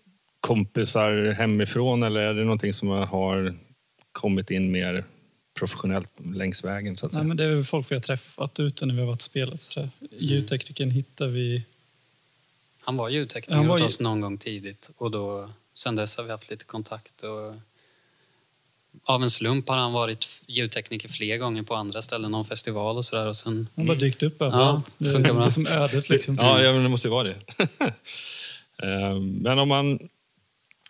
kompisar 0.42 1.32
hemifrån 1.32 2.04
eller 2.04 2.20
är 2.20 2.34
det 2.34 2.44
någonting 2.44 2.74
som 2.74 2.88
har 2.88 3.56
kommit 4.12 4.52
in 4.52 4.72
mer 4.72 5.04
professionellt 5.54 6.10
längs 6.34 6.64
vägen? 6.64 6.98
Så 6.98 7.06
att 7.06 7.12
säga? 7.12 7.22
Nej, 7.22 7.28
men 7.28 7.38
det 7.38 7.44
är 7.44 7.50
väl 7.56 7.64
folk 7.66 7.92
vi 7.92 7.96
har 7.96 8.02
träffat 8.02 8.60
ute 8.60 8.86
när 8.86 8.94
vi 8.94 9.00
har 9.00 9.08
varit 9.08 9.18
och 9.18 9.22
spelat. 9.22 9.60
Så 9.60 9.80
där. 9.80 9.90
Ljudteknikern 10.12 10.92
hittar 10.92 11.28
vi... 11.28 11.64
Han 12.80 12.98
var 12.98 13.10
ljudtekniker 13.10 13.56
Han 13.56 13.68
var 13.68 13.76
åt 13.76 13.82
oss 13.82 14.00
någon 14.00 14.22
gång 14.22 14.38
tidigt 14.38 14.90
och 14.98 15.12
då, 15.12 15.50
sen 15.74 15.96
dess 15.96 16.18
har 16.18 16.24
vi 16.24 16.32
haft 16.32 16.50
lite 16.50 16.66
kontakt. 16.66 17.24
Och 17.24 17.56
av 19.04 19.24
en 19.24 19.30
slump 19.30 19.70
har 19.70 19.78
han 19.78 19.94
varit 19.94 20.26
ljudtekniker 20.48 21.10
fler 21.10 21.38
gånger 21.38 21.64
på 21.64 21.76
andra 21.76 22.02
ställen, 22.02 22.32
någon 22.32 22.46
festival 22.46 22.98
och 22.98 23.06
sådär. 23.06 23.26
Och 23.28 23.38
sen, 23.38 23.68
Han 23.76 23.86
bara 23.86 23.98
dykt 23.98 24.24
upp 24.24 24.42
överallt. 24.42 24.96
det, 24.98 25.12
funkar 25.12 25.34
bra. 25.34 25.42
det 25.42 25.48
är 25.48 25.52
som 25.52 25.68
ödet 25.68 26.10
liksom. 26.16 26.36
Ja, 26.36 26.62
ja 26.64 26.74
men 26.74 26.84
det 26.84 26.90
måste 26.90 27.08
ju 27.08 27.12
vara 27.12 27.24
det. 27.24 27.38
Ehm, 28.84 29.34
men 29.34 29.60
om 29.60 29.70
man... 29.70 30.00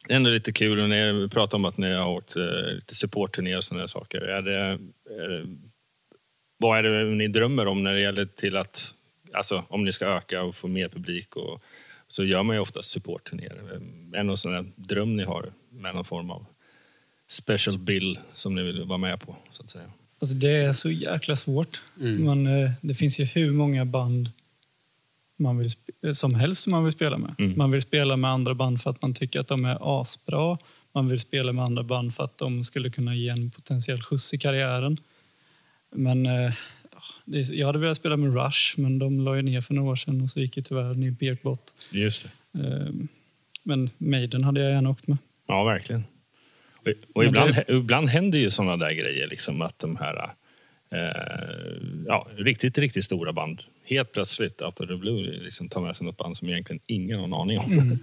Det 0.08 0.14
är 0.14 0.16
ändå 0.16 0.30
lite 0.30 0.52
kul 0.52 0.88
när 0.88 1.14
ni 1.14 1.30
pratar 1.30 1.58
om 1.58 1.66
att 1.66 1.78
ni 1.78 1.94
har 1.94 2.10
åkt 2.10 2.36
eh, 2.36 2.74
lite 2.76 2.96
supportturné 2.96 3.56
och 3.56 3.64
sådana 3.64 3.88
saker. 3.88 4.22
Är 4.22 4.42
det, 4.42 4.58
är 5.24 5.30
det, 5.30 5.46
vad 6.58 6.78
är 6.78 6.84
det 6.84 7.06
ni 7.06 7.28
drömmer 7.28 7.68
om 7.68 7.84
när 7.84 7.94
det 7.94 8.02
gäller 8.02 8.26
till 8.26 8.58
att... 8.58 8.94
Alltså 9.34 9.64
om 9.68 9.86
ni 9.86 9.92
ska 9.92 10.06
öka 10.06 10.44
och 10.44 10.56
få 10.56 10.68
mer 10.68 10.90
publik 10.90 11.36
och 11.36 11.64
så 12.08 12.24
gör 12.24 12.44
man 12.44 12.56
ju 12.56 12.60
oftast 12.60 12.90
supportturnéer. 12.90 13.56
Är 14.14 14.18
det 14.18 14.24
någon 14.24 14.38
sån 14.38 14.52
där 14.52 14.66
dröm 14.76 15.18
ni 15.18 15.24
har 15.24 15.52
med 15.70 15.96
någon 15.96 16.06
form 16.06 16.32
av 16.32 16.46
special 17.28 17.78
bill 17.78 18.20
som 18.34 18.56
ni 18.56 18.64
vill 18.64 18.84
vara 18.84 18.98
med 18.98 19.20
på 19.20 19.36
så 19.52 19.64
att 19.64 19.70
säga? 19.70 19.92
Alltså, 20.20 20.36
det 20.36 20.50
är 20.50 20.74
så 20.74 20.92
jäkla 20.92 21.36
svårt. 21.36 21.82
Mm. 22.00 22.26
Man, 22.26 22.48
eh, 22.48 22.72
det 22.82 22.96
finns 22.96 23.20
ju 23.20 23.24
hur 23.24 23.52
många 23.52 23.86
band 23.86 24.30
man 25.38 25.58
vill, 25.58 25.68
sp- 25.68 26.14
som 26.14 26.36
helst 26.36 26.64
som 26.64 26.72
man 26.72 26.84
vill 26.84 26.92
spela 26.94 27.18
med. 27.18 27.36
Mm. 27.40 27.58
Man 27.58 27.72
vill 27.72 27.82
spela 27.82 28.18
med 28.18 28.32
andra 28.32 28.54
band 28.54 28.82
för 28.82 28.90
att 28.90 29.02
man 29.02 29.14
tycker 29.14 29.40
att 29.40 29.48
de 29.48 29.66
är 29.66 30.02
asbra. 30.02 30.58
Man 30.94 31.08
vill 31.10 31.20
spela 31.20 31.54
med 31.54 31.66
andra 31.66 31.84
band 31.84 32.16
för 32.16 32.24
att 32.24 32.38
de 32.38 32.64
skulle 32.64 32.90
kunna 32.90 33.16
ge 33.16 33.30
en 33.30 33.52
potentiell 33.52 34.02
skjuts 34.02 34.34
i 34.34 34.38
karriären. 34.38 34.98
Men 35.96 36.26
eh, 36.26 36.54
jag 37.52 37.68
hade 37.68 37.80
velat 37.80 37.98
spela 37.98 38.18
med 38.18 38.34
Rush, 38.34 38.80
men 38.80 39.00
de 39.00 39.20
la 39.20 39.36
ju 39.36 39.42
ner 39.42 39.62
för 39.62 39.74
några 39.74 39.92
år 39.92 39.96
sedan 39.96 40.22
och 40.22 40.30
så 40.30 40.40
gick 40.40 40.58
ju 40.58 40.64
tyvärr 40.64 40.94
Neil 40.94 41.16
Peart 41.16 41.42
bort. 41.42 41.64
Just 41.92 42.28
det. 42.52 42.60
Eh, 42.68 42.94
men 43.64 43.90
Maiden 43.98 44.44
hade 44.44 44.62
jag 44.62 44.72
gärna 44.72 44.90
åkt 44.90 45.08
med. 45.08 45.18
Ja, 45.48 45.64
verkligen. 45.64 46.04
Och, 46.76 46.88
och 47.16 47.26
ibland, 47.26 47.54
det- 47.56 47.66
ibland 47.74 48.10
händer 48.10 48.40
ju 48.40 48.50
såna 48.50 48.78
där 48.78 48.92
grejer, 48.92 49.28
liksom 49.28 49.62
att 49.62 49.80
de 49.80 49.96
här 49.96 50.30
eh, 50.92 51.00
ja, 52.08 52.28
riktigt, 52.38 52.78
riktigt 52.78 53.06
stora 53.06 53.34
band 53.34 53.62
helt 53.90 54.12
plötsligt, 54.12 54.62
out 54.62 54.80
of 54.80 54.88
the 54.88 54.96
blue, 54.96 55.22
liksom 55.22 55.70
tar 55.70 55.82
med 55.82 55.96
sig 55.96 56.06
något 56.06 56.18
band 56.18 56.38
som 56.38 56.50
egentligen 56.50 56.82
ingen 56.86 57.20
har 57.20 57.26
en 57.26 57.34
aning 57.34 57.60
om. 57.60 58.00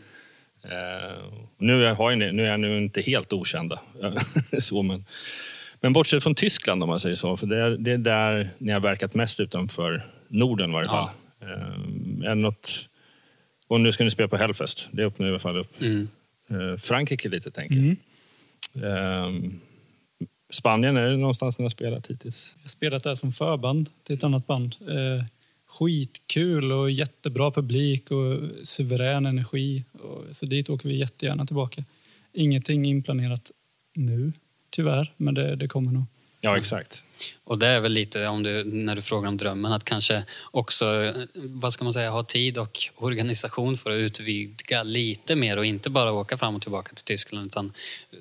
eh, 0.62 1.25
och 1.57 1.62
nu, 1.62 1.85
är, 1.85 1.94
har 1.94 2.16
ni, 2.16 2.33
nu 2.33 2.47
är 2.47 2.51
jag 2.51 2.61
nu 2.61 2.79
inte 2.79 3.01
helt 3.01 3.33
okända, 3.33 3.81
så, 4.59 4.83
men, 4.83 5.05
men 5.81 5.92
bortsett 5.92 6.23
från 6.23 6.35
Tyskland 6.35 6.83
om 6.83 6.88
man 6.88 7.01
säger 7.01 7.14
så, 7.14 7.37
för 7.37 7.47
det 7.47 7.57
är, 7.57 7.70
det 7.70 7.92
är 7.92 7.99
där 7.99 8.51
ni 8.59 8.73
har 8.73 8.81
verkat 8.81 9.14
mest 9.14 9.40
utanför 9.40 10.03
Norden 10.29 10.70
i 10.70 10.73
varje 10.73 10.88
fall. 10.88 11.09
Eh, 11.40 11.49
är 12.25 12.29
det 12.29 12.35
något, 12.35 12.88
och 13.68 13.81
nu 13.81 13.92
ska 13.92 14.05
ni 14.05 14.11
spela 14.11 14.29
på 14.29 14.37
Hellfest, 14.37 14.88
det 14.90 15.05
öppnar 15.05 15.27
i 15.27 15.31
alla 15.31 15.38
fall 15.38 15.57
upp 15.57 15.81
mm. 15.81 16.09
eh, 16.51 16.77
Frankrike 16.77 17.29
lite, 17.29 17.51
tänker 17.51 17.75
jag. 17.75 17.85
Mm. 17.85 17.97
Ehm, 18.83 19.61
Spanien, 20.51 20.97
är 20.97 21.09
det 21.09 21.16
någonstans 21.16 21.59
ni 21.59 21.64
har 21.64 21.68
spelat 21.68 22.07
hittills? 22.07 22.55
Jag 22.57 22.62
har 22.62 22.68
spelat 22.68 23.03
där 23.03 23.14
som 23.14 23.33
förband 23.33 23.90
till 24.03 24.16
ett 24.16 24.25
annat 24.25 24.47
band. 24.47 24.77
Skitkul 25.78 26.72
och 26.72 26.90
jättebra 26.90 27.50
publik 27.50 28.10
och 28.10 28.40
suverän 28.64 29.26
energi. 29.26 29.84
Så 30.30 30.46
dit 30.46 30.70
åker 30.70 30.88
vi 30.88 30.98
jättegärna 30.98 31.46
tillbaka. 31.46 31.84
Ingenting 32.32 32.87
inplanerat 32.87 33.50
nu, 33.94 34.32
tyvärr, 34.70 35.12
men 35.16 35.34
det, 35.34 35.56
det 35.56 35.68
kommer 35.68 35.92
nog. 35.92 36.04
Ja, 36.44 36.56
exakt. 36.56 37.04
Och 37.44 37.58
det 37.58 37.66
är 37.66 37.80
väl 37.80 37.92
lite, 37.92 38.28
om 38.28 38.42
du, 38.42 38.64
när 38.64 38.96
du 38.96 39.02
frågar 39.02 39.28
om 39.28 39.37
drömmen, 39.37 39.72
att 39.72 39.84
kanske 39.84 40.24
också, 40.50 41.14
vad 41.34 41.72
ska 41.72 41.84
man 41.84 41.92
säga, 41.92 42.10
ha 42.10 42.22
tid 42.22 42.58
och 42.58 42.78
organisation 42.96 43.76
för 43.76 43.90
att 43.90 43.96
utvidga 43.96 44.82
lite 44.82 45.37
mer 45.37 45.56
och 45.56 45.66
inte 45.66 45.90
bara 45.90 46.12
åka 46.12 46.38
fram 46.38 46.54
och 46.54 46.62
tillbaka 46.62 46.94
till 46.94 47.04
Tyskland 47.04 47.46
utan 47.46 47.72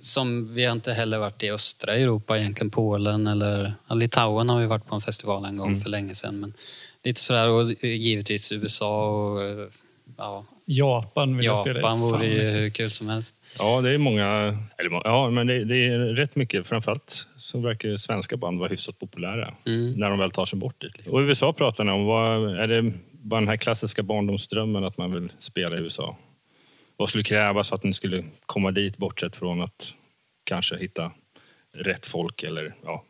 som 0.01 0.53
vi 0.53 0.65
har 0.65 0.71
inte 0.71 0.93
heller 0.93 1.17
varit 1.17 1.43
i 1.43 1.51
östra 1.51 1.95
Europa, 1.95 2.39
egentligen 2.39 2.71
Polen 2.71 3.27
eller 3.27 3.73
Litauen 3.89 4.49
har 4.49 4.59
vi 4.59 4.65
varit 4.65 4.87
på 4.87 4.95
en 4.95 5.01
festival 5.01 5.45
en 5.45 5.57
gång 5.57 5.81
för 5.81 5.89
länge 5.89 6.15
sedan. 6.15 6.39
Men 6.39 6.53
lite 7.03 7.21
sådär 7.21 7.49
och 7.49 7.71
givetvis 7.83 8.51
USA 8.51 9.09
och 9.09 9.69
ja, 10.17 10.45
Japan 10.65 11.37
vill 11.37 11.45
jag 11.45 11.57
spela 11.57 11.79
i. 11.79 11.81
Japan 11.81 11.99
vore 11.99 12.25
ju 12.25 12.41
hur 12.41 12.69
kul 12.69 12.91
som 12.91 13.09
helst. 13.09 13.35
Ja, 13.57 13.81
det 13.81 13.89
är 13.91 13.97
många... 13.97 14.25
Eller, 14.77 15.01
ja, 15.03 15.29
men 15.29 15.47
det, 15.47 15.65
det 15.65 15.75
är 15.87 15.99
rätt 15.99 16.35
mycket. 16.35 16.67
Framförallt 16.67 17.27
så 17.37 17.59
verkar 17.59 17.97
svenska 17.97 18.37
band 18.37 18.59
vara 18.59 18.69
hyfsat 18.69 18.99
populära 18.99 19.53
Mm. 19.65 19.91
när 19.91 20.09
de 20.09 20.19
väl 20.19 20.31
tar 20.31 20.45
sig 20.45 20.59
bort 20.59 20.81
dit. 20.81 21.07
Och 21.07 21.19
USA 21.19 21.53
pratar 21.53 21.83
ni 21.83 21.91
om, 21.91 22.05
vad, 22.05 22.57
är 22.57 22.67
det 22.67 22.93
bara 23.11 23.39
den 23.39 23.47
här 23.49 23.57
klassiska 23.57 24.03
barndomsdrömmen 24.03 24.83
att 24.83 24.97
man 24.97 25.11
vill 25.13 25.31
spela 25.39 25.77
i 25.77 25.79
USA? 25.79 26.17
Vad 26.97 27.09
skulle 27.09 27.23
krävas 27.23 27.69
för 27.69 27.75
att 27.75 27.83
ni 27.83 27.93
skulle 27.93 28.23
komma 28.45 28.71
dit 28.71 28.97
bortsett 28.97 29.35
från 29.35 29.61
att 29.61 29.93
kanske 30.43 30.77
hitta 30.77 31.11
rätt 31.75 32.05
folk 32.05 32.43
eller 32.43 32.73
ja, 32.83 33.03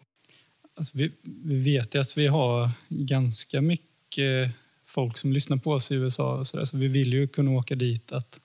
Alltså, 0.78 0.98
vi, 0.98 1.12
vi 1.44 1.56
vet 1.78 1.96
ju 1.96 2.00
att 2.00 2.18
vi 2.18 2.28
har 2.28 2.70
ganska 2.90 3.62
mycket 3.62 4.52
folk 4.88 5.18
som 5.18 5.34
lyssnar 5.34 5.58
på 5.58 5.72
oss 5.72 5.92
i 5.92 5.96
USA. 5.96 6.36
och 6.40 6.48
Så, 6.48 6.58
där, 6.58 6.66
så 6.66 6.78
vi 6.78 6.88
vill 6.88 7.14
ju 7.14 7.28
kunna 7.28 7.52
åka 7.52 7.76
dit 7.76 8.12
att, 8.12 8.40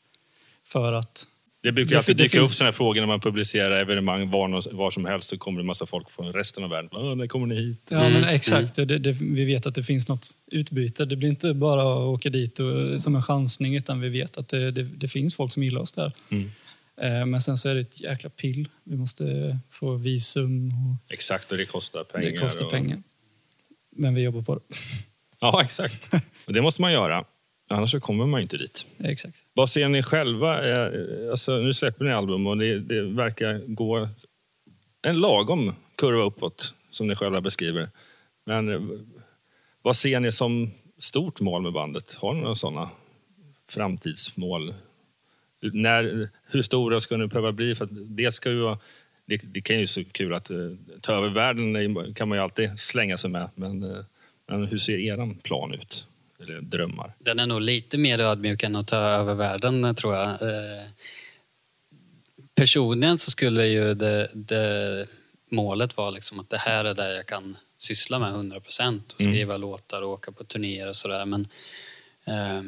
för 0.66 0.92
att... 0.92 1.26
Det 1.62 1.72
brukar 1.72 1.96
alltid 1.96 2.16
dyka 2.16 2.38
upp 2.38 2.42
finns- 2.42 2.56
såna 2.56 2.66
här 2.68 2.72
frågor 2.72 3.00
när 3.00 3.06
man 3.06 3.20
publicerar 3.20 3.80
evenemang 3.80 4.30
var, 4.30 4.74
var 4.76 4.90
som 4.90 5.04
helst 5.04 5.28
så 5.28 5.38
kommer 5.38 5.58
det 5.58 5.62
en 5.62 5.66
massa 5.66 5.86
folk 5.86 6.10
från 6.10 6.32
resten 6.32 6.64
av 6.64 6.70
världen. 6.70 6.90
"Åh, 6.92 7.14
När 7.16 7.26
kommer 7.26 7.46
ni 7.46 7.54
hit? 7.54 7.80
Ja, 7.90 8.00
Mm, 8.04 8.20
men 8.20 8.24
exakt. 8.34 8.74
Det, 8.74 8.84
det, 8.84 9.12
vi 9.12 9.44
vet 9.44 9.66
att 9.66 9.74
det 9.74 9.82
finns 9.84 10.08
något 10.08 10.26
utbyte. 10.50 11.04
Det 11.04 11.16
blir 11.16 11.28
inte 11.28 11.54
bara 11.54 11.82
att 11.82 12.06
åka 12.08 12.30
dit 12.30 12.58
och, 12.60 13.00
som 13.00 13.14
en 13.16 13.22
chansning 13.22 13.76
utan 13.76 14.00
vi 14.00 14.08
vet 14.08 14.38
att 14.38 14.48
det, 14.48 14.70
det, 14.70 14.82
det 14.82 15.08
finns 15.08 15.34
folk 15.34 15.52
som 15.52 15.62
gillar 15.62 15.80
oss 15.80 15.92
där. 15.92 16.12
Mm. 16.30 16.50
Eh, 17.00 17.26
Men 17.26 17.40
sen 17.40 17.56
så 17.58 17.68
är 17.68 17.74
det 17.74 17.80
ett 17.80 18.00
jäkla 18.00 18.30
pill. 18.30 18.68
Vi 18.84 18.96
måste 18.96 19.58
få 19.70 19.94
visum 19.94 20.68
och 20.68 21.12
Exakt, 21.12 21.52
och 21.52 21.58
det 21.58 21.66
kostar 21.66 22.04
pengar. 22.04 22.30
det 22.30 22.38
kostar 22.38 22.64
och... 22.64 22.70
pengar. 22.70 23.02
Men 23.96 24.14
vi 24.14 24.22
jobbar 24.22 24.42
på 24.42 24.54
det. 24.54 24.60
Ja, 25.40 25.62
exakt. 25.62 26.14
Och 26.46 26.52
det 26.52 26.62
måste 26.62 26.80
man 26.82 26.92
göra. 26.92 27.24
Annars 27.70 27.90
så 27.90 28.00
kommer 28.00 28.26
man 28.26 28.40
inte 28.40 28.56
dit. 28.56 28.86
Exakt. 28.98 29.36
Vad 29.54 29.70
ser 29.70 29.88
ni 29.88 30.02
själva? 30.02 30.68
Eh, 30.68 30.90
Alltså, 31.30 31.56
nu 31.56 31.72
släpper 31.72 32.04
ni 32.04 32.10
album 32.12 32.46
och 32.46 32.56
det, 32.58 32.78
det 32.80 33.02
verkar 33.02 33.58
gå 33.66 34.08
en 35.02 35.20
lagom 35.20 35.74
kurva 35.96 36.22
uppåt, 36.24 36.74
som 36.90 37.06
ni 37.06 37.14
själva 37.16 37.40
beskriver. 37.40 37.88
Men 38.46 38.68
eh, 38.72 38.80
vad 39.82 39.96
ser 39.96 40.20
ni 40.20 40.32
som 40.32 40.70
stort 40.98 41.40
mål 41.40 41.62
med 41.62 41.72
bandet? 41.72 42.14
Har 42.14 42.34
ni 42.34 42.40
några 42.40 42.54
sådana 42.54 42.90
framtidsmål? 43.68 44.74
När, 45.60 46.28
hur 46.46 46.62
stora 46.62 47.00
ska 47.00 47.16
ni 47.16 47.26
behöva 47.26 47.52
bli? 47.52 47.74
För 47.74 47.84
att 47.84 47.90
det, 47.92 48.32
ska 48.32 48.50
ju 48.50 48.60
vara, 48.60 48.78
det, 49.26 49.36
det 49.44 49.60
kan 49.60 49.80
ju 49.80 49.86
så 49.86 50.04
kul 50.04 50.34
att 50.34 50.50
eh, 50.50 50.56
ta 51.00 51.12
över 51.14 51.28
världen 51.28 51.76
är- 51.76 52.14
kan 52.14 52.28
man 52.28 52.38
ju 52.38 52.42
alltid 52.44 52.78
slänga 52.78 53.16
sig 53.16 53.30
med. 53.30 53.50
Men, 53.54 53.82
eh, 53.82 54.04
men 54.48 54.66
hur 54.66 54.78
ser 54.78 54.98
eran 54.98 55.34
plan 55.34 55.74
ut? 55.74 56.06
Eller 56.40 56.60
drömmar? 56.60 57.12
Den 57.18 57.38
är 57.38 57.46
nog 57.46 57.60
lite 57.60 57.98
mer 57.98 58.18
ödmjuk 58.18 58.62
än 58.62 58.76
att 58.76 58.86
ta 58.88 58.96
över 58.96 59.34
världen, 59.34 59.94
tror 59.94 60.14
jag. 60.14 60.26
Eh, 60.28 60.84
Personligen 62.54 63.18
så 63.18 63.30
skulle 63.30 63.66
ju 63.66 63.94
det, 63.94 64.30
det 64.34 65.06
målet 65.50 65.96
vara 65.96 66.10
liksom 66.10 66.40
att 66.40 66.50
det 66.50 66.58
här 66.58 66.84
är 66.84 66.94
det 66.94 67.16
jag 67.16 67.26
kan 67.26 67.56
syssla 67.76 68.18
med 68.18 68.28
100 68.30 68.60
procent 68.60 69.12
och 69.12 69.22
skriva 69.22 69.56
låtar 69.56 70.02
och 70.02 70.10
åka 70.10 70.32
på 70.32 70.44
turnéer 70.44 70.86
och 70.88 70.96
sådär. 70.96 71.24
Men 71.26 71.48
eh, 72.24 72.62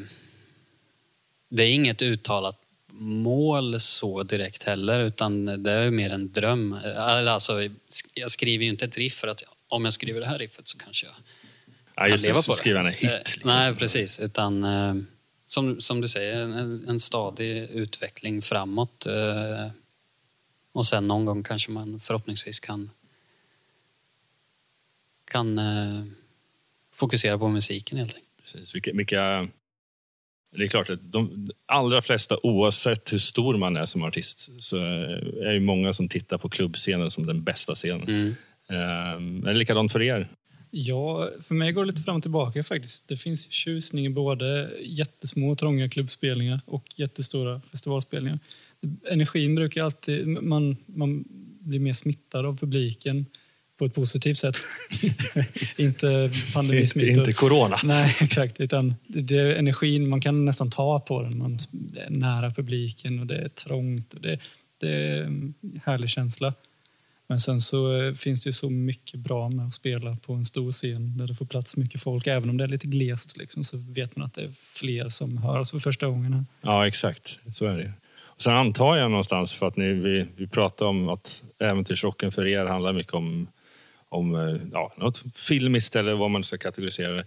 det 1.49 1.63
är 1.63 1.73
inget 1.73 2.03
uttalat 2.03 2.60
mål 2.93 3.81
så 3.81 4.23
direkt 4.23 4.63
heller 4.63 5.01
utan 5.01 5.63
det 5.63 5.71
är 5.73 5.91
mer 5.91 6.11
en 6.11 6.33
dröm. 6.33 6.77
Alltså, 6.97 7.69
jag 8.15 8.31
skriver 8.31 8.65
ju 8.65 8.71
inte 8.71 8.85
ett 8.85 8.97
riff 8.99 9.15
för 9.15 9.29
att 9.29 9.43
om 9.69 9.85
jag 9.85 9.93
skriver 9.95 10.21
det 10.21 10.27
här 10.27 10.39
riffet 10.39 10.69
så 10.69 10.79
kanske 10.79 11.07
jag 11.07 11.15
Ja, 11.95 12.09
just 12.09 12.25
kan 12.25 12.29
det, 12.29 12.33
leva 12.33 12.43
så 12.43 12.53
på 12.53 12.57
skriva 12.57 12.79
en 12.79 12.85
det. 12.85 12.91
hit. 12.93 13.11
Eh, 13.13 13.19
Liksom. 13.19 13.41
Nej, 13.45 13.75
precis. 13.75 14.21
Utan 14.21 14.65
eh, 14.65 14.95
som, 15.47 15.81
som 15.81 16.01
du 16.01 16.09
säger, 16.09 16.37
en, 16.41 16.85
en 16.89 17.01
stadig 17.01 17.57
utveckling 17.71 18.43
framåt. 18.43 19.07
Eh, 19.07 19.71
och 20.73 20.87
sen 20.87 21.09
någon 21.09 21.25
gång 21.25 21.43
kanske 21.43 21.71
man 21.71 22.01
förhoppningsvis 22.01 22.61
kan, 22.61 22.91
kan 25.25 25.61
fokusera 26.95 27.39
på 27.39 27.49
musiken 27.49 27.99
helt 27.99 28.15
enkelt. 28.15 28.31
Precis. 28.43 28.75
Vilka, 28.75 28.91
vilka, 28.95 29.49
Det 30.57 30.65
är 30.65 30.69
klart 30.69 30.91
att 30.91 31.13
de 31.13 31.51
allra 31.67 32.03
flesta, 32.03 32.37
oavsett 32.43 33.13
hur 33.13 33.19
stor 33.19 33.57
man 33.57 33.77
är 33.77 33.87
som 33.87 34.05
artist, 34.05 34.63
så 34.63 34.77
är 34.77 35.53
det 35.53 35.61
många 35.61 35.93
som 35.93 36.09
tittar 36.09 36.39
på 36.39 36.49
klubbscenen 36.49 37.11
som 37.11 37.27
den 37.27 37.43
bästa 37.43 37.75
scenen. 37.75 38.09
Mm. 38.09 38.35
Ehm, 38.69 39.47
är 39.47 39.53
det 39.53 39.59
likadant 39.59 39.93
för 39.93 40.03
er? 40.03 40.29
Ja, 40.71 41.31
för 41.43 41.55
mig 41.55 41.73
går 41.73 41.85
det 41.85 41.91
lite 41.91 42.03
fram 42.03 42.17
och 42.17 42.23
tillbaka 42.23 42.65
faktiskt. 42.65 43.09
Det 43.09 43.17
finns 43.17 43.51
tjusning 43.51 44.07
i 44.07 44.11
både 44.11 44.71
jättesmå 44.81 45.57
trånga 45.57 45.89
klubbspelningar 45.89 46.61
och 46.67 46.85
jättestora 46.97 47.61
festivalspelningar. 47.71 48.39
Energin 49.11 49.55
brukar 49.55 49.85
alltid... 49.85 50.27
Man, 50.27 50.77
man 50.87 51.25
blir 51.61 51.81
mer 51.81 51.93
smittad 51.93 52.47
av 52.47 52.59
publiken 52.59 53.27
på 53.81 53.87
ett 53.87 53.95
positivt 53.95 54.39
sätt. 54.39 54.57
inte 55.77 56.31
pandemismittor. 56.55 57.19
Inte 57.19 57.33
corona. 57.33 57.77
Nej, 57.85 58.17
exakt. 58.21 58.61
Utan 58.61 58.95
det 59.07 59.39
är 59.39 59.55
energin, 59.55 60.09
man 60.09 60.21
kan 60.21 60.45
nästan 60.45 60.71
ta 60.71 61.01
på 61.01 61.23
den. 61.23 61.39
Man 61.39 61.59
är 61.97 62.11
nära 62.11 62.51
publiken 62.51 63.21
och 63.21 63.27
det 63.27 63.39
är 63.39 63.49
trångt. 63.49 64.15
Och 64.15 64.21
det, 64.21 64.39
det 64.81 64.89
är 64.89 65.23
en 65.23 65.55
härlig 65.85 66.11
känsla. 66.11 66.55
Men 67.27 67.41
sen 67.41 67.61
så 67.61 68.03
eh, 68.03 68.15
finns 68.15 68.43
det 68.43 68.49
ju 68.49 68.53
så 68.53 68.71
mycket 68.71 69.21
bra 69.21 69.49
med 69.49 69.67
att 69.67 69.75
spela 69.75 70.17
på 70.17 70.33
en 70.33 70.45
stor 70.45 70.73
scen 70.73 71.17
där 71.17 71.27
det 71.27 71.35
får 71.35 71.47
plats 71.47 71.77
mycket 71.77 72.03
folk. 72.03 72.27
Även 72.27 72.51
om 72.51 72.57
det 72.57 72.65
är 72.65 72.69
lite 72.69 72.87
glest 72.87 73.37
liksom, 73.37 73.65
så 73.65 73.77
vet 73.77 74.17
man 74.17 74.27
att 74.27 74.35
det 74.35 74.43
är 74.43 74.53
fler 74.63 75.09
som 75.09 75.39
hör 75.39 75.59
oss 75.59 75.71
för 75.71 75.79
första 75.79 76.07
gången. 76.07 76.47
Ja, 76.61 76.87
exakt. 76.87 77.39
Så 77.53 77.67
är 77.67 77.79
det. 77.79 77.93
Och 78.41 78.43
sen 78.43 78.55
antar 78.55 78.97
jag 78.97 79.11
någonstans, 79.11 79.55
för 79.55 79.69
att 79.69 79.77
ni, 79.77 79.93
vi, 79.93 80.27
vi 80.37 80.47
pratar 80.47 80.87
om 80.87 81.09
att 81.09 81.43
äventyrsrocken 81.59 82.33
för 82.33 82.47
er 82.47 82.65
handlar 82.65 82.93
mycket 82.93 83.15
om, 83.15 83.47
om 84.11 84.35
eh, 84.35 84.57
ja, 84.73 84.93
något 84.97 85.23
filmiskt 85.35 85.97
eller 85.97 86.15
vad 86.15 86.31
man 86.31 86.45
ska 86.45 86.59
kategorisera 86.59 87.13
det. 87.13 87.25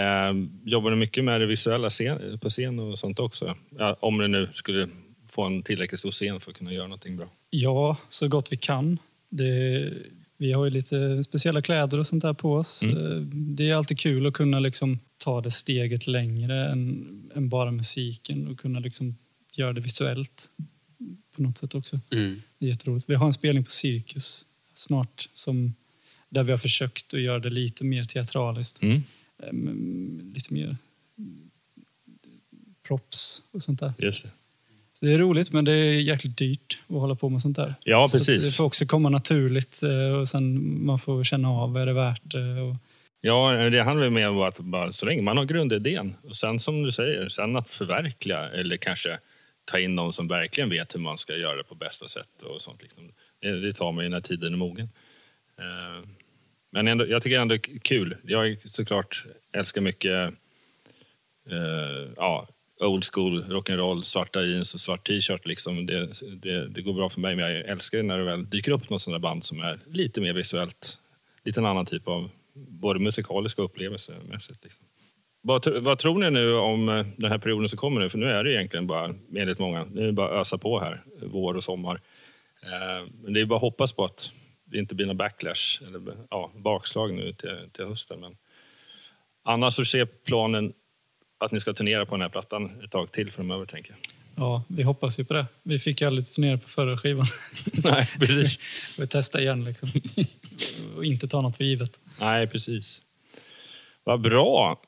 Eh, 0.00 0.32
jobbar 0.64 0.90
ni 0.90 0.96
mycket 0.96 1.24
med 1.24 1.40
det 1.40 1.46
visuella 1.46 1.90
scen, 1.90 2.38
på 2.38 2.48
scen 2.48 2.78
och 2.78 2.98
sånt 2.98 3.18
också? 3.18 3.56
Ja, 3.78 3.96
om 4.00 4.18
ni 4.18 4.28
nu 4.28 4.48
skulle 4.54 4.88
få 5.28 5.44
en 5.44 5.62
tillräckligt 5.62 5.98
stor 5.98 6.10
scen 6.10 6.40
för 6.40 6.50
att 6.50 6.56
kunna 6.56 6.72
göra 6.72 6.86
någonting 6.86 7.16
bra. 7.16 7.28
Ja, 7.50 7.96
så 8.08 8.28
gott 8.28 8.52
vi 8.52 8.56
kan. 8.56 8.98
Det, 9.28 9.92
vi 10.36 10.52
har 10.52 10.64
ju 10.64 10.70
lite 10.70 11.24
speciella 11.24 11.62
kläder 11.62 11.98
och 11.98 12.06
sånt 12.06 12.22
där 12.22 12.32
på 12.34 12.54
oss. 12.54 12.82
Mm. 12.82 12.96
Eh, 12.96 13.18
Det 13.56 13.70
är 13.70 13.74
alltid 13.74 13.98
kul 13.98 14.26
att 14.26 14.34
kunna 14.34 14.60
liksom 14.60 14.98
ta 15.18 15.40
det 15.40 15.50
steget 15.50 16.06
längre 16.06 16.68
än, 16.68 17.30
än 17.34 17.48
bara 17.48 17.70
musiken 17.70 18.48
och 18.48 18.60
kunna 18.60 18.78
liksom 18.78 19.16
göra 19.52 19.72
det 19.72 19.80
visuellt 19.80 20.48
på 21.36 21.42
något 21.42 21.58
sätt 21.58 21.74
också. 21.74 22.00
Mm. 22.12 22.42
Det 22.58 22.66
är 22.66 22.70
jätteroligt. 22.70 23.10
Vi 23.10 23.14
har 23.14 23.26
en 23.26 23.32
spelning 23.32 23.64
på 23.64 23.70
Cirkus 23.70 24.46
snart 24.74 25.28
som, 25.32 25.74
där 26.28 26.42
vi 26.42 26.50
har 26.50 26.58
försökt 26.58 27.14
att 27.14 27.20
göra 27.20 27.38
det 27.38 27.50
lite 27.50 27.84
mer 27.84 28.04
teatraliskt. 28.04 28.82
Mm. 28.82 29.02
Ehm, 29.42 30.32
Lite 30.34 30.54
mer 30.54 30.76
props 32.86 33.42
och 33.52 33.62
sånt 33.62 33.80
där. 33.80 33.92
Just 33.98 34.22
det. 34.24 34.30
Så 34.92 35.06
det 35.06 35.12
är 35.12 35.18
roligt 35.18 35.52
men 35.52 35.64
det 35.64 35.72
är 35.72 36.00
jäkligt 36.00 36.36
dyrt 36.36 36.78
att 36.88 36.94
hålla 36.94 37.14
på 37.14 37.28
med 37.28 37.40
sånt 37.40 37.56
där. 37.56 37.74
Ja, 37.84 38.08
Så 38.08 38.18
precis. 38.18 38.44
det 38.44 38.56
får 38.56 38.64
också 38.64 38.86
komma 38.86 39.08
naturligt 39.08 39.82
eh, 39.82 40.18
och 40.18 40.28
sen 40.28 40.84
man 40.86 40.98
får 40.98 41.24
känna 41.24 41.48
av, 41.50 41.76
är 41.76 41.86
det 41.86 41.92
värt 41.92 42.20
det? 42.24 42.60
Och, 42.60 42.76
Ja, 43.20 43.70
det 43.70 43.82
handlar 43.82 44.10
mer 44.10 44.28
om 44.28 44.40
att 44.42 44.58
bara, 44.58 44.92
så 44.92 45.06
länge 45.06 45.22
man 45.22 45.36
har 45.36 45.44
grundidén 45.44 46.14
och 46.22 46.36
sen 46.36 46.60
som 46.60 46.82
du 46.82 46.92
säger, 46.92 47.28
sen 47.28 47.56
att 47.56 47.68
förverkliga 47.68 48.48
eller 48.48 48.76
kanske 48.76 49.18
ta 49.64 49.78
in 49.78 49.94
någon 49.94 50.12
som 50.12 50.28
verkligen 50.28 50.70
vet 50.70 50.94
hur 50.94 51.00
man 51.00 51.18
ska 51.18 51.36
göra 51.36 51.56
det 51.56 51.64
på 51.64 51.74
bästa 51.74 52.08
sätt 52.08 52.42
och 52.42 52.60
sånt. 52.60 52.82
Liksom. 52.82 53.12
Det, 53.40 53.60
det 53.60 53.72
tar 53.72 53.92
man 53.92 54.04
ju 54.04 54.10
när 54.10 54.20
tiden 54.20 54.52
är 54.52 54.56
mogen. 54.56 54.88
Eh, 55.58 56.08
men 56.70 56.88
ändå, 56.88 57.06
jag 57.06 57.22
tycker 57.22 57.40
ändå 57.40 57.54
det 57.54 57.72
är 57.72 57.78
kul. 57.78 58.16
Jag 58.24 58.58
såklart 58.70 59.24
älskar 59.52 59.80
mycket 59.80 60.32
eh, 61.50 62.08
ja, 62.16 62.48
old 62.80 63.04
school 63.12 63.42
rock'n'roll, 63.44 64.02
svarta 64.02 64.42
jeans 64.42 64.74
och 64.74 64.80
svart 64.80 65.06
t-shirt. 65.06 65.46
Liksom. 65.46 65.86
Det, 65.86 66.08
det, 66.42 66.68
det 66.68 66.82
går 66.82 66.92
bra 66.92 67.08
för 67.08 67.20
mig, 67.20 67.36
men 67.36 67.50
jag 67.50 67.64
älskar 67.64 68.02
när 68.02 68.18
det 68.18 68.24
väl 68.24 68.50
dyker 68.50 68.72
upp 68.72 68.90
något 68.90 69.02
sånt 69.02 69.14
där 69.14 69.18
band 69.18 69.44
som 69.44 69.60
är 69.60 69.78
lite 69.86 70.20
mer 70.20 70.32
visuellt, 70.32 70.98
lite 71.44 71.60
en 71.60 71.66
annan 71.66 71.86
typ 71.86 72.08
av 72.08 72.30
både 72.54 73.00
musikaliska 73.00 73.62
och 73.62 73.70
upplevelsemässigt. 73.70 74.64
Liksom. 74.64 74.84
Vad, 75.42 75.66
vad 75.68 75.98
tror 75.98 76.18
ni 76.18 76.30
nu 76.30 76.54
om 76.54 76.88
eh, 76.88 77.06
den 77.16 77.30
här 77.30 77.38
perioden 77.38 77.68
som 77.68 77.78
kommer 77.78 78.00
nu? 78.00 78.08
För 78.08 78.18
nu 78.18 78.26
är 78.26 78.44
det 78.44 78.52
egentligen 78.52 78.86
bara, 78.86 79.14
enligt 79.36 79.58
många, 79.58 79.84
nu 79.92 80.02
är 80.02 80.06
det 80.06 80.12
bara 80.12 80.28
att 80.28 80.40
ösa 80.40 80.58
på 80.58 80.80
här, 80.80 81.02
vår 81.22 81.54
och 81.54 81.64
sommar. 81.64 82.00
Eh, 82.62 83.08
Men 83.22 83.32
det 83.32 83.40
är 83.40 83.44
bara 83.44 83.56
att 83.56 83.60
hoppas 83.60 83.92
på 83.92 84.04
att 84.04 84.32
det 84.66 84.78
inte 84.78 84.94
blir 84.94 85.06
någon 85.06 85.16
backlash 85.16 85.82
eller 85.86 86.16
ja, 86.30 86.52
bakslag 86.54 87.14
nu 87.14 87.32
till, 87.32 87.68
till 87.72 87.84
hösten. 87.84 88.20
Men 88.20 88.36
annars 89.42 89.74
så 89.74 89.84
ser 89.84 90.04
planen 90.04 90.72
att 91.38 91.52
ni 91.52 91.60
ska 91.60 91.72
turnera 91.72 92.06
på 92.06 92.14
den 92.14 92.22
här 92.22 92.28
plattan 92.28 92.82
ett 92.84 92.90
tag 92.90 93.12
till 93.12 93.32
framöver, 93.32 93.66
tänker 93.66 93.90
jag. 93.90 93.98
ja, 94.44 94.62
vi 94.68 94.82
hoppas 94.82 95.18
ju 95.18 95.24
på 95.24 95.34
det. 95.34 95.46
Vi 95.62 95.78
fick 95.78 96.02
aldrig 96.02 96.28
turnera 96.28 96.58
på 96.58 96.68
förra 96.68 96.98
skivan. 96.98 97.26
Nej, 97.72 98.10
precis. 98.18 98.58
Vi 98.98 99.06
testar 99.06 99.40
igen 99.40 99.64
liksom. 99.64 99.90
och 100.96 101.04
inte 101.04 101.28
ta 101.28 101.40
något 101.40 101.56
för 101.56 101.64
givet. 101.64 102.00
Nej, 102.20 102.46
precis. 102.46 103.02
Vad 104.04 104.20
bra. 104.20 104.82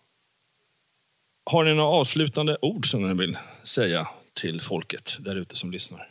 Har 1.50 1.64
ni 1.64 1.74
några 1.74 1.88
avslutande 1.88 2.58
ord 2.62 2.90
som 2.90 3.08
ni 3.08 3.14
vill 3.14 3.36
säga 3.62 4.08
till 4.40 4.60
folket 4.60 5.16
där 5.20 5.36
ute 5.36 5.56
som 5.56 5.70
lyssnar? 5.70 6.10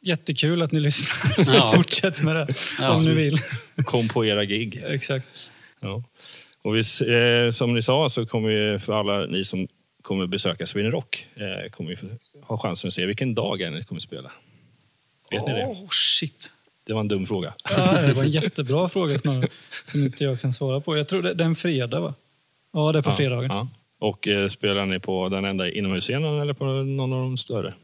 Jättekul 0.00 0.62
att 0.62 0.72
ni 0.72 0.80
lyssnar. 0.80 1.44
Ja. 1.54 1.72
Fortsätt 1.76 2.22
med 2.22 2.36
det 2.36 2.54
Ja. 2.80 2.94
om 2.96 3.04
ni 3.04 3.14
vill. 3.14 3.38
Kom 3.84 4.08
på 4.08 4.26
era 4.26 4.44
gig. 4.44 4.82
Exakt. 4.86 5.26
Ja. 5.80 6.02
Och 6.62 6.76
vi, 6.76 6.78
eh, 6.78 7.50
som 7.50 7.74
ni 7.74 7.82
sa 7.82 8.08
så 8.08 8.26
kommer 8.26 8.48
vi 8.72 8.78
för 8.78 8.92
alla 8.92 9.26
ni 9.26 9.44
som 9.44 9.68
kommer 10.02 10.26
besöka 10.26 10.66
Sweden 10.66 10.90
Rock 10.90 11.26
eh, 11.34 11.70
kommer 11.70 11.96
få- 11.96 12.06
ha 12.42 12.58
chansen 12.58 12.88
att 12.88 12.94
se 12.94 13.06
vilken 13.06 13.34
dag 13.34 13.60
är 13.62 13.70
ni 13.70 13.84
kommer 13.84 14.00
spela. 14.00 14.30
Vet 15.30 15.46
ni 15.46 15.52
det? 15.52 15.64
Oh, 15.66 15.88
shit. 15.90 16.50
Det 16.86 16.92
var 16.92 17.00
en 17.00 17.08
dum 17.08 17.26
fråga. 17.26 17.54
Ja, 17.70 18.02
det 18.06 18.12
var 18.12 18.22
en 18.22 18.30
jättebra 18.30 18.88
fråga 18.88 19.18
snarare, 19.18 19.48
som 19.84 20.04
inte 20.04 20.24
jag 20.24 20.40
kan 20.40 20.52
svara 20.52 20.80
på. 20.80 20.96
Jag 20.96 21.08
tror 21.08 21.22
det, 21.22 21.34
det 21.34 21.44
är 21.44 21.48
en 21.48 21.54
fredag, 21.54 22.00
va? 22.00 22.14
Ja, 22.72 22.92
det 22.92 22.98
är 22.98 23.02
på 23.02 23.12
fredagen. 23.12 23.50
Ja. 23.50 23.68
Och 24.00 24.28
eh, 24.28 24.48
spelar 24.48 24.86
ni 24.86 25.00
på 25.00 25.28
den 25.28 25.44
enda 25.44 25.70
inomhusscenen 25.70 26.40
eller 26.40 26.52
på 26.52 26.64
någon 26.64 27.12
av 27.12 27.20
de 27.22 27.36
större? 27.36 27.74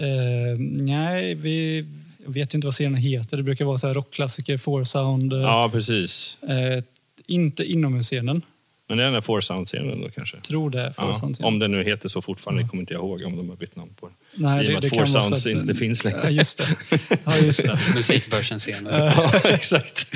Eh, 0.00 0.58
nej, 0.58 1.34
vi 1.34 1.86
vet 2.26 2.54
ju 2.54 2.56
inte 2.56 2.66
vad 2.66 2.74
scenen 2.74 2.94
heter. 3.00 3.36
Det 3.36 3.42
brukar 3.42 3.64
vara 3.64 3.78
så 3.78 3.86
här 3.86 3.94
rockklassiker, 3.94 4.58
four 4.58 4.84
sound. 4.84 5.32
eh, 5.32 5.38
Ja, 5.40 5.68
precis. 5.72 6.36
Eh, 6.42 6.84
inte 7.26 7.64
inomhusscenen. 7.64 8.42
Men 8.88 8.96
det 8.98 9.02
är 9.02 9.04
den 9.04 9.14
där 9.14 9.20
Four 9.20 9.40
Sound-scenen 9.40 10.00
då 10.00 10.08
kanske? 10.08 10.36
Tror 10.40 10.70
det 10.70 10.94
Ja, 10.96 11.20
om 11.40 11.58
den 11.58 11.70
nu 11.72 11.84
heter 11.84 12.08
så 12.08 12.22
fortfarande, 12.22 12.62
jag 12.62 12.70
kommer 12.70 12.80
inte 12.82 12.94
jag 12.94 13.00
ihåg 13.00 13.22
om 13.26 13.36
de 13.36 13.48
har 13.48 13.56
bytt 13.56 13.76
namn 13.76 13.90
på 14.00 14.06
den. 14.06 14.16
Nej, 14.34 14.64
I 14.64 14.68
och 14.68 14.72
med 14.72 14.84
att 14.84 14.90
Four 14.90 14.96
vara 14.98 15.06
så 15.06 15.22
Sounds 15.22 15.46
att- 15.46 15.52
inte 15.52 15.74
finns 15.74 16.04
längre. 16.04 16.20
Ja, 16.24 16.30
just 16.30 16.58
det. 16.58 16.76
Ja, 17.24 17.36
just 17.38 17.64
det. 17.64 17.78
Musikbörsen 17.94 18.60
senare. 18.60 19.12
Ja, 19.16 19.32
exakt. 19.50 20.06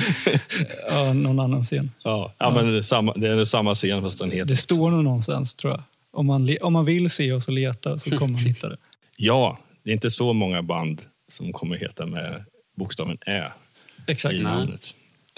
Ja, 0.89 1.13
någon 1.13 1.39
annan 1.39 1.61
scen. 1.63 1.91
Ja, 2.03 2.33
ja, 2.37 2.51
men 2.51 2.71
det 2.71 2.77
är, 2.77 2.81
samma, 2.81 3.13
det 3.13 3.27
är 3.29 3.43
samma 3.43 3.73
scen 3.73 4.01
fast 4.01 4.19
den 4.19 4.31
heter... 4.31 4.45
Det 4.45 4.55
står 4.55 4.91
nog 4.91 5.03
någonstans, 5.03 5.55
tror 5.55 5.73
jag. 5.73 5.83
Om 6.13 6.25
man, 6.25 6.57
om 6.61 6.73
man 6.73 6.85
vill 6.85 7.09
se 7.09 7.31
oss 7.31 7.47
och 7.47 7.53
leta 7.53 7.99
så 7.99 8.09
kommer 8.09 8.27
man 8.33 8.41
hitta 8.41 8.69
det. 8.69 8.77
Ja, 9.17 9.59
det 9.83 9.89
är 9.89 9.93
inte 9.93 10.11
så 10.11 10.33
många 10.33 10.61
band 10.61 11.01
som 11.27 11.53
kommer 11.53 11.75
heta 11.75 12.05
med 12.05 12.45
bokstaven 12.75 13.17
Ä 13.25 13.51
Exakt. 14.07 14.35
i 14.35 14.41
namnet. 14.41 14.83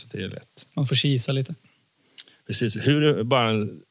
Så 0.01 0.07
det 0.11 0.23
är 0.23 0.29
lätt. 0.29 0.65
Man 0.73 0.87
får 0.87 0.95
kisa 0.95 1.31
lite. 1.31 1.55
Precis. 2.47 2.87
Hur, 2.87 3.23
bara 3.23 3.49
en 3.49 3.81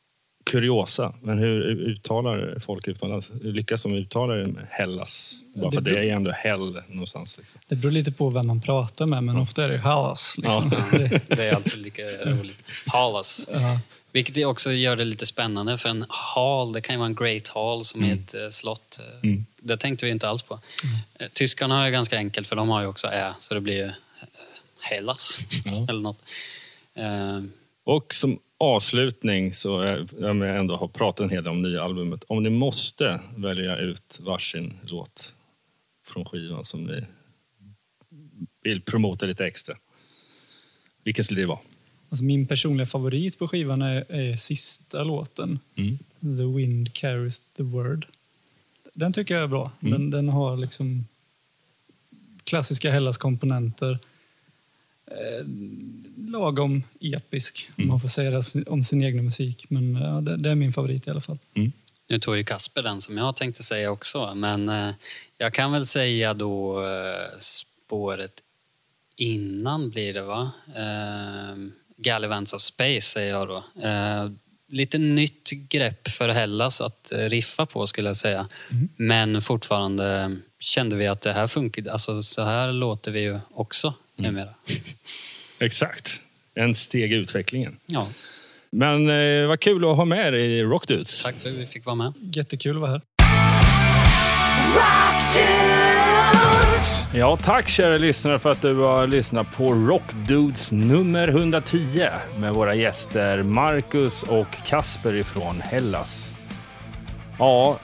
kuriosa, 0.51 1.15
men 1.23 1.39
hur 1.39 1.63
uttalar 1.63 2.59
folk 2.59 2.89
utomlands? 2.89 3.33
Hur 3.43 3.53
lyckas 3.53 3.83
de 3.83 3.95
uttala 3.95 4.35
det 4.35 4.47
med 4.47 4.67
Hellas? 4.71 5.35
Bara 5.55 5.71
för 5.71 5.81
Det 5.81 5.91
att 5.91 5.97
det 5.97 6.11
är 6.11 6.15
ändå 6.17 6.31
hell 6.31 6.83
någonstans. 6.89 7.39
Liksom. 7.39 7.61
Det 7.69 7.77
beror 7.77 7.93
lite 7.93 8.13
på 8.13 8.31
vem 8.31 8.47
man 8.47 8.61
pratar 8.61 9.07
med, 9.07 9.25
men 9.25 9.37
ofta 9.37 9.65
är 9.65 9.69
det 9.69 9.79
Hallas. 9.79 10.35
Liksom. 10.37 10.73
Ja, 10.93 11.19
det 11.37 11.45
är 11.45 11.55
alltid 11.55 11.79
lika 11.79 12.03
roligt. 12.03 12.59
Halas. 12.87 13.49
Ja. 13.53 13.81
Vilket 14.17 14.47
också 14.47 14.73
gör 14.73 14.97
det 14.97 15.05
lite 15.05 15.27
spännande 15.27 15.79
för 15.79 15.89
en 15.89 16.07
hall, 16.09 16.73
det 16.73 16.81
kan 16.81 16.95
ju 16.95 16.99
vara 16.99 17.07
en 17.07 17.15
great 17.15 17.49
hall 17.49 17.85
som 17.85 18.05
är 18.05 18.13
ett 18.13 18.35
eh, 18.35 18.49
slott. 18.51 18.99
Eh, 19.01 19.29
Mm. 19.29 19.47
Det 19.57 19.77
tänkte 19.77 20.07
vi 20.07 20.13
inte 20.13 20.29
alls 20.29 20.43
på. 20.43 20.61
Eh, 21.19 21.29
Tyskarna 21.33 21.75
har 21.79 21.87
ju 21.87 21.93
ganska 21.93 22.17
enkelt 22.17 22.49
för 22.49 22.57
de 22.57 22.69
har 22.69 22.81
ju 22.81 22.87
också 22.87 23.07
ä, 23.07 23.35
så 23.39 23.55
det 23.55 23.61
blir 23.61 23.77
ju 23.77 23.91
Hellas 24.81 25.39
Ja. 25.65 25.87
eller 25.89 26.01
något. 26.01 26.19
Och 27.85 28.15
som 28.15 28.39
avslutning, 28.59 29.55
så 29.55 29.81
är, 29.81 30.09
jag 30.21 30.59
ändå 30.59 30.77
har 30.77 30.89
pratat 30.89 31.25
en 31.25 31.31
hel 31.31 31.45
del 31.45 31.51
om 31.51 31.63
nya 31.63 31.83
albumet. 31.83 32.25
Om 32.29 32.43
ni 32.43 32.51
måste 32.51 33.21
välja 33.37 33.77
ut 33.77 34.19
varsin 34.21 34.79
låt 34.83 35.35
från 36.07 36.25
skivan 36.25 36.65
som 36.65 36.85
ni 36.85 37.05
vill 38.63 38.83
promota 38.83 39.27
lite 39.27 39.47
extra. 39.47 39.77
Vilken 41.05 41.25
skulle 41.25 41.41
det 41.41 41.47
vara? 41.47 41.59
Alltså 42.09 42.25
min 42.25 42.47
personliga 42.47 42.87
favorit 42.87 43.39
på 43.39 43.49
skivan 43.49 43.83
är, 43.83 44.13
är 44.13 44.37
sista 44.37 45.05
låten. 45.05 45.59
Mm. 45.77 45.99
The 46.21 46.57
Wind 46.57 46.95
Carries 46.95 47.39
the 47.39 47.63
Word. 47.63 48.07
Den 48.95 49.13
tycker 49.13 49.35
jag 49.35 49.43
är 49.45 49.49
bra. 49.49 49.71
Mm. 49.81 49.93
Den, 49.93 50.11
den 50.11 50.29
har 50.29 50.57
liksom 50.57 51.07
klassiska 52.45 52.91
Hellas 52.93 53.17
komponenter. 53.17 53.99
Eh, 55.07 55.47
lagom 56.31 56.83
episk, 57.01 57.69
om 57.69 57.75
Mm. 57.83 57.89
man 57.89 58.01
får 58.01 58.09
säga 58.09 58.31
det 58.31 58.65
om 58.67 58.85
sin 58.85 59.03
egen 59.03 59.25
musik. 59.25 59.65
Men 59.71 59.95
ja, 59.95 60.21
det, 60.21 60.37
det 60.37 60.51
är 60.51 60.55
min 60.55 60.73
favorit 60.73 61.07
i 61.07 61.11
alla 61.11 61.21
fall. 61.21 61.39
Mm. 61.55 61.73
Nu 62.09 62.19
tog 62.19 62.37
ju 62.37 62.45
Kasper 62.45 62.83
den 62.83 63.01
som 63.01 63.17
jag 63.19 63.37
tänkte 63.37 63.63
säga 63.63 63.91
också, 63.91 64.35
men 64.35 64.69
eh, 64.69 64.91
jag 65.39 65.55
kan 65.55 65.73
väl 65.73 65.87
säga 65.87 66.35
då 66.35 66.85
eh, 66.87 67.39
spåret 67.39 68.43
innan 69.17 69.91
blir 69.91 70.15
det 70.15 70.23
va? 70.23 70.51
Eh, 70.77 71.57
Gallivants 71.97 72.53
of 72.53 72.63
Space 72.63 73.01
säger 73.01 73.33
jag 73.33 73.49
då. 73.49 73.65
Eh, 73.83 74.31
lite 74.69 74.99
nytt 74.99 75.51
grepp 75.51 76.09
för 76.09 76.29
Hellas 76.29 76.81
att 76.81 77.13
eh, 77.13 77.19
riffa 77.19 77.67
på 77.67 77.87
skulle 77.87 78.09
jag 78.09 78.17
säga. 78.17 78.49
Men 78.97 79.43
fortfarande 79.43 80.37
kände 80.61 80.97
vi 80.97 81.07
att 81.07 81.21
det 81.21 81.33
här 81.33 81.47
funkar. 81.47 81.89
Alltså 81.91 82.23
så 82.23 82.43
här 82.43 82.73
låter 82.73 83.11
vi 83.11 83.21
ju 83.21 83.39
också 83.55 83.95
numera. 84.17 84.49
Exakt. 85.59 86.23
En 86.55 86.75
steg 86.75 87.13
i 87.13 87.17
utvecklingen. 87.17 87.77
Ja, 87.87 88.09
Men 88.71 89.11
eh, 89.11 89.47
vad 89.47 89.61
kul 89.61 89.85
att 89.91 89.97
ha 89.97 90.05
med 90.05 90.33
dig 90.33 90.59
i 90.59 90.63
Rockdudes. 90.63 91.23
tack 91.23 91.35
för 91.37 91.49
att 91.49 91.55
vi 91.55 91.67
fick 91.67 91.85
vara 91.85 91.97
med. 91.97 92.13
Jättekul 92.37 92.77
att 92.77 92.81
vara 92.81 92.91
här. 92.91 93.03
Ja, 97.15 97.37
tack 97.37 97.69
kära 97.69 97.97
lyssnare 97.97 98.39
för 98.39 98.53
att 98.53 98.63
du 98.63 98.75
har 98.75 99.07
lyssnat 99.07 99.57
på 99.57 99.73
Rockdudes 99.73 100.73
nummer 100.73 101.29
110 101.29 102.09
med 102.39 102.55
våra 102.55 102.75
gäster 102.75 103.43
Marcus 103.43 104.23
och 104.23 104.57
Kasper 104.67 105.15
ifrån 105.15 105.61
Hellas. 105.61 106.33
Ja, 107.39 107.79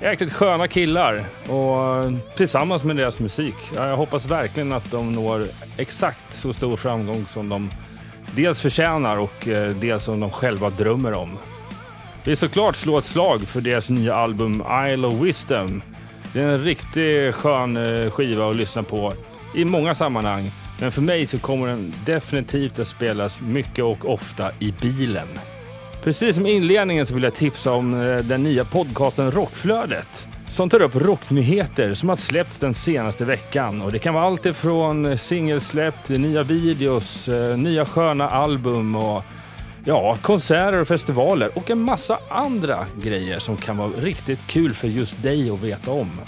jäkligt 0.00 0.32
sköna 0.32 0.68
killar 0.68 1.24
och 1.48 2.04
eh, 2.04 2.12
tillsammans 2.36 2.84
med 2.84 2.96
deras 2.96 3.18
musik. 3.18 3.54
Jag 3.74 3.96
hoppas 3.96 4.26
verkligen 4.26 4.72
att 4.72 4.90
de 4.90 5.12
når 5.12 5.46
exakt 5.76 6.34
så 6.34 6.52
stor 6.52 6.76
framgång 6.76 7.26
som 7.26 7.48
de 7.48 7.70
dels 8.36 8.60
förtjänar 8.60 9.16
och 9.18 9.48
eh, 9.48 9.76
dels 9.76 10.04
som 10.04 10.20
de 10.20 10.30
själva 10.30 10.70
drömmer 10.70 11.12
om. 11.12 11.38
Vi 12.24 12.36
såklart 12.36 12.76
slå 12.76 12.98
ett 12.98 13.04
slag 13.04 13.40
för 13.40 13.60
deras 13.60 13.90
nya 13.90 14.14
album 14.14 14.64
Isle 14.86 15.06
of 15.06 15.14
Wisdom. 15.14 15.82
Det 16.32 16.40
är 16.40 16.48
en 16.48 16.64
riktigt 16.64 17.34
skön 17.34 17.76
eh, 17.76 18.10
skiva 18.10 18.50
att 18.50 18.56
lyssna 18.56 18.82
på 18.82 19.12
i 19.54 19.64
många 19.64 19.94
sammanhang. 19.94 20.50
Men 20.80 20.92
för 20.92 21.02
mig 21.02 21.26
så 21.26 21.38
kommer 21.38 21.66
den 21.66 21.92
definitivt 22.06 22.78
att 22.78 22.88
spelas 22.88 23.40
mycket 23.40 23.84
och 23.84 24.12
ofta 24.12 24.50
i 24.58 24.74
bilen. 24.80 25.28
Precis 26.04 26.36
som 26.36 26.46
i 26.46 26.52
inledningen 26.52 27.06
så 27.06 27.14
vill 27.14 27.22
jag 27.22 27.34
tipsa 27.34 27.72
om 27.72 28.00
eh, 28.00 28.16
den 28.16 28.42
nya 28.42 28.64
podcasten 28.64 29.30
Rockflödet 29.30 30.28
som 30.50 30.68
tar 30.68 30.82
upp 30.82 30.96
rocknyheter 30.96 31.94
som 31.94 32.08
har 32.08 32.16
släppts 32.16 32.58
den 32.58 32.74
senaste 32.74 33.24
veckan. 33.24 33.82
Och 33.82 33.92
det 33.92 33.98
kan 33.98 34.14
vara 34.14 34.24
allt 34.24 34.46
ifrån 34.46 35.18
singelsläpp 35.18 36.04
till 36.06 36.20
nya 36.20 36.42
videos, 36.42 37.28
eh, 37.28 37.58
nya 37.58 37.84
sköna 37.84 38.28
album 38.28 38.96
och 38.96 39.24
Ja, 39.84 40.16
konserter 40.22 40.80
och 40.80 40.88
festivaler 40.88 41.50
och 41.54 41.70
en 41.70 41.78
massa 41.78 42.18
andra 42.28 42.86
grejer 43.02 43.38
som 43.38 43.56
kan 43.56 43.76
vara 43.76 43.88
riktigt 43.88 44.46
kul 44.46 44.72
för 44.72 44.88
just 44.88 45.22
dig 45.22 45.50
att 45.50 45.62
veta 45.62 45.90
om. 45.90 46.20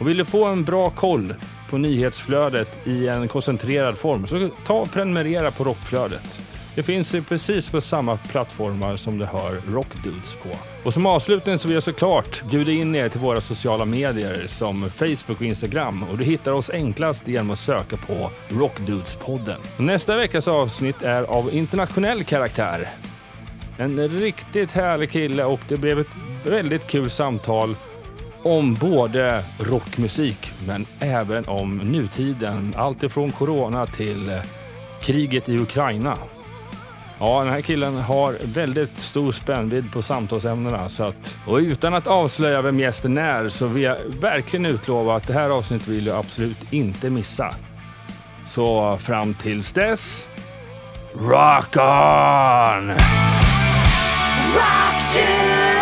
Och 0.00 0.08
vill 0.08 0.16
du 0.16 0.24
få 0.24 0.44
en 0.44 0.64
bra 0.64 0.90
koll 0.90 1.34
på 1.70 1.78
nyhetsflödet 1.78 2.86
i 2.86 3.08
en 3.08 3.28
koncentrerad 3.28 3.98
form 3.98 4.26
så 4.26 4.50
ta 4.66 4.74
och 4.74 4.92
prenumerera 4.92 5.50
på 5.50 5.64
Rockflödet. 5.64 6.47
Det 6.78 6.82
finns 6.82 7.14
ju 7.14 7.22
precis 7.22 7.70
på 7.70 7.80
samma 7.80 8.16
plattformar 8.16 8.96
som 8.96 9.18
du 9.18 9.24
hör 9.24 9.60
Rockdudes 9.72 10.34
på. 10.34 10.48
Och 10.84 10.94
som 10.94 11.06
avslutning 11.06 11.58
så 11.58 11.68
vill 11.68 11.74
jag 11.74 11.82
såklart 11.82 12.42
bjuda 12.50 12.72
in 12.72 12.94
er 12.94 13.08
till 13.08 13.20
våra 13.20 13.40
sociala 13.40 13.84
medier 13.84 14.46
som 14.48 14.90
Facebook 14.90 15.40
och 15.40 15.42
Instagram 15.42 16.02
och 16.02 16.18
du 16.18 16.24
hittar 16.24 16.52
oss 16.52 16.70
enklast 16.70 17.28
genom 17.28 17.50
att 17.50 17.58
söka 17.58 17.96
på 17.96 18.30
Rockdudes-podden. 18.48 19.56
Nästa 19.76 20.16
veckas 20.16 20.48
avsnitt 20.48 21.02
är 21.02 21.22
av 21.22 21.54
internationell 21.54 22.24
karaktär. 22.24 22.88
En 23.78 24.08
riktigt 24.08 24.72
härlig 24.72 25.10
kille 25.10 25.44
och 25.44 25.60
det 25.68 25.76
blev 25.76 26.00
ett 26.00 26.14
väldigt 26.44 26.86
kul 26.86 27.10
samtal 27.10 27.76
om 28.42 28.74
både 28.74 29.44
rockmusik 29.58 30.50
men 30.66 30.86
även 31.00 31.48
om 31.48 31.76
nutiden. 31.78 32.74
Allt 32.76 33.02
ifrån 33.02 33.30
corona 33.30 33.86
till 33.86 34.40
kriget 35.00 35.48
i 35.48 35.58
Ukraina. 35.58 36.18
Ja, 37.20 37.44
den 37.44 37.52
här 37.52 37.60
killen 37.60 37.96
har 37.96 38.36
väldigt 38.44 38.98
stor 38.98 39.32
spännvidd 39.32 39.92
på 39.92 40.02
samtalsämnena. 40.02 40.88
Så 40.88 41.04
att, 41.04 41.34
och 41.46 41.56
utan 41.56 41.94
att 41.94 42.06
avslöja 42.06 42.62
vem 42.62 42.80
gästen 42.80 43.18
är 43.18 43.48
så 43.48 43.66
vill 43.66 43.82
jag 43.82 43.96
verkligen 44.20 44.66
utlova 44.66 45.16
att 45.16 45.26
det 45.26 45.32
här 45.32 45.50
avsnittet 45.50 45.88
vill 45.88 46.06
jag 46.06 46.16
absolut 46.16 46.72
inte 46.72 47.10
missa. 47.10 47.54
Så 48.46 48.98
fram 48.98 49.34
tills 49.34 49.72
dess, 49.72 50.26
rock 51.14 51.76
on! 51.76 52.88
Rock 54.54 55.77